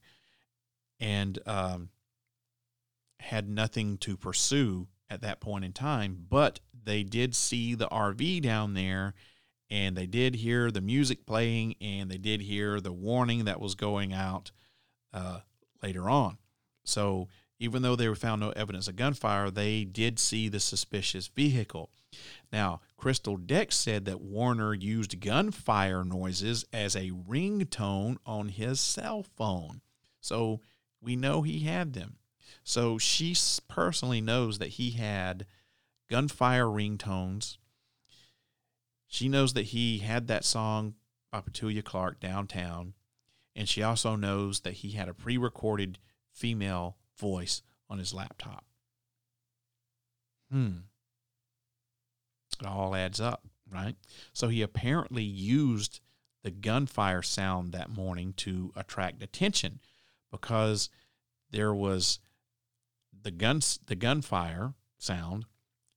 and 1.00 1.40
um, 1.48 1.90
had 3.20 3.50
nothing 3.50 3.98
to 4.00 4.18
pursue 4.18 4.88
at 5.12 5.22
that 5.22 5.42
point 5.42 5.66
in 5.66 5.74
time. 5.74 6.26
But 6.30 6.62
they 6.84 7.04
did 7.04 7.36
see 7.36 7.76
the 7.76 7.90
RV 7.90 8.42
down 8.42 8.74
there 8.74 9.14
and 9.70 9.96
they 9.96 10.08
did 10.08 10.36
hear 10.36 10.72
the 10.72 10.82
music 10.82 11.26
playing 11.26 11.76
and 11.82 12.10
they 12.10 12.18
did 12.18 12.42
hear 12.42 12.80
the 12.80 12.94
warning 12.94 13.46
that 13.46 13.60
was 13.60 13.76
going 13.76 14.14
out 14.14 14.52
uh, 15.14 15.42
later 15.84 16.10
on. 16.10 16.38
So 16.86 17.28
even 17.60 17.82
though 17.82 17.96
they 17.96 18.14
found 18.16 18.42
no 18.42 18.52
evidence 18.52 18.88
of 18.88 18.96
gunfire, 18.96 19.52
they 19.52 19.84
did 19.84 20.18
see 20.18 20.48
the 20.48 20.60
suspicious 20.60 21.28
vehicle. 21.28 21.92
Now, 22.52 22.82
Crystal 22.98 23.38
Deck 23.38 23.72
said 23.72 24.06
that 24.06 24.22
Warner 24.22 24.74
used 24.74 25.20
gunfire 25.20 26.04
noises 26.04 26.66
as 26.74 26.96
a 26.96 27.12
ringtone 27.12 28.18
on 28.26 28.50
his 28.50 28.80
cell 28.80 29.24
phone. 29.24 29.82
So 30.20 30.62
we 31.02 31.16
know 31.16 31.42
he 31.42 31.60
had 31.60 31.94
them. 31.94 32.18
So 32.64 32.98
she 32.98 33.36
personally 33.68 34.22
knows 34.22 34.60
that 34.60 34.70
he 34.70 34.92
had 34.92 35.46
gunfire 36.10 36.66
ringtones 36.66 37.58
she 39.12 39.28
knows 39.28 39.52
that 39.54 39.64
he 39.64 39.98
had 39.98 40.28
that 40.28 40.46
song 40.46 40.96
by 41.34 41.42
Petula 41.42 41.84
Clark 41.84 42.22
downtown, 42.22 42.94
and 43.54 43.68
she 43.68 43.84
also 43.84 44.16
knows 44.16 44.62
that 44.62 44.76
he 44.76 44.92
had 44.92 45.10
a 45.10 45.14
pre 45.14 45.38
recorded 45.38 46.00
female 46.32 46.96
voice 47.20 47.62
on 47.90 48.00
his 48.00 48.14
laptop. 48.14 48.64
Hmm. 50.50 50.78
It 52.62 52.66
all 52.66 52.96
adds 52.96 53.20
up, 53.20 53.46
right? 53.70 53.96
So 54.32 54.48
he 54.48 54.62
apparently 54.62 55.24
used 55.24 56.00
the 56.42 56.52
gunfire 56.52 57.22
sound 57.22 57.74
that 57.74 57.90
morning 57.90 58.32
to 58.38 58.72
attract 58.78 59.22
attention 59.22 59.82
because 60.32 60.90
there 61.50 61.74
was 61.74 62.20
the 63.24 63.32
guns 63.32 63.80
the 63.86 63.96
gunfire 63.96 64.74
sound 64.98 65.46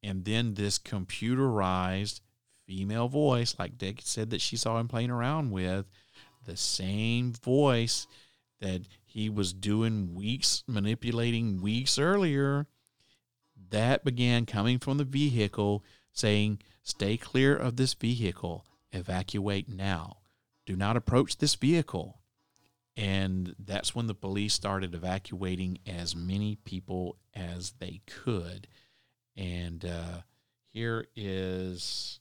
and 0.02 0.24
then 0.24 0.54
this 0.54 0.78
computerized 0.78 2.20
female 2.66 3.08
voice, 3.08 3.56
like 3.58 3.78
Dick 3.78 4.00
said 4.02 4.30
that 4.30 4.40
she 4.40 4.56
saw 4.56 4.78
him 4.78 4.88
playing 4.88 5.10
around 5.10 5.50
with, 5.50 5.86
the 6.44 6.56
same 6.56 7.32
voice 7.32 8.06
that 8.60 8.82
he 9.04 9.30
was 9.30 9.52
doing 9.52 10.14
weeks, 10.14 10.62
manipulating 10.66 11.60
weeks 11.60 11.98
earlier, 11.98 12.66
that 13.70 14.04
began 14.04 14.44
coming 14.46 14.78
from 14.78 14.98
the 14.98 15.04
vehicle 15.04 15.82
saying, 16.12 16.60
Stay 16.82 17.16
clear 17.16 17.56
of 17.56 17.76
this 17.76 17.94
vehicle, 17.94 18.66
evacuate 18.92 19.68
now. 19.68 20.18
Do 20.66 20.76
not 20.76 20.98
approach 20.98 21.38
this 21.38 21.54
vehicle. 21.54 22.18
And 22.96 23.56
that's 23.58 23.94
when 23.94 24.06
the 24.06 24.14
police 24.14 24.54
started 24.54 24.94
evacuating 24.94 25.78
as 25.86 26.14
many 26.14 26.56
people 26.64 27.16
as 27.34 27.72
they 27.80 28.00
could. 28.06 28.68
And 29.36 29.84
uh, 29.84 30.20
here 30.72 31.06
is 31.16 32.20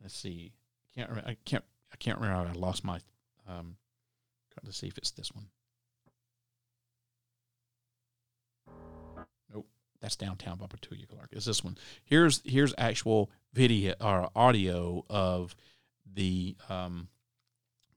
let's 0.00 0.16
see. 0.16 0.52
I 0.96 1.00
Can't 1.00 1.26
I 1.26 1.36
can't 1.44 1.64
I 1.92 1.96
can't 1.96 2.20
remember. 2.20 2.48
I 2.48 2.52
lost 2.52 2.84
my. 2.84 3.00
Um, 3.48 3.76
trying 4.52 4.70
to 4.70 4.76
see 4.76 4.88
if 4.88 4.98
it's 4.98 5.10
this 5.12 5.32
one. 5.32 5.46
Nope, 9.52 9.66
that's 10.00 10.16
downtown 10.16 10.58
by 10.58 10.66
Petula 10.66 11.08
Clark. 11.08 11.30
Is 11.32 11.44
this 11.44 11.64
one? 11.64 11.78
Here's 12.04 12.42
here's 12.44 12.74
actual 12.76 13.30
video 13.52 13.94
or 14.00 14.28
audio 14.36 15.04
of 15.08 15.56
the 16.14 16.56
um, 16.68 17.08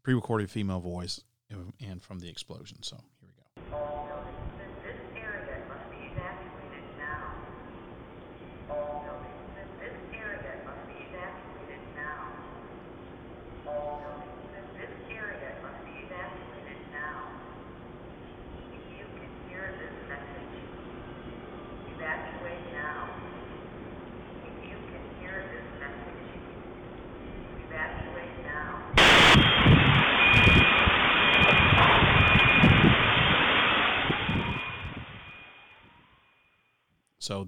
pre-recorded 0.03 0.49
female 0.49 0.79
voice 0.79 1.21
and 1.79 2.01
from 2.01 2.19
the 2.19 2.29
explosion. 2.29 2.81
So 2.81 2.97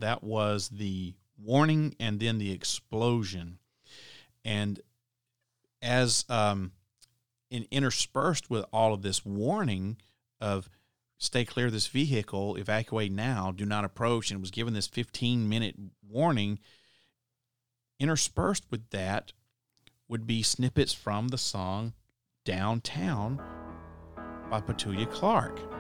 that 0.04 0.24
was 0.24 0.70
the 0.70 1.14
warning 1.42 1.96
and 2.00 2.20
then 2.20 2.38
the 2.38 2.52
explosion. 2.52 3.58
And 4.46 4.82
as 5.82 6.26
um, 6.30 6.74
in, 7.50 7.66
interspersed 7.72 8.50
with 8.50 8.66
all 8.74 8.94
of 8.94 9.02
this 9.02 9.26
warning 9.26 9.98
of 10.42 10.70
stay 11.18 11.46
clear 11.46 11.68
of 11.68 11.72
this 11.72 11.88
vehicle, 11.88 12.58
evacuate 12.58 13.12
now, 13.12 13.52
do 13.52 13.66
not 13.66 13.86
approach, 13.86 14.30
and 14.30 14.42
was 14.42 14.52
given 14.52 14.74
this 14.74 14.88
15 14.88 15.48
minute 15.48 15.76
warning, 16.08 16.60
interspersed 18.00 18.66
with 18.70 18.90
that 18.90 19.32
would 20.10 20.28
be 20.28 20.44
snippets 20.44 20.94
from 20.94 21.30
the 21.30 21.38
song 21.38 21.94
Downtown 22.44 23.42
by 24.50 24.60
Petula 24.60 25.10
Clark. 25.10 25.73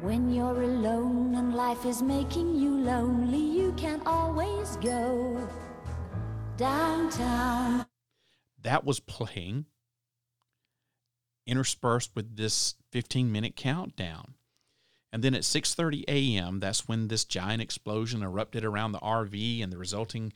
When 0.00 0.32
you're 0.32 0.62
alone 0.62 1.34
and 1.34 1.56
life 1.56 1.84
is 1.84 2.02
making 2.02 2.54
you 2.54 2.70
lonely, 2.70 3.40
you 3.40 3.72
can 3.76 4.00
always 4.06 4.76
go 4.76 5.44
downtown. 6.56 7.84
That 8.62 8.84
was 8.84 9.00
playing 9.00 9.66
interspersed 11.48 12.14
with 12.14 12.36
this 12.36 12.76
15 12.92 13.32
minute 13.32 13.56
countdown. 13.56 14.34
And 15.12 15.24
then 15.24 15.34
at 15.34 15.42
6:30 15.42 16.04
a.m., 16.06 16.60
that's 16.60 16.86
when 16.86 17.08
this 17.08 17.24
giant 17.24 17.60
explosion 17.60 18.22
erupted 18.22 18.64
around 18.64 18.92
the 18.92 19.00
RV, 19.00 19.64
and 19.64 19.72
the 19.72 19.78
resulting 19.78 20.32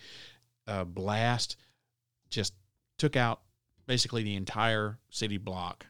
uh, 0.67 0.83
blast 0.83 1.57
just 2.31 2.55
took 2.99 3.15
out 3.15 3.43
basically 3.87 4.25
the 4.25 4.35
entire 4.35 4.99
city 5.09 5.37
block 5.37 5.87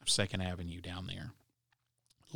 of 0.00 0.08
Second 0.08 0.40
Avenue 0.40 0.80
down 0.80 1.06
there. 1.06 1.32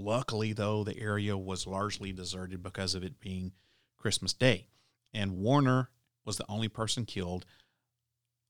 Luckily, 0.00 0.52
though, 0.52 0.82
the 0.82 0.98
area 0.98 1.36
was 1.36 1.66
largely 1.66 2.10
deserted 2.12 2.62
because 2.62 2.94
of 2.94 3.04
it 3.04 3.20
being 3.20 3.52
Christmas 3.98 4.32
Day, 4.32 4.68
and 5.12 5.36
Warner 5.36 5.90
was 6.24 6.38
the 6.38 6.46
only 6.48 6.68
person 6.68 7.04
killed, 7.04 7.44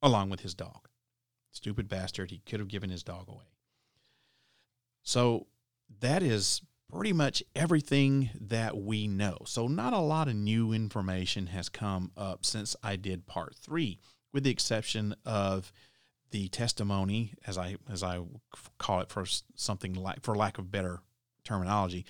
along 0.00 0.30
with 0.30 0.40
his 0.40 0.54
dog. 0.54 0.88
Stupid 1.50 1.88
bastard! 1.88 2.30
He 2.30 2.38
could 2.38 2.60
have 2.60 2.68
given 2.68 2.90
his 2.90 3.02
dog 3.02 3.28
away. 3.28 3.46
So 5.02 5.48
that 5.98 6.22
is 6.22 6.62
pretty 6.88 7.12
much 7.12 7.42
everything 7.56 8.30
that 8.40 8.76
we 8.76 9.08
know. 9.08 9.38
So, 9.44 9.66
not 9.66 9.92
a 9.92 9.98
lot 9.98 10.28
of 10.28 10.36
new 10.36 10.72
information 10.72 11.48
has 11.48 11.68
come 11.68 12.12
up 12.16 12.46
since 12.46 12.76
I 12.82 12.94
did 12.94 13.26
part 13.26 13.56
three, 13.56 13.98
with 14.32 14.44
the 14.44 14.50
exception 14.50 15.16
of 15.26 15.72
the 16.30 16.48
testimony, 16.48 17.34
as 17.44 17.58
I 17.58 17.76
as 17.90 18.04
I 18.04 18.20
call 18.78 19.00
it 19.00 19.10
for 19.10 19.24
something 19.56 19.94
like 19.94 20.22
for 20.22 20.36
lack 20.36 20.56
of 20.58 20.70
better 20.70 21.00
terminology, 21.44 22.04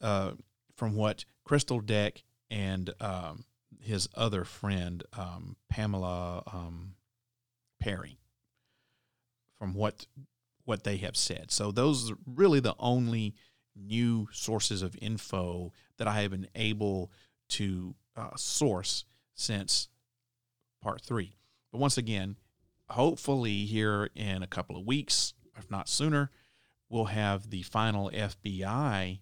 uh, 0.00 0.32
from 0.76 0.94
what 0.94 1.24
Crystal 1.44 1.80
Deck 1.80 2.22
and 2.50 2.92
um, 3.00 3.44
his 3.80 4.08
other 4.14 4.44
friend 4.44 5.02
um, 5.16 5.56
Pamela 5.68 6.42
um, 6.52 6.94
Perry, 7.80 8.18
from 9.58 9.74
what 9.74 10.06
what 10.64 10.84
they 10.84 10.98
have 10.98 11.16
said. 11.16 11.50
So 11.50 11.72
those 11.72 12.10
are 12.10 12.18
really 12.26 12.60
the 12.60 12.74
only 12.78 13.34
new 13.74 14.28
sources 14.32 14.82
of 14.82 14.96
info 15.00 15.72
that 15.96 16.06
I 16.06 16.20
have 16.20 16.30
been 16.30 16.48
able 16.54 17.10
to 17.50 17.94
uh, 18.16 18.36
source 18.36 19.04
since 19.34 19.88
part 20.82 21.00
three. 21.00 21.36
But 21.72 21.78
once 21.78 21.96
again, 21.96 22.36
hopefully, 22.90 23.64
here 23.64 24.10
in 24.14 24.42
a 24.42 24.46
couple 24.46 24.76
of 24.76 24.86
weeks, 24.86 25.34
if 25.56 25.70
not 25.70 25.88
sooner, 25.88 26.30
we'll 26.88 27.06
have 27.06 27.50
the 27.50 27.62
final 27.62 28.10
FBI 28.10 29.20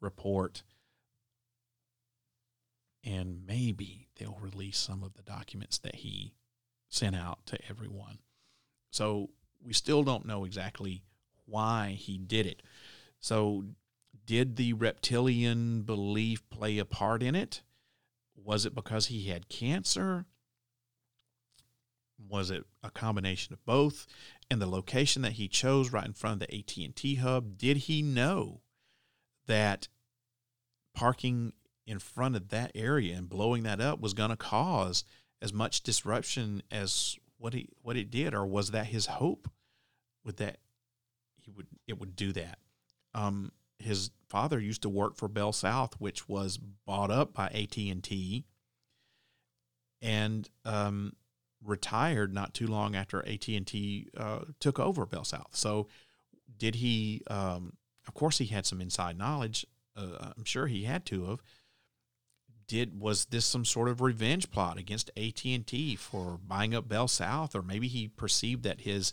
report. 0.00 0.62
And 3.04 3.46
maybe 3.46 4.08
they'll 4.16 4.38
release 4.40 4.78
some 4.78 5.02
of 5.02 5.14
the 5.14 5.22
documents 5.22 5.78
that 5.78 5.96
he 5.96 6.34
sent 6.88 7.16
out 7.16 7.46
to 7.46 7.58
everyone. 7.68 8.18
So 8.90 9.30
we 9.62 9.72
still 9.72 10.02
don't 10.02 10.26
know 10.26 10.44
exactly 10.44 11.02
why 11.46 11.96
he 11.98 12.18
did 12.18 12.46
it. 12.46 12.62
So 13.20 13.64
did 14.26 14.56
the 14.56 14.74
reptilian 14.74 15.82
belief 15.82 16.48
play 16.50 16.78
a 16.78 16.84
part 16.84 17.22
in 17.22 17.34
it? 17.34 17.62
Was 18.36 18.66
it 18.66 18.74
because 18.74 19.06
he 19.06 19.28
had 19.28 19.48
cancer? 19.48 20.26
Was 22.28 22.50
it 22.50 22.64
a 22.82 22.90
combination 22.90 23.52
of 23.54 23.64
both? 23.64 24.06
And 24.50 24.62
the 24.62 24.66
location 24.66 25.22
that 25.22 25.32
he 25.32 25.48
chose 25.48 25.92
right 25.92 26.06
in 26.06 26.14
front 26.14 26.42
of 26.42 26.48
the 26.48 26.58
AT&T 26.58 27.16
hub, 27.16 27.58
did 27.58 27.76
he 27.76 28.00
know 28.02 28.62
that 29.46 29.88
parking 30.94 31.52
in 31.86 31.98
front 31.98 32.34
of 32.34 32.48
that 32.48 32.72
area 32.74 33.16
and 33.16 33.28
blowing 33.28 33.62
that 33.64 33.80
up 33.80 34.00
was 34.00 34.14
going 34.14 34.30
to 34.30 34.36
cause 34.36 35.04
as 35.42 35.52
much 35.52 35.82
disruption 35.82 36.62
as 36.70 37.16
what 37.36 37.52
he 37.52 37.68
what 37.82 37.96
it 37.96 38.10
did? 38.10 38.34
Or 38.34 38.46
was 38.46 38.70
that 38.70 38.86
his 38.86 39.06
hope 39.06 39.50
with 40.24 40.38
that 40.38 40.58
he 41.36 41.50
would 41.50 41.66
it 41.86 41.98
would 41.98 42.16
do 42.16 42.32
that? 42.32 42.58
Um 43.14 43.52
his 43.78 44.10
father 44.28 44.58
used 44.58 44.82
to 44.82 44.88
work 44.88 45.16
for 45.16 45.28
Bell 45.28 45.52
South, 45.52 45.94
which 46.00 46.28
was 46.28 46.58
bought 46.58 47.10
up 47.10 47.32
by 47.32 47.46
AT 47.46 47.76
and 47.76 48.02
T, 48.02 48.44
and 50.02 50.48
um, 50.64 51.14
retired 51.64 52.32
not 52.32 52.54
too 52.54 52.66
long 52.66 52.94
after 52.94 53.26
AT 53.26 53.48
and 53.48 53.66
T 53.66 54.08
uh, 54.16 54.40
took 54.60 54.78
over 54.78 55.06
Bell 55.06 55.24
South. 55.24 55.50
So, 55.52 55.88
did 56.56 56.76
he? 56.76 57.22
Um, 57.28 57.74
of 58.06 58.14
course, 58.14 58.38
he 58.38 58.46
had 58.46 58.66
some 58.66 58.80
inside 58.80 59.18
knowledge. 59.18 59.66
Uh, 59.96 60.32
I'm 60.36 60.44
sure 60.44 60.66
he 60.66 60.84
had 60.84 61.04
to 61.06 61.26
have. 61.26 61.42
Did 62.66 63.00
was 63.00 63.26
this 63.26 63.46
some 63.46 63.64
sort 63.64 63.88
of 63.88 64.00
revenge 64.00 64.50
plot 64.50 64.78
against 64.78 65.10
AT 65.16 65.44
and 65.44 65.66
T 65.66 65.96
for 65.96 66.38
buying 66.46 66.74
up 66.74 66.88
Bell 66.88 67.08
South, 67.08 67.54
or 67.54 67.62
maybe 67.62 67.88
he 67.88 68.08
perceived 68.08 68.62
that 68.64 68.82
his 68.82 69.12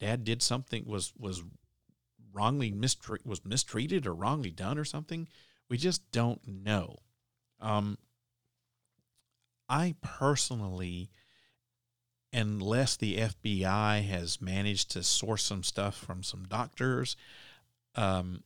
dad 0.00 0.24
did 0.24 0.42
something 0.42 0.84
was 0.86 1.12
was 1.18 1.42
wrongly 2.32 2.72
mistre- 2.72 3.24
was 3.26 3.44
mistreated 3.44 4.06
or 4.06 4.14
wrongly 4.14 4.50
done 4.50 4.78
or 4.78 4.84
something. 4.84 5.28
We 5.68 5.76
just 5.76 6.10
don't 6.12 6.40
know. 6.46 6.96
Um, 7.60 7.98
I 9.68 9.96
personally, 10.00 11.10
unless 12.32 12.96
the 12.96 13.16
FBI 13.16 14.04
has 14.04 14.40
managed 14.40 14.90
to 14.92 15.02
source 15.02 15.44
some 15.44 15.62
stuff 15.62 15.96
from 15.96 16.22
some 16.22 16.44
doctors, 16.44 17.16
um, 17.94 18.42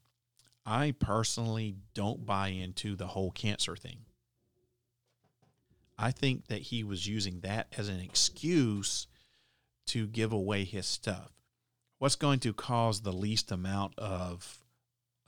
I 0.64 0.95
personally 0.99 1.76
don't 1.95 2.24
buy 2.24 2.49
into 2.49 2.95
the 2.95 3.09
whole 3.09 3.30
cancer 3.30 3.76
thing. 3.76 3.99
I 5.99 6.11
think 6.11 6.47
that 6.47 6.62
he 6.62 6.85
was 6.85 7.07
using 7.07 7.41
that 7.41 7.68
as 7.76 7.89
an 7.89 8.01
excuse 8.01 9.07
to 9.87 10.07
give 10.07 10.33
away 10.33 10.64
his 10.64 10.87
stuff 10.87 11.33
what's 12.03 12.16
going 12.16 12.41
to 12.41 12.53
cause 12.53 13.03
the 13.03 13.12
least 13.12 13.53
amount 13.53 13.97
of 13.97 14.59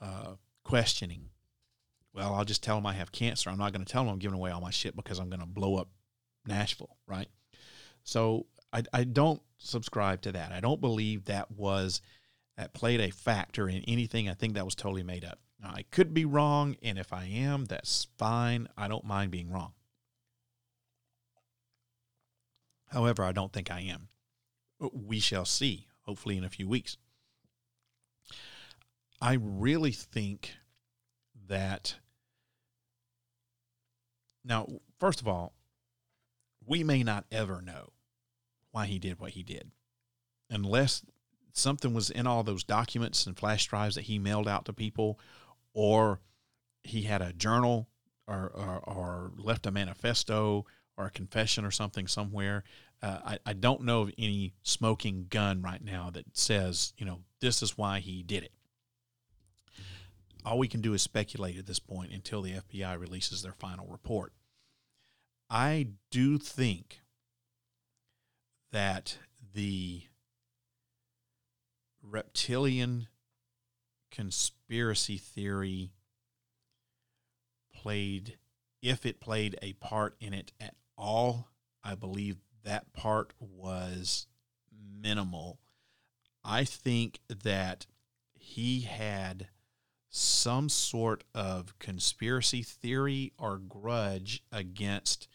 uh, 0.02 0.32
questioning? 0.64 1.28
Well, 2.12 2.34
I'll 2.34 2.44
just 2.44 2.64
tell 2.64 2.74
them 2.74 2.84
I 2.84 2.94
have 2.94 3.12
cancer. 3.12 3.48
I'm 3.48 3.58
not 3.58 3.72
going 3.72 3.84
to 3.84 3.92
tell 3.92 4.02
them 4.02 4.12
I'm 4.12 4.18
giving 4.18 4.36
away 4.36 4.50
all 4.50 4.60
my 4.60 4.72
shit 4.72 4.96
because 4.96 5.20
I'm 5.20 5.28
going 5.28 5.38
to 5.38 5.46
blow 5.46 5.76
up 5.76 5.86
Nashville, 6.48 6.96
right? 7.06 7.28
So 8.04 8.46
I, 8.72 8.84
I 8.92 9.04
don't 9.04 9.42
subscribe 9.58 10.20
to 10.22 10.32
that. 10.32 10.52
I 10.52 10.60
don't 10.60 10.80
believe 10.80 11.24
that 11.24 11.50
was 11.50 12.00
that 12.56 12.72
played 12.72 13.00
a 13.00 13.10
factor 13.10 13.68
in 13.68 13.82
anything. 13.88 14.28
I 14.28 14.34
think 14.34 14.54
that 14.54 14.64
was 14.64 14.76
totally 14.76 15.02
made 15.02 15.24
up. 15.24 15.40
Now, 15.60 15.72
I 15.74 15.82
could 15.90 16.14
be 16.14 16.24
wrong, 16.24 16.76
and 16.82 16.98
if 16.98 17.12
I 17.12 17.24
am, 17.24 17.64
that's 17.64 18.06
fine. 18.16 18.68
I 18.76 18.86
don't 18.86 19.04
mind 19.04 19.30
being 19.30 19.50
wrong. 19.50 19.72
However, 22.92 23.24
I 23.24 23.32
don't 23.32 23.52
think 23.52 23.70
I 23.72 23.80
am. 23.80 24.08
Uh, 24.80 24.88
we 24.92 25.18
shall 25.18 25.44
see 25.44 25.88
hopefully 26.02 26.36
in 26.36 26.44
a 26.44 26.50
few 26.50 26.68
weeks. 26.68 26.96
I 29.20 29.38
really 29.40 29.92
think 29.92 30.52
that 31.48 31.96
now, 34.44 34.68
first 35.00 35.20
of 35.20 35.26
all, 35.26 35.54
we 36.66 36.84
may 36.84 37.02
not 37.02 37.24
ever 37.30 37.60
know 37.60 37.90
why 38.70 38.86
he 38.86 38.98
did 38.98 39.20
what 39.20 39.32
he 39.32 39.42
did 39.42 39.70
unless 40.50 41.04
something 41.52 41.94
was 41.94 42.10
in 42.10 42.26
all 42.26 42.42
those 42.42 42.64
documents 42.64 43.26
and 43.26 43.38
flash 43.38 43.66
drives 43.66 43.94
that 43.94 44.02
he 44.02 44.18
mailed 44.18 44.48
out 44.48 44.64
to 44.64 44.72
people 44.72 45.18
or 45.72 46.20
he 46.82 47.02
had 47.02 47.22
a 47.22 47.32
journal 47.32 47.88
or, 48.26 48.50
or, 48.54 48.80
or 48.84 49.32
left 49.36 49.66
a 49.66 49.70
manifesto 49.70 50.64
or 50.96 51.06
a 51.06 51.10
confession 51.10 51.64
or 51.64 51.70
something 51.70 52.06
somewhere 52.06 52.64
uh, 53.04 53.18
I, 53.22 53.38
I 53.44 53.52
don't 53.52 53.82
know 53.82 54.00
of 54.00 54.12
any 54.16 54.54
smoking 54.62 55.26
gun 55.28 55.60
right 55.60 55.82
now 55.84 56.08
that 56.14 56.24
says, 56.32 56.94
you 56.96 57.04
know, 57.04 57.20
this 57.38 57.62
is 57.62 57.76
why 57.76 58.00
he 58.00 58.22
did 58.22 58.44
it. 58.44 58.52
All 60.42 60.58
we 60.58 60.68
can 60.68 60.80
do 60.80 60.94
is 60.94 61.02
speculate 61.02 61.58
at 61.58 61.66
this 61.66 61.78
point 61.78 62.12
until 62.12 62.40
the 62.40 62.52
FBI 62.52 62.98
releases 62.98 63.42
their 63.42 63.52
final 63.52 63.86
report. 63.88 64.32
I 65.50 65.88
do 66.10 66.38
think 66.38 67.00
that 68.72 69.18
the 69.54 70.04
reptilian 72.02 73.08
conspiracy 74.10 75.18
theory 75.18 75.92
played, 77.74 78.38
if 78.82 79.04
it 79.04 79.20
played 79.20 79.58
a 79.62 79.74
part 79.74 80.16
in 80.20 80.32
it 80.34 80.52
at 80.60 80.74
all, 80.96 81.48
I 81.82 81.94
believe 81.94 82.36
that 82.64 82.92
part 82.92 83.32
was 83.38 84.26
minimal. 84.72 85.58
I 86.44 86.64
think 86.64 87.20
that 87.28 87.86
he 88.34 88.82
had 88.82 89.48
some 90.16 90.68
sort 90.68 91.24
of 91.34 91.76
conspiracy 91.78 92.62
theory 92.62 93.32
or 93.36 93.58
grudge 93.58 94.44
against 94.52 95.26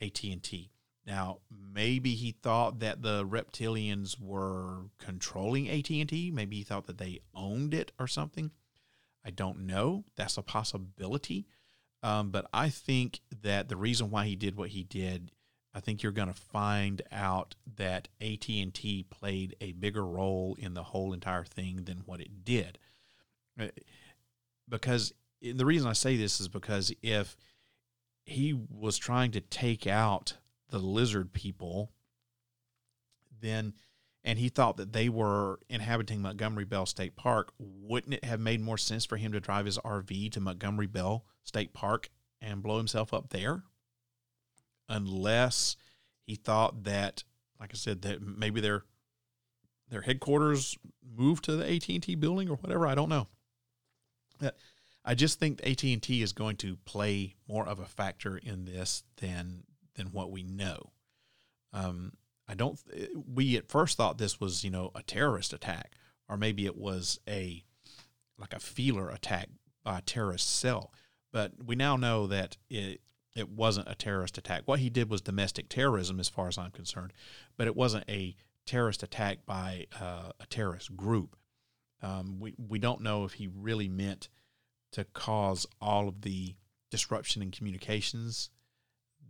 AT&T. 0.00 0.70
Now, 1.04 1.38
maybe 1.50 2.14
he 2.14 2.30
thought 2.30 2.78
that 2.78 3.02
the 3.02 3.26
reptilians 3.26 4.20
were 4.20 4.84
controlling 4.98 5.68
AT&T, 5.68 6.30
maybe 6.32 6.56
he 6.56 6.62
thought 6.62 6.86
that 6.86 6.98
they 6.98 7.20
owned 7.34 7.74
it 7.74 7.90
or 7.98 8.06
something. 8.06 8.52
I 9.24 9.30
don't 9.30 9.66
know. 9.66 10.04
That's 10.16 10.38
a 10.38 10.42
possibility. 10.42 11.46
Um, 12.02 12.30
but 12.30 12.46
I 12.52 12.68
think 12.68 13.20
that 13.42 13.68
the 13.68 13.76
reason 13.76 14.10
why 14.10 14.26
he 14.26 14.36
did 14.36 14.56
what 14.56 14.70
he 14.70 14.84
did 14.84 15.32
I 15.72 15.78
think 15.80 16.02
you're 16.02 16.10
going 16.10 16.32
to 16.32 16.34
find 16.34 17.00
out 17.12 17.54
that 17.76 18.08
AT&T 18.20 19.06
played 19.08 19.54
a 19.60 19.70
bigger 19.72 20.04
role 20.04 20.56
in 20.58 20.74
the 20.74 20.82
whole 20.82 21.12
entire 21.12 21.44
thing 21.44 21.84
than 21.84 21.98
what 22.06 22.20
it 22.20 22.44
did. 22.44 22.78
Because 24.70 25.12
the 25.42 25.66
reason 25.66 25.88
I 25.88 25.92
say 25.92 26.16
this 26.16 26.40
is 26.40 26.48
because 26.48 26.92
if 27.02 27.36
he 28.24 28.54
was 28.70 28.96
trying 28.96 29.32
to 29.32 29.40
take 29.40 29.86
out 29.86 30.34
the 30.68 30.78
lizard 30.78 31.32
people, 31.32 31.90
then 33.40 33.74
and 34.22 34.38
he 34.38 34.50
thought 34.50 34.76
that 34.76 34.92
they 34.92 35.08
were 35.08 35.60
inhabiting 35.70 36.20
Montgomery 36.20 36.66
Bell 36.66 36.84
State 36.84 37.16
Park, 37.16 37.52
wouldn't 37.58 38.14
it 38.14 38.24
have 38.24 38.38
made 38.38 38.60
more 38.60 38.76
sense 38.76 39.06
for 39.06 39.16
him 39.16 39.32
to 39.32 39.40
drive 39.40 39.64
his 39.64 39.78
RV 39.78 40.32
to 40.32 40.40
Montgomery 40.40 40.86
Bell 40.86 41.24
State 41.42 41.72
Park 41.72 42.10
and 42.40 42.62
blow 42.62 42.76
himself 42.76 43.14
up 43.14 43.30
there? 43.30 43.62
Unless 44.88 45.76
he 46.26 46.34
thought 46.34 46.84
that, 46.84 47.24
like 47.58 47.70
I 47.72 47.76
said, 47.76 48.02
that 48.02 48.20
maybe 48.20 48.60
their 48.60 48.84
their 49.88 50.02
headquarters 50.02 50.76
moved 51.16 51.44
to 51.44 51.56
the 51.56 51.64
AT 51.68 51.88
and 51.88 52.02
T 52.02 52.14
building 52.14 52.48
or 52.48 52.56
whatever. 52.56 52.86
I 52.86 52.94
don't 52.94 53.08
know. 53.08 53.26
I 55.04 55.14
just 55.14 55.38
think 55.38 55.60
AT 55.66 55.82
and 55.82 56.02
T 56.02 56.22
is 56.22 56.32
going 56.32 56.56
to 56.58 56.76
play 56.84 57.36
more 57.48 57.66
of 57.66 57.78
a 57.78 57.86
factor 57.86 58.36
in 58.36 58.64
this 58.64 59.02
than 59.16 59.64
than 59.94 60.08
what 60.08 60.30
we 60.30 60.42
know. 60.42 60.92
Um, 61.72 62.12
I 62.48 62.54
don't. 62.54 62.78
We 63.32 63.56
at 63.56 63.68
first 63.68 63.96
thought 63.96 64.18
this 64.18 64.40
was 64.40 64.64
you 64.64 64.70
know 64.70 64.90
a 64.94 65.02
terrorist 65.02 65.52
attack, 65.52 65.92
or 66.28 66.36
maybe 66.36 66.66
it 66.66 66.76
was 66.76 67.20
a 67.28 67.64
like 68.38 68.52
a 68.52 68.60
feeler 68.60 69.10
attack 69.10 69.48
by 69.84 69.98
a 69.98 70.02
terrorist 70.02 70.58
cell. 70.58 70.92
But 71.32 71.52
we 71.64 71.76
now 71.76 71.96
know 71.96 72.26
that 72.26 72.56
it 72.68 73.00
it 73.36 73.48
wasn't 73.48 73.88
a 73.88 73.94
terrorist 73.94 74.36
attack. 74.36 74.62
What 74.64 74.80
he 74.80 74.90
did 74.90 75.08
was 75.08 75.20
domestic 75.20 75.68
terrorism, 75.68 76.18
as 76.18 76.28
far 76.28 76.48
as 76.48 76.58
I'm 76.58 76.72
concerned, 76.72 77.12
but 77.56 77.66
it 77.66 77.76
wasn't 77.76 78.04
a 78.08 78.36
terrorist 78.66 79.02
attack 79.02 79.46
by 79.46 79.86
uh, 80.00 80.32
a 80.38 80.46
terrorist 80.46 80.96
group. 80.96 81.36
Um, 82.02 82.38
we 82.40 82.54
we 82.68 82.78
don't 82.78 83.02
know 83.02 83.24
if 83.24 83.34
he 83.34 83.46
really 83.46 83.88
meant 83.88 84.28
to 84.92 85.04
cause 85.04 85.66
all 85.80 86.08
of 86.08 86.22
the 86.22 86.54
disruption 86.90 87.42
in 87.42 87.50
communications 87.50 88.50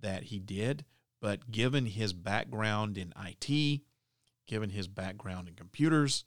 that 0.01 0.25
he 0.25 0.39
did. 0.39 0.85
But 1.21 1.51
given 1.51 1.85
his 1.87 2.13
background 2.13 2.97
in 2.97 3.13
IT, 3.23 3.83
given 4.47 4.71
his 4.71 4.89
background 4.89 5.49
in 5.49 5.55
computers, 5.55 6.25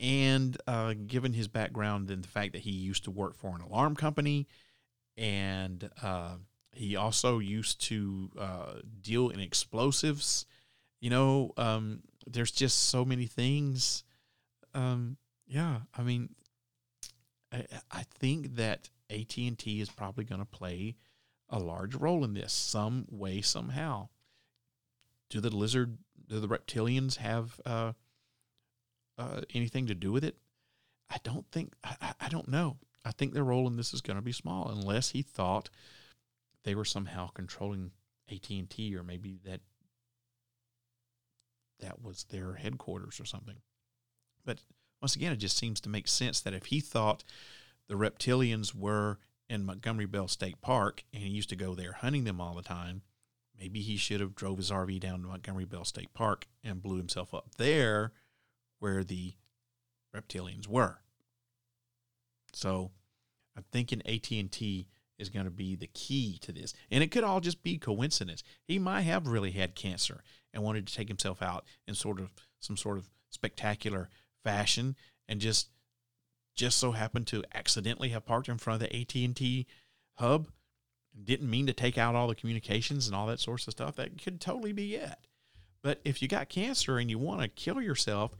and 0.00 0.56
uh, 0.66 0.94
given 1.06 1.32
his 1.32 1.48
background 1.48 2.10
in 2.10 2.22
the 2.22 2.28
fact 2.28 2.52
that 2.52 2.62
he 2.62 2.70
used 2.70 3.04
to 3.04 3.10
work 3.10 3.36
for 3.36 3.54
an 3.54 3.62
alarm 3.62 3.94
company, 3.94 4.48
and 5.16 5.88
uh, 6.02 6.36
he 6.72 6.96
also 6.96 7.38
used 7.38 7.80
to 7.82 8.30
uh, 8.38 8.74
deal 9.00 9.28
in 9.30 9.40
explosives, 9.40 10.46
you 11.00 11.10
know, 11.10 11.52
um, 11.56 12.00
there's 12.26 12.50
just 12.50 12.88
so 12.88 13.04
many 13.04 13.26
things. 13.26 14.04
Um, 14.74 15.16
yeah, 15.48 15.78
I 15.96 16.02
mean, 16.02 16.34
I, 17.52 17.64
I 17.90 18.02
think 18.18 18.56
that 18.56 18.90
AT 19.10 19.36
and 19.38 19.58
T 19.58 19.80
is 19.80 19.88
probably 19.88 20.24
going 20.24 20.40
to 20.40 20.46
play 20.46 20.96
a 21.48 21.58
large 21.58 21.94
role 21.94 22.24
in 22.24 22.34
this, 22.34 22.52
some 22.52 23.06
way, 23.10 23.40
somehow. 23.40 24.08
Do 25.30 25.40
the 25.40 25.54
lizard, 25.54 25.98
do 26.28 26.40
the 26.40 26.48
reptilians 26.48 27.16
have 27.16 27.60
uh, 27.64 27.92
uh, 29.16 29.40
anything 29.54 29.86
to 29.86 29.94
do 29.94 30.12
with 30.12 30.24
it? 30.24 30.36
I 31.10 31.16
don't 31.24 31.46
think. 31.50 31.72
I, 31.82 32.12
I 32.20 32.28
don't 32.28 32.48
know. 32.48 32.76
I 33.04 33.12
think 33.12 33.32
their 33.32 33.44
role 33.44 33.66
in 33.66 33.76
this 33.76 33.94
is 33.94 34.02
going 34.02 34.18
to 34.18 34.22
be 34.22 34.32
small, 34.32 34.68
unless 34.68 35.10
he 35.10 35.22
thought 35.22 35.70
they 36.64 36.74
were 36.74 36.84
somehow 36.84 37.28
controlling 37.28 37.92
AT 38.30 38.50
and 38.50 38.68
T, 38.68 38.94
or 38.94 39.02
maybe 39.02 39.38
that 39.46 39.60
that 41.80 42.02
was 42.02 42.24
their 42.24 42.54
headquarters 42.54 43.20
or 43.20 43.24
something. 43.24 43.56
But 44.44 44.58
once 45.00 45.16
again, 45.16 45.32
it 45.32 45.36
just 45.36 45.56
seems 45.56 45.80
to 45.80 45.88
make 45.88 46.08
sense 46.08 46.40
that 46.40 46.54
if 46.54 46.66
he 46.66 46.80
thought 46.80 47.24
the 47.88 47.94
reptilians 47.94 48.74
were 48.74 49.18
in 49.48 49.64
Montgomery 49.64 50.06
Bell 50.06 50.28
State 50.28 50.60
Park 50.60 51.04
and 51.12 51.22
he 51.22 51.28
used 51.28 51.48
to 51.50 51.56
go 51.56 51.74
there 51.74 51.92
hunting 51.92 52.24
them 52.24 52.40
all 52.40 52.54
the 52.54 52.62
time, 52.62 53.02
maybe 53.58 53.80
he 53.80 53.96
should 53.96 54.20
have 54.20 54.34
drove 54.34 54.58
his 54.58 54.70
RV 54.70 55.00
down 55.00 55.22
to 55.22 55.28
Montgomery 55.28 55.64
Bell 55.64 55.84
State 55.84 56.12
Park 56.14 56.46
and 56.62 56.82
blew 56.82 56.96
himself 56.96 57.32
up 57.32 57.54
there 57.56 58.12
where 58.78 59.02
the 59.04 59.34
reptilians 60.14 60.66
were. 60.66 60.98
So 62.52 62.90
I'm 63.56 63.64
thinking 63.72 64.02
AT&T 64.06 64.86
is 65.18 65.28
going 65.28 65.44
to 65.44 65.50
be 65.50 65.74
the 65.74 65.88
key 65.88 66.38
to 66.42 66.52
this. 66.52 66.74
And 66.90 67.02
it 67.02 67.10
could 67.10 67.24
all 67.24 67.40
just 67.40 67.62
be 67.62 67.76
coincidence. 67.76 68.42
He 68.64 68.78
might 68.78 69.02
have 69.02 69.26
really 69.26 69.50
had 69.50 69.74
cancer 69.74 70.22
and 70.54 70.62
wanted 70.62 70.86
to 70.86 70.94
take 70.94 71.08
himself 71.08 71.42
out 71.42 71.64
in 71.86 71.94
sort 71.94 72.20
of 72.20 72.32
some 72.60 72.76
sort 72.76 72.98
of 72.98 73.08
spectacular 73.30 74.08
fashion 74.48 74.96
and 75.28 75.40
just 75.40 75.68
just 76.54 76.78
so 76.78 76.92
happened 76.92 77.26
to 77.28 77.44
accidentally 77.54 78.08
have 78.08 78.26
parked 78.26 78.48
in 78.48 78.58
front 78.58 78.82
of 78.82 78.88
the 78.88 79.00
AT&T 79.00 79.66
hub. 80.14 80.48
Didn't 81.22 81.48
mean 81.48 81.66
to 81.66 81.72
take 81.72 81.96
out 81.96 82.16
all 82.16 82.26
the 82.26 82.34
communications 82.34 83.06
and 83.06 83.14
all 83.14 83.26
that 83.26 83.38
sorts 83.38 83.68
of 83.68 83.72
stuff. 83.72 83.94
That 83.94 84.20
could 84.20 84.40
totally 84.40 84.72
be 84.72 84.96
it. 84.96 85.18
But 85.82 86.00
if 86.04 86.20
you 86.20 86.26
got 86.26 86.48
cancer 86.48 86.98
and 86.98 87.08
you 87.08 87.18
want 87.18 87.42
to 87.42 87.48
kill 87.48 87.80
yourself 87.80 88.32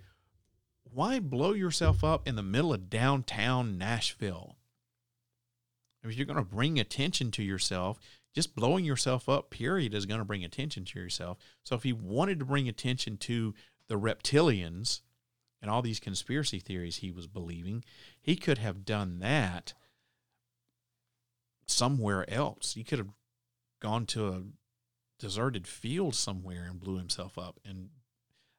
why 0.91 1.21
blow 1.21 1.53
yourself 1.53 2.03
up 2.03 2.27
in 2.27 2.35
the 2.35 2.43
middle 2.43 2.73
of 2.73 2.89
downtown 2.89 3.77
Nashville? 3.77 4.57
If 6.03 6.17
you're 6.17 6.25
going 6.25 6.39
to 6.39 6.43
bring 6.43 6.81
attention 6.81 7.31
to 7.33 7.43
yourself 7.43 8.01
just 8.35 8.55
blowing 8.55 8.85
yourself 8.85 9.29
up 9.29 9.51
period 9.51 9.95
is 9.95 10.07
going 10.07 10.21
to 10.21 10.25
bring 10.25 10.45
attention 10.45 10.85
to 10.85 11.01
yourself. 11.01 11.39
So 11.65 11.75
if 11.75 11.83
he 11.83 11.93
wanted 11.93 12.39
to 12.39 12.45
bring 12.45 12.69
attention 12.69 13.17
to 13.19 13.53
the 13.89 13.99
reptilians 13.99 15.01
and 15.61 15.71
all 15.71 15.83
these 15.83 16.01
conspiracy 16.01 16.59
theories 16.59 16.97
he 16.97 17.11
was 17.11 17.27
believing, 17.27 17.85
he 18.21 18.37
could 18.37 18.59
have 18.59 18.85
done 18.85 19.19
that 19.21 19.75
somewhere 21.67 22.29
else. 22.31 22.75
He 22.75 22.85
could 22.85 22.99
have 22.99 23.11
gone 23.81 24.07
to 24.07 24.29
a 24.29 24.43
deserted 25.19 25.67
field 25.67 26.15
somewhere 26.15 26.67
and 26.69 26.81
blew 26.81 26.97
himself 26.97 27.37
up. 27.39 27.61
And 27.65 27.91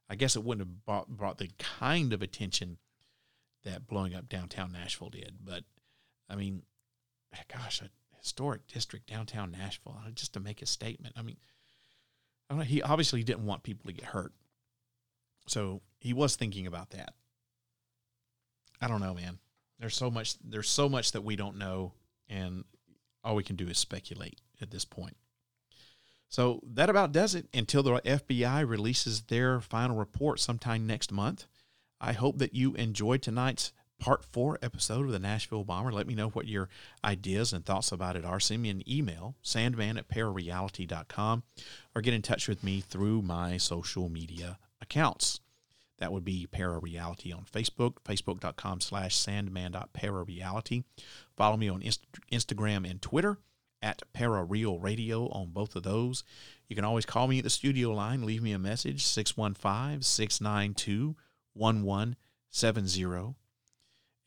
I 0.10 0.16
guess 0.16 0.36
it 0.36 0.44
wouldn't 0.44 0.68
have 0.68 0.86
brought, 0.86 1.08
brought 1.08 1.38
the 1.38 1.50
kind 1.58 2.14
of 2.14 2.22
attention 2.22 2.78
that 3.64 3.88
blowing 3.88 4.16
up 4.16 4.30
downtown 4.30 4.72
Nashville 4.72 5.10
did. 5.10 5.40
But 5.44 5.64
I 6.30 6.36
mean, 6.36 6.64
gosh, 7.52 7.82
a 7.82 7.90
historic 8.18 8.68
district 8.68 9.08
downtown 9.08 9.52
Nashville, 9.52 9.98
uh, 10.06 10.12
just 10.12 10.34
to 10.34 10.40
make 10.40 10.62
a 10.62 10.66
statement. 10.66 11.16
I 11.18 11.22
mean, 11.22 11.38
I 12.50 12.56
know, 12.56 12.62
he 12.62 12.82
obviously 12.82 13.24
didn't 13.24 13.46
want 13.46 13.64
people 13.64 13.88
to 13.88 13.94
get 13.94 14.06
hurt. 14.06 14.34
So 15.48 15.82
he 16.00 16.14
was 16.14 16.36
thinking 16.36 16.68
about 16.68 16.92
that. 16.92 17.14
I 18.82 18.88
don't 18.88 19.02
know, 19.02 19.14
man. 19.14 19.40
There's 19.80 19.96
so 19.96 20.10
much 20.10 20.36
there's 20.44 20.70
so 20.70 20.90
much 20.90 21.12
that 21.12 21.22
we 21.22 21.36
don't 21.36 21.58
know 21.58 21.94
and 22.28 22.64
all 23.24 23.36
we 23.36 23.44
can 23.44 23.56
do 23.56 23.68
is 23.68 23.78
speculate 23.78 24.40
at 24.62 24.72
this 24.72 24.86
point. 24.86 25.18
So 26.30 26.62
that 26.74 26.90
about 26.90 27.12
does 27.12 27.34
it 27.34 27.48
until 27.54 27.84
the 27.84 28.00
FBI 28.02 28.68
releases 28.68 29.24
their 29.24 29.60
final 29.60 29.98
report 29.98 30.40
sometime 30.40 30.86
next 30.86 31.12
month. 31.12 31.46
I 32.00 32.14
hope 32.14 32.38
that 32.38 32.54
you 32.54 32.76
enjoyed 32.76 33.22
tonight's 33.22 33.74
part 34.00 34.24
four 34.24 34.58
episode 34.62 35.06
of 35.06 35.12
the 35.12 35.20
Nashville 35.20 35.64
Bomber. 35.64 35.92
Let 35.92 36.08
me 36.08 36.16
know 36.16 36.30
what 36.30 36.48
your 36.48 36.70
ideas 37.04 37.52
and 37.52 37.66
thoughts 37.66 37.92
about 37.92 38.16
it 38.16 38.24
are. 38.24 38.40
Send 38.40 38.62
me 38.62 38.70
an 38.70 38.90
email, 38.90 39.36
sandman 39.42 39.98
at 39.98 40.08
parareality.com, 40.08 41.44
or 41.96 42.02
get 42.02 42.14
in 42.14 42.22
touch 42.22 42.48
with 42.48 42.64
me 42.64 42.80
through 42.80 43.22
my 43.22 43.58
social 43.58 44.08
media 44.08 44.60
accounts. 44.82 45.42
That 46.00 46.12
would 46.12 46.26
be 46.26 46.48
Parareality 46.52 47.36
on 47.36 47.46
Facebook, 47.46 47.98
facebook.com 48.06 48.82
slash 48.82 49.16
sandman.parareality. 49.16 50.84
Follow 51.38 51.58
me 51.58 51.70
on 51.70 51.82
Inst- 51.82 52.08
Instagram 52.32 52.90
and 52.90 53.02
Twitter 53.02 53.38
at 53.82 54.02
Parareal 54.14 54.82
Radio 54.82 55.28
on 55.30 55.50
both 55.50 55.76
of 55.76 55.84
those. 55.84 56.24
You 56.68 56.76
can 56.76 56.86
always 56.86 57.06
call 57.06 57.28
me 57.28 57.40
at 57.40 57.44
the 57.44 57.50
studio 57.50 57.92
line, 57.92 58.24
leave 58.24 58.42
me 58.42 58.52
a 58.52 58.60
message, 58.60 59.06
615 59.06 60.02
692 60.02 61.16
1170. 61.54 63.36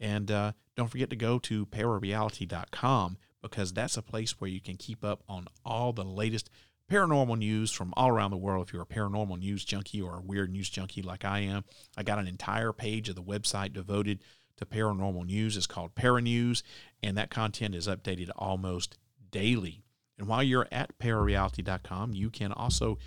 And 0.00 0.30
uh, 0.30 0.52
don't 0.76 0.90
forget 0.90 1.10
to 1.10 1.16
go 1.16 1.38
to 1.38 1.66
parareality.com 1.66 3.18
because 3.42 3.72
that's 3.72 3.96
a 3.96 4.02
place 4.02 4.40
where 4.40 4.50
you 4.50 4.60
can 4.60 4.76
keep 4.76 5.04
up 5.04 5.22
on 5.28 5.46
all 5.64 5.92
the 5.92 6.04
latest 6.04 6.50
paranormal 6.92 7.38
news 7.38 7.72
from 7.72 7.94
all 7.96 8.10
around 8.10 8.30
the 8.30 8.36
world. 8.36 8.66
If 8.66 8.72
you're 8.74 8.82
a 8.82 8.86
paranormal 8.86 9.38
news 9.38 9.64
junkie 9.64 10.02
or 10.02 10.18
a 10.18 10.20
weird 10.20 10.50
news 10.50 10.68
junkie 10.68 11.00
like 11.00 11.24
I 11.24 11.38
am, 11.38 11.64
I 11.96 12.02
got 12.02 12.18
an 12.18 12.28
entire 12.28 12.74
page 12.74 13.08
of 13.08 13.14
the 13.14 13.22
website 13.22 13.72
devoted 13.72 14.18
to 14.58 14.66
paranormal 14.66 15.24
news. 15.24 15.56
It's 15.56 15.66
called 15.66 15.94
Paranews, 15.94 16.62
and 17.02 17.16
that 17.16 17.30
content 17.30 17.74
is 17.74 17.88
updated 17.88 18.28
almost 18.36 18.98
daily. 19.30 19.84
And 20.18 20.28
while 20.28 20.42
you're 20.42 20.68
at 20.70 20.98
parareality.com, 20.98 22.12
you 22.12 22.28
can 22.28 22.52
also 22.52 22.98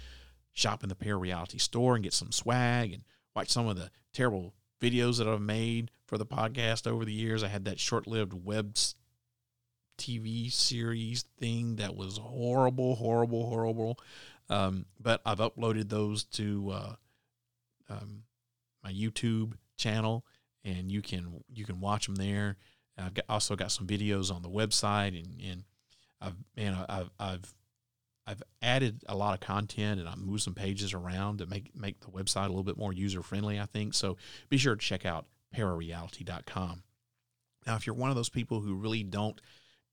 shop 0.52 0.82
in 0.82 0.90
the 0.90 0.96
Parareality 0.96 1.62
store 1.62 1.94
and 1.94 2.04
get 2.04 2.14
some 2.14 2.32
swag 2.32 2.92
and 2.92 3.04
watch 3.36 3.50
some 3.50 3.68
of 3.68 3.76
the 3.76 3.92
terrible 4.14 4.56
videos 4.82 5.20
that 5.20 5.28
I've 5.28 5.42
made 5.42 5.92
for 6.08 6.18
the 6.18 6.26
podcast 6.26 6.88
over 6.88 7.06
the 7.06 7.14
years. 7.14 7.44
I 7.44 7.50
had 7.50 7.66
that 7.66 7.80
short 7.80 8.08
lived 8.08 8.34
web 8.34 8.78
TV 9.98 10.52
series 10.52 11.24
thing 11.40 11.78
that 11.78 11.96
was 11.96 12.18
horrible, 12.18 12.96
horrible, 12.96 13.50
horrible. 13.50 14.00
Um, 14.50 14.86
but 15.00 15.22
I've 15.26 15.40
uploaded 15.40 15.90
those 15.90 16.24
to 16.26 16.72
uh, 16.72 16.96
um, 17.90 18.24
my 18.84 18.92
YouTube 18.92 19.54
channel, 19.78 20.26
and 20.64 20.92
you 20.92 21.02
can 21.02 21.44
you 21.54 21.66
can 21.66 21.80
watch 21.80 22.06
them 22.06 22.16
there. 22.16 22.58
I've 22.98 23.14
got, 23.14 23.26
also 23.28 23.56
got 23.56 23.72
some 23.72 23.88
videos 23.88 24.34
on 24.34 24.42
the 24.42 24.50
website, 24.50 25.20
and, 25.20 25.42
and 25.42 25.64
I've 26.22 26.36
man, 26.56 26.86
I've 26.88 27.10
I've 27.20 27.54
I've 28.28 28.44
added 28.62 29.04
a 29.08 29.16
lot 29.16 29.34
of 29.34 29.40
content, 29.40 30.00
and 30.00 30.10
I've 30.10 30.18
moved 30.18 30.44
some 30.44 30.56
pages 30.56 30.94
around 30.94 31.40
to 31.40 31.46
make 31.46 31.76
make 31.76 32.00
the 32.02 32.12
website 32.12 32.46
a 32.46 32.50
little 32.50 32.64
bit 32.64 32.78
more 32.78 32.94
user 32.94 33.22
friendly. 33.22 33.60
I 33.60 33.66
think 33.66 33.94
so. 33.94 34.18
Be 34.50 34.58
sure 34.58 34.76
to 34.76 34.82
check 34.82 35.06
out 35.06 35.26
parareality.com. 35.56 36.84
Now, 37.66 37.76
if 37.76 37.88
you're 37.88 37.96
one 37.96 38.10
of 38.10 38.16
those 38.16 38.30
people 38.30 38.62
who 38.62 38.76
really 38.76 39.04
don't 39.04 39.40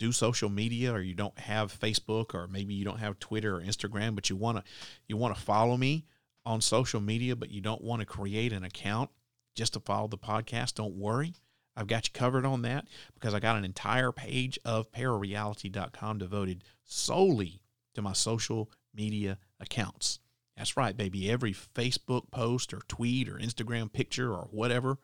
do 0.02 0.10
social 0.10 0.48
media, 0.48 0.92
or 0.92 1.00
you 1.00 1.14
don't 1.14 1.38
have 1.38 1.72
Facebook, 1.72 2.34
or 2.34 2.48
maybe 2.48 2.74
you 2.74 2.84
don't 2.84 2.98
have 2.98 3.20
Twitter 3.20 3.58
or 3.58 3.60
Instagram, 3.60 4.16
but 4.16 4.28
you 4.28 4.34
want 4.34 4.58
to 4.58 4.64
you 5.06 5.16
want 5.16 5.32
to 5.34 5.40
follow 5.40 5.76
me 5.76 6.04
on 6.44 6.60
social 6.60 7.00
media, 7.00 7.36
but 7.36 7.52
you 7.52 7.60
don't 7.60 7.82
want 7.82 8.00
to 8.00 8.06
create 8.06 8.52
an 8.52 8.64
account 8.64 9.10
just 9.54 9.74
to 9.74 9.80
follow 9.80 10.08
the 10.08 10.18
podcast, 10.18 10.74
don't 10.74 10.96
worry. 10.96 11.34
I've 11.76 11.86
got 11.86 12.08
you 12.08 12.12
covered 12.12 12.44
on 12.44 12.62
that 12.62 12.88
because 13.14 13.32
I 13.32 13.38
got 13.38 13.56
an 13.56 13.64
entire 13.64 14.10
page 14.10 14.58
of 14.64 14.90
parareality.com 14.90 16.18
devoted 16.18 16.64
solely 16.84 17.62
to 17.94 18.02
my 18.02 18.12
social 18.12 18.72
media 18.92 19.38
accounts. 19.60 20.18
That's 20.56 20.76
right, 20.76 20.96
baby. 20.96 21.30
Every 21.30 21.54
Facebook 21.54 22.32
post 22.32 22.74
or 22.74 22.80
tweet 22.88 23.28
or 23.28 23.34
Instagram 23.34 23.92
picture 23.92 24.32
or 24.32 24.48
whatever 24.50 24.98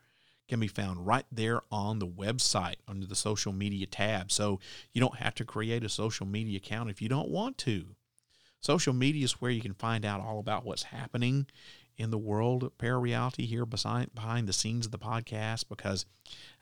can 0.49 0.59
be 0.59 0.67
found 0.67 1.05
right 1.05 1.25
there 1.31 1.61
on 1.71 1.99
the 1.99 2.07
website 2.07 2.75
under 2.87 3.05
the 3.05 3.15
social 3.15 3.53
media 3.53 3.85
tab. 3.85 4.31
So 4.31 4.59
you 4.91 4.99
don't 4.99 5.17
have 5.17 5.35
to 5.35 5.45
create 5.45 5.83
a 5.83 5.89
social 5.89 6.25
media 6.25 6.57
account 6.57 6.89
if 6.89 7.01
you 7.01 7.07
don't 7.07 7.29
want 7.29 7.57
to. 7.59 7.95
Social 8.59 8.93
media 8.93 9.23
is 9.23 9.39
where 9.39 9.51
you 9.51 9.61
can 9.61 9.73
find 9.73 10.03
out 10.03 10.19
all 10.19 10.39
about 10.39 10.65
what's 10.65 10.83
happening 10.83 11.47
in 11.97 12.11
the 12.11 12.17
world 12.17 12.63
of 12.63 12.77
parareality 12.77 13.45
here 13.45 13.65
behind, 13.65 14.13
behind 14.15 14.47
the 14.47 14.53
scenes 14.53 14.85
of 14.85 14.91
the 14.91 14.97
podcast 14.97 15.65
because 15.69 16.05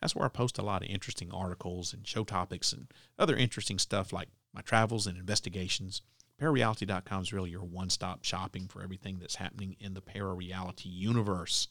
that's 0.02 0.16
where 0.16 0.26
I 0.26 0.30
post 0.30 0.58
a 0.58 0.64
lot 0.64 0.84
of 0.84 0.90
interesting 0.90 1.32
articles 1.32 1.94
and 1.94 2.08
show 2.08 2.24
topics 2.24 2.74
and 2.74 2.88
other 3.18 3.36
interesting 3.36 3.80
stuff 3.80 4.12
like 4.12 4.30
my 4.54 4.62
travels 4.62 5.08
and 5.08 5.18
investigations. 5.18 6.02
Parareality.com 6.42 7.22
is 7.22 7.34
really 7.34 7.52
your 7.52 7.64
one 7.64 7.90
stop 7.90 8.24
shopping 8.24 8.68
for 8.68 8.84
everything 8.84 9.20
that's 9.20 9.36
happening 9.36 9.76
in 9.80 9.94
the 9.94 10.02
parareality 10.02 10.86
universe. 10.86 11.68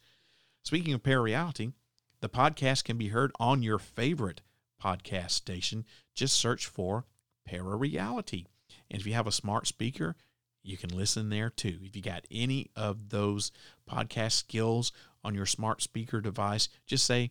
Speaking 0.63 0.95
of 0.95 1.03
parareality, 1.03 1.73
the 2.21 2.29
podcast 2.29 2.85
can 2.85 2.97
be 2.97 3.09
heard 3.09 3.33
on 3.39 3.63
your 3.63 3.79
favorite 3.79 4.41
podcast 4.83 5.31
station. 5.31 5.85
Just 6.15 6.37
search 6.37 6.67
for 6.67 7.05
Parareality. 7.49 8.47
And 8.91 9.01
if 9.01 9.07
you 9.07 9.15
have 9.15 9.27
a 9.27 9.33
smart 9.33 9.67
speaker, 9.67 10.17
you 10.63 10.77
can 10.77 10.91
listen 10.91 11.31
there 11.31 11.51
too. 11.51 11.79
If 11.83 11.95
you 11.95 12.03
got 12.03 12.27
any 12.31 12.71
of 12.75 13.11
those 13.11 13.53
podcast 13.89 14.33
skills 14.33 14.93
on 15.23 15.35
your 15.35 15.47
smart 15.47 15.83
speaker 15.83 16.21
device, 16.21 16.69
just 16.87 17.07
say, 17.07 17.31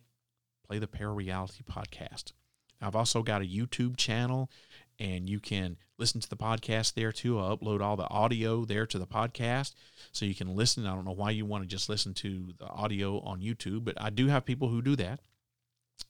play 0.66 0.78
the 0.78 0.86
Parareality 0.86 1.64
podcast. 1.64 2.32
I've 2.80 2.96
also 2.96 3.22
got 3.22 3.42
a 3.42 3.46
YouTube 3.46 3.96
channel 3.96 4.50
and 4.98 5.28
you 5.28 5.40
can 5.40 5.76
listen 5.98 6.20
to 6.20 6.28
the 6.28 6.36
podcast 6.36 6.94
there 6.94 7.12
too. 7.12 7.38
I 7.38 7.54
upload 7.54 7.80
all 7.80 7.96
the 7.96 8.08
audio 8.08 8.64
there 8.64 8.86
to 8.86 8.98
the 8.98 9.06
podcast 9.06 9.74
so 10.12 10.26
you 10.26 10.34
can 10.34 10.54
listen. 10.54 10.86
I 10.86 10.94
don't 10.94 11.04
know 11.04 11.12
why 11.12 11.30
you 11.30 11.44
want 11.44 11.64
to 11.64 11.68
just 11.68 11.88
listen 11.88 12.14
to 12.14 12.52
the 12.58 12.66
audio 12.66 13.20
on 13.20 13.40
YouTube, 13.40 13.84
but 13.84 14.00
I 14.00 14.10
do 14.10 14.26
have 14.28 14.44
people 14.44 14.68
who 14.68 14.82
do 14.82 14.96
that. 14.96 15.20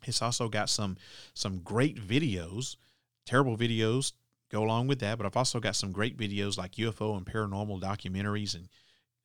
It's 0.05 0.23
also 0.23 0.49
got 0.49 0.69
some 0.69 0.97
some 1.35 1.59
great 1.59 1.97
videos, 1.97 2.77
terrible 3.25 3.57
videos 3.57 4.13
go 4.51 4.63
along 4.63 4.89
with 4.89 5.01
that. 5.01 5.19
But 5.19 5.27
I've 5.27 5.37
also 5.37 5.61
got 5.61 5.77
some 5.77 5.93
great 5.93 6.17
videos 6.17 6.59
like 6.59 6.73
UFO 6.73 7.17
and 7.17 7.27
paranormal 7.27 7.81
documentaries 7.81 8.55
and 8.55 8.69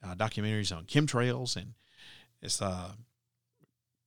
uh, 0.04 0.16
documentaries 0.16 0.76
on 0.76 0.86
chemtrails, 0.86 1.56
and 1.56 1.74
it's 2.42 2.62
uh, 2.62 2.92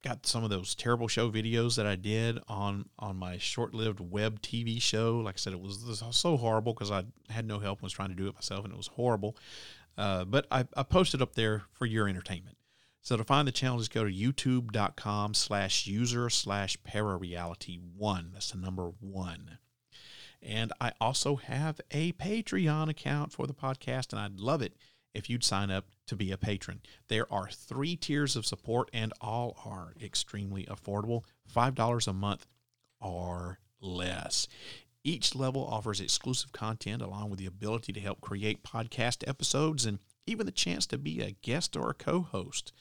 got 0.05 0.27
some 0.27 0.45
of 0.45 0.51
those 0.51 0.75
terrible 0.75 1.09
show 1.09 1.31
videos 1.31 1.77
that 1.77 1.87
I 1.87 1.97
did 1.97 2.39
on 2.47 2.89
on 2.99 3.17
my 3.17 3.39
short-lived 3.39 4.01
web 4.01 4.43
TV 4.43 4.81
show. 4.81 5.19
Like 5.19 5.37
I 5.37 5.39
said, 5.39 5.55
it 5.55 5.61
was, 5.61 5.83
it 5.83 5.89
was 5.89 6.17
so 6.17 6.37
horrible 6.37 6.75
because 6.75 6.91
I 6.91 7.05
had 7.31 7.47
no 7.47 7.59
help 7.59 7.79
and 7.79 7.85
was 7.85 7.93
trying 7.93 8.11
to 8.11 8.15
do 8.15 8.29
it 8.29 8.35
myself, 8.35 8.65
and 8.65 8.73
it 8.73 8.77
was 8.77 8.89
horrible. 8.89 9.37
Uh, 9.97 10.25
but 10.25 10.47
I, 10.51 10.67
I 10.77 10.83
posted 10.83 11.23
up 11.23 11.35
there 11.35 11.63
for 11.73 11.87
your 11.87 12.09
entertainment. 12.09 12.59
So 13.01 13.17
to 13.17 13.25
find 13.25 13.47
the 13.47 13.53
channel, 13.53 13.79
just 13.79 13.93
go 13.93 14.05
to 14.05 14.11
youtube.com 14.11 15.35
slash 15.35 15.87
user 15.87 16.31
slash 16.31 16.77
parareality 16.89 17.79
one. 17.97 18.31
That's 18.33 18.51
the 18.51 18.59
number 18.59 18.93
one. 19.01 19.59
And 20.43 20.73
I 20.81 20.93
also 21.01 21.37
have 21.37 21.81
a 21.91 22.13
Patreon 22.13 22.89
account 22.89 23.33
for 23.33 23.47
the 23.47 23.55
podcast, 23.55 24.13
and 24.13 24.21
I'd 24.21 24.41
love 24.41 24.63
it 24.63 24.75
if 25.15 25.31
you'd 25.31 25.45
sign 25.45 25.71
up 25.71 25.87
to 26.07 26.17
be 26.17 26.31
a 26.31 26.39
patron. 26.39 26.81
There 27.09 27.31
are 27.33 27.49
three 27.49 27.97
tiers 27.97 28.37
of 28.37 28.47
support, 28.47 28.91
and 28.93 29.13
all 29.21 29.57
are 29.65 29.95
extremely 30.03 30.65
affordable 30.65 31.23
$5 31.55 32.09
a 32.09 32.13
month 32.13 32.47
or 33.01 33.59
less. 33.81 34.49
Each 35.03 35.35
level 35.35 35.67
offers 35.67 36.01
exclusive 36.01 36.53
content 36.53 37.03
along 37.03 37.31
with 37.31 37.39
the 37.39 37.47
ability 37.47 37.93
to 37.93 38.01
help 38.01 38.21
create 38.21 38.63
podcast 38.63 39.29
episodes 39.29 39.85
and 39.85 39.99
even 40.27 40.47
the 40.47 40.53
chance 40.53 40.87
to 40.87 40.99
be 40.99 41.21
a 41.21 41.37
guest 41.43 41.77
or 41.77 41.91
a 41.91 41.95
co 41.95 42.23
host. 42.23 42.73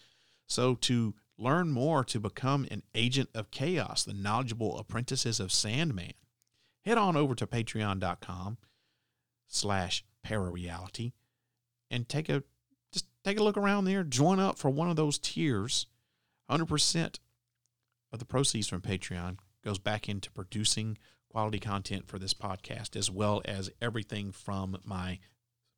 So, 0.48 0.76
to 0.76 1.16
learn 1.38 1.72
more 1.72 2.04
to 2.06 2.20
become 2.20 2.68
an 2.72 2.84
agent 2.96 3.30
of 3.34 3.52
chaos, 3.52 4.04
the 4.04 4.14
knowledgeable 4.14 4.78
apprentices 4.78 5.40
of 5.40 5.52
Sandman, 5.52 6.14
head 6.86 6.98
on 6.98 7.18
over 7.18 7.36
to 7.36 7.48
patreon.com 7.48 8.58
slash 9.48 10.06
parareality 10.26 11.12
and 11.92 12.08
take 12.08 12.30
a 12.30 12.44
take 13.24 13.40
a 13.40 13.44
look 13.44 13.58
around 13.58 13.86
there 13.86 14.04
join 14.04 14.40
up 14.40 14.58
for 14.58 14.70
one 14.70 14.90
of 14.90 14.96
those 14.96 15.18
tiers. 15.18 15.88
100% 16.50 17.20
of 18.12 18.20
the 18.20 18.26
proceeds 18.26 18.68
from 18.68 18.82
patreon 18.82 19.38
goes 19.64 19.80
back 19.80 20.10
into 20.10 20.30
producing 20.32 20.98
quality 21.30 21.60
content 21.60 22.08
for 22.08 22.20
this 22.20 22.34
podcast 22.34 22.96
as 22.96 23.10
well 23.10 23.42
as 23.46 23.72
everything 23.82 24.32
from 24.32 24.78
my 24.86 25.20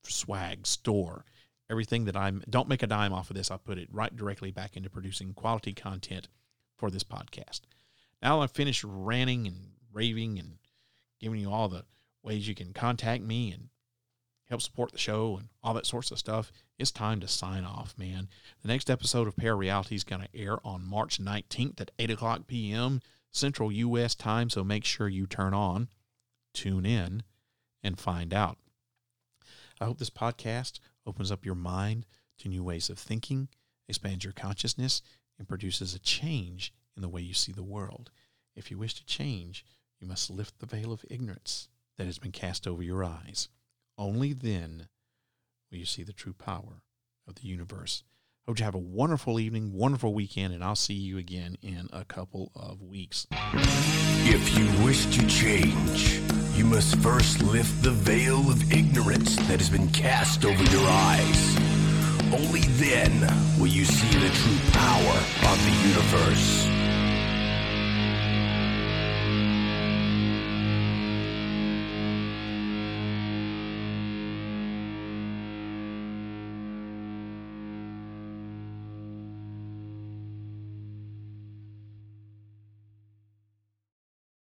swag 0.03 0.67
store. 0.67 1.25
Everything 1.69 2.05
that 2.05 2.15
i'm 2.15 2.43
don't 2.49 2.67
make 2.67 2.83
a 2.83 2.87
dime 2.87 3.13
off 3.13 3.29
of 3.29 3.35
this. 3.35 3.49
I 3.49 3.57
put 3.57 3.77
it 3.77 3.87
right 3.91 4.15
directly 4.15 4.51
back 4.51 4.75
into 4.75 4.89
producing 4.89 5.33
quality 5.33 5.73
content 5.73 6.27
for 6.77 6.91
this 6.91 7.03
podcast. 7.03 7.61
Now 8.21 8.41
i've 8.41 8.51
finished 8.51 8.83
ranting 8.85 9.47
and 9.47 9.71
raving 9.93 10.37
and 10.39 10.57
giving 11.19 11.39
you 11.39 11.51
all 11.51 11.69
the 11.69 11.85
ways 12.21 12.47
you 12.47 12.55
can 12.55 12.73
contact 12.73 13.23
me 13.23 13.51
and 13.51 13.69
help 14.49 14.61
support 14.61 14.91
the 14.91 14.97
show 14.97 15.37
and 15.37 15.49
all 15.63 15.73
that 15.73 15.85
sorts 15.85 16.11
of 16.11 16.19
stuff, 16.19 16.51
it's 16.77 16.91
time 16.91 17.19
to 17.19 17.27
sign 17.27 17.63
off, 17.63 17.95
man. 17.97 18.29
The 18.61 18.67
next 18.67 18.89
episode 18.89 19.27
of 19.27 19.35
Parareality 19.35 19.93
is 19.93 20.03
going 20.03 20.21
to 20.21 20.39
air 20.39 20.57
on 20.65 20.85
March 20.85 21.19
19th 21.19 21.81
at 21.81 21.91
8 21.97 22.11
o'clock 22.11 22.47
p.m. 22.47 23.01
Central 23.31 23.71
U.S. 23.71 24.15
time, 24.15 24.49
so 24.49 24.63
make 24.63 24.85
sure 24.85 25.07
you 25.09 25.25
turn 25.27 25.53
on, 25.53 25.89
tune 26.53 26.85
in, 26.85 27.23
and 27.83 27.99
find 27.99 28.33
out. 28.33 28.57
I 29.81 29.85
hope 29.85 29.97
this 29.97 30.09
podcast 30.09 30.79
opens 31.05 31.31
up 31.31 31.45
your 31.45 31.55
mind 31.55 32.05
to 32.39 32.47
new 32.47 32.63
ways 32.63 32.89
of 32.89 32.97
thinking, 32.97 33.49
expands 33.87 34.23
your 34.23 34.33
consciousness, 34.33 35.01
and 35.37 35.47
produces 35.47 35.93
a 35.93 35.99
change 35.99 36.73
in 36.95 37.01
the 37.01 37.09
way 37.09 37.21
you 37.21 37.33
see 37.33 37.51
the 37.51 37.63
world. 37.63 38.09
If 38.55 38.71
you 38.71 38.77
wish 38.77 38.93
to 38.95 39.05
change, 39.05 39.65
you 39.99 40.07
must 40.07 40.29
lift 40.29 40.59
the 40.59 40.65
veil 40.65 40.91
of 40.91 41.05
ignorance 41.09 41.67
that 41.97 42.05
has 42.05 42.19
been 42.19 42.31
cast 42.31 42.67
over 42.67 42.81
your 42.81 43.03
eyes. 43.03 43.49
Only 43.97 44.33
then 44.33 44.87
will 45.71 45.77
you 45.77 45.85
see 45.85 46.03
the 46.03 46.13
true 46.13 46.33
power 46.33 46.81
of 47.27 47.35
the 47.35 47.47
universe. 47.47 48.03
Hope 48.45 48.59
you 48.59 48.65
have 48.65 48.75
a 48.75 48.79
wonderful 48.79 49.39
evening, 49.39 49.73
wonderful 49.73 50.13
weekend, 50.13 50.53
and 50.53 50.63
I'll 50.63 50.75
see 50.75 50.93
you 50.93 51.17
again 51.17 51.57
in 51.61 51.87
a 51.91 52.05
couple 52.05 52.51
of 52.55 52.81
weeks. 52.81 53.25
If 53.31 54.57
you 54.57 54.85
wish 54.85 55.05
to 55.05 55.25
change, 55.27 56.19
you 56.55 56.65
must 56.65 56.97
first 56.97 57.41
lift 57.41 57.81
the 57.81 57.91
veil 57.91 58.39
of 58.51 58.71
ignorance 58.71 59.35
that 59.47 59.59
has 59.59 59.69
been 59.69 59.89
cast 59.89 60.45
over 60.45 60.63
your 60.63 60.87
eyes. 60.87 61.57
Only 62.33 62.61
then 62.77 63.21
will 63.59 63.67
you 63.67 63.85
see 63.85 64.19
the 64.19 64.29
true 64.29 64.71
power 64.73 65.17
of 65.51 65.57
the 65.65 65.87
universe. 65.87 66.74